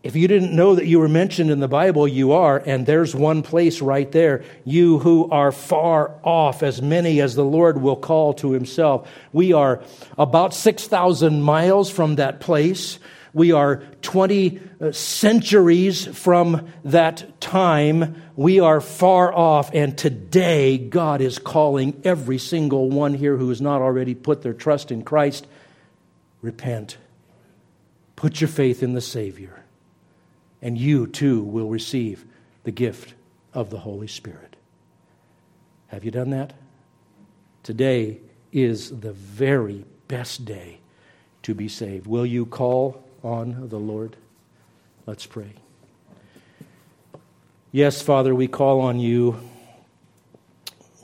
if 0.02 0.16
you 0.16 0.26
didn't 0.26 0.54
know 0.54 0.74
that 0.74 0.86
you 0.86 0.98
were 0.98 1.08
mentioned 1.08 1.50
in 1.50 1.60
the 1.60 1.68
Bible, 1.68 2.08
you 2.08 2.32
are, 2.32 2.60
and 2.66 2.86
there's 2.86 3.14
one 3.14 3.42
place 3.42 3.80
right 3.80 4.10
there. 4.10 4.42
You 4.64 4.98
who 4.98 5.30
are 5.30 5.52
far 5.52 6.18
off, 6.24 6.64
as 6.64 6.82
many 6.82 7.20
as 7.20 7.36
the 7.36 7.44
Lord 7.44 7.80
will 7.80 7.94
call 7.94 8.34
to 8.34 8.50
himself. 8.50 9.08
We 9.32 9.52
are 9.52 9.80
about 10.18 10.54
6,000 10.54 11.42
miles 11.42 11.88
from 11.88 12.16
that 12.16 12.40
place. 12.40 12.98
We 13.32 13.52
are 13.52 13.76
20 14.02 14.60
uh, 14.80 14.92
centuries 14.92 16.04
from 16.06 16.68
that 16.84 17.40
time. 17.40 18.20
We 18.34 18.58
are 18.58 18.80
far 18.80 19.32
off, 19.32 19.70
and 19.72 19.96
today 19.96 20.78
God 20.78 21.20
is 21.20 21.38
calling 21.38 22.00
every 22.02 22.38
single 22.38 22.90
one 22.90 23.14
here 23.14 23.36
who 23.36 23.50
has 23.50 23.60
not 23.60 23.80
already 23.80 24.16
put 24.16 24.42
their 24.42 24.52
trust 24.52 24.90
in 24.90 25.04
Christ 25.04 25.46
repent. 26.42 26.96
Put 28.16 28.40
your 28.40 28.48
faith 28.48 28.82
in 28.82 28.94
the 28.94 29.00
Savior 29.00 29.62
and 30.62 30.78
you 30.78 31.06
too 31.06 31.42
will 31.42 31.68
receive 31.68 32.24
the 32.62 32.70
gift 32.70 33.14
of 33.52 33.70
the 33.70 33.80
Holy 33.80 34.06
Spirit. 34.06 34.56
Have 35.88 36.04
you 36.04 36.10
done 36.10 36.30
that? 36.30 36.54
Today 37.62 38.20
is 38.52 39.00
the 39.00 39.12
very 39.12 39.84
best 40.08 40.44
day 40.44 40.78
to 41.42 41.54
be 41.54 41.68
saved. 41.68 42.06
Will 42.06 42.24
you 42.24 42.46
call 42.46 43.04
on 43.22 43.68
the 43.68 43.78
Lord? 43.78 44.16
Let's 45.04 45.26
pray. 45.26 45.52
Yes, 47.72 48.00
Father, 48.00 48.34
we 48.34 48.48
call 48.48 48.80
on 48.80 49.00
you. 49.00 49.40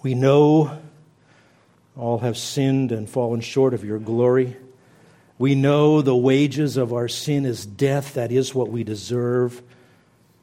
We 0.03 0.15
know 0.15 0.79
all 1.97 2.19
have 2.19 2.39
sinned 2.39 2.93
and 2.93 3.11
fallen 3.11 3.41
short 3.41 3.75
of 3.75 3.85
your 3.85 3.99
glory. 3.99 4.57
We 5.39 5.55
know 5.55 6.03
the 6.03 6.17
wages 6.17 6.77
of 6.77 6.93
our 6.93 7.09
sin 7.09 7.45
is 7.45 7.65
death. 7.65 8.15
That 8.15 8.33
is 8.33 8.55
what 8.55 8.71
we 8.71 8.83
deserve. 8.83 9.63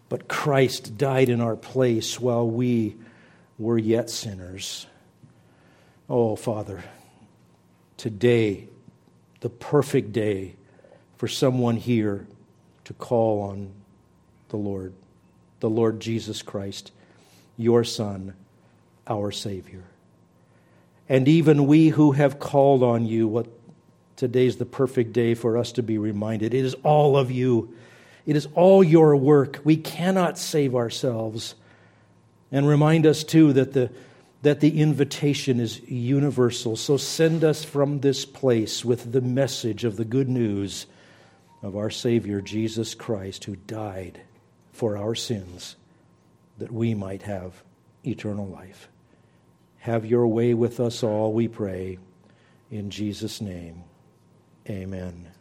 But 0.07 0.27
Christ 0.27 0.97
died 0.97 1.29
in 1.29 1.41
our 1.41 1.57
place 1.57 2.19
while 2.19 2.47
we 2.47 2.95
were 3.57 3.77
yet 3.77 4.09
sinners. 4.09 4.87
Oh, 6.09 6.35
Father, 6.35 6.83
today, 7.97 8.67
the 9.41 9.49
perfect 9.49 10.13
day 10.13 10.55
for 11.17 11.27
someone 11.27 11.75
here 11.75 12.25
to 12.85 12.93
call 12.93 13.41
on 13.41 13.71
the 14.49 14.57
Lord, 14.57 14.93
the 15.59 15.69
Lord 15.69 15.99
Jesus 15.99 16.41
Christ, 16.41 16.91
your 17.57 17.83
Son, 17.83 18.33
our 19.07 19.31
Savior. 19.31 19.83
And 21.09 21.27
even 21.27 21.67
we 21.67 21.89
who 21.89 22.13
have 22.13 22.39
called 22.39 22.83
on 22.83 23.05
you, 23.05 23.27
what 23.27 23.47
Today's 24.15 24.57
the 24.57 24.65
perfect 24.65 25.13
day 25.13 25.33
for 25.33 25.57
us 25.57 25.73
to 25.73 25.83
be 25.83 25.97
reminded. 25.97 26.53
It 26.53 26.65
is 26.65 26.75
all 26.83 27.17
of 27.17 27.31
you, 27.31 27.75
it 28.25 28.35
is 28.35 28.47
all 28.55 28.83
your 28.83 29.15
work. 29.15 29.59
We 29.63 29.77
cannot 29.77 30.37
save 30.37 30.75
ourselves. 30.75 31.55
And 32.51 32.67
remind 32.67 33.05
us, 33.05 33.23
too, 33.23 33.53
that 33.53 33.73
the, 33.73 33.91
that 34.43 34.59
the 34.61 34.79
invitation 34.79 35.59
is 35.59 35.81
universal. 35.81 36.75
So 36.75 36.95
send 36.95 37.43
us 37.43 37.65
from 37.65 37.99
this 37.99 38.23
place 38.23 38.85
with 38.85 39.11
the 39.11 39.21
message 39.21 39.83
of 39.83 39.97
the 39.97 40.05
good 40.05 40.29
news 40.29 40.85
of 41.61 41.75
our 41.75 41.89
Savior, 41.89 42.41
Jesus 42.41 42.93
Christ, 42.93 43.43
who 43.45 43.55
died 43.55 44.21
for 44.71 44.97
our 44.97 45.15
sins 45.15 45.75
that 46.57 46.71
we 46.71 46.93
might 46.93 47.23
have 47.23 47.63
eternal 48.05 48.47
life. 48.47 48.87
Have 49.79 50.05
your 50.05 50.27
way 50.27 50.53
with 50.53 50.79
us 50.79 51.03
all, 51.03 51.33
we 51.33 51.47
pray, 51.47 51.97
in 52.71 52.89
Jesus' 52.89 53.41
name. 53.41 53.83
Amen. 54.69 55.34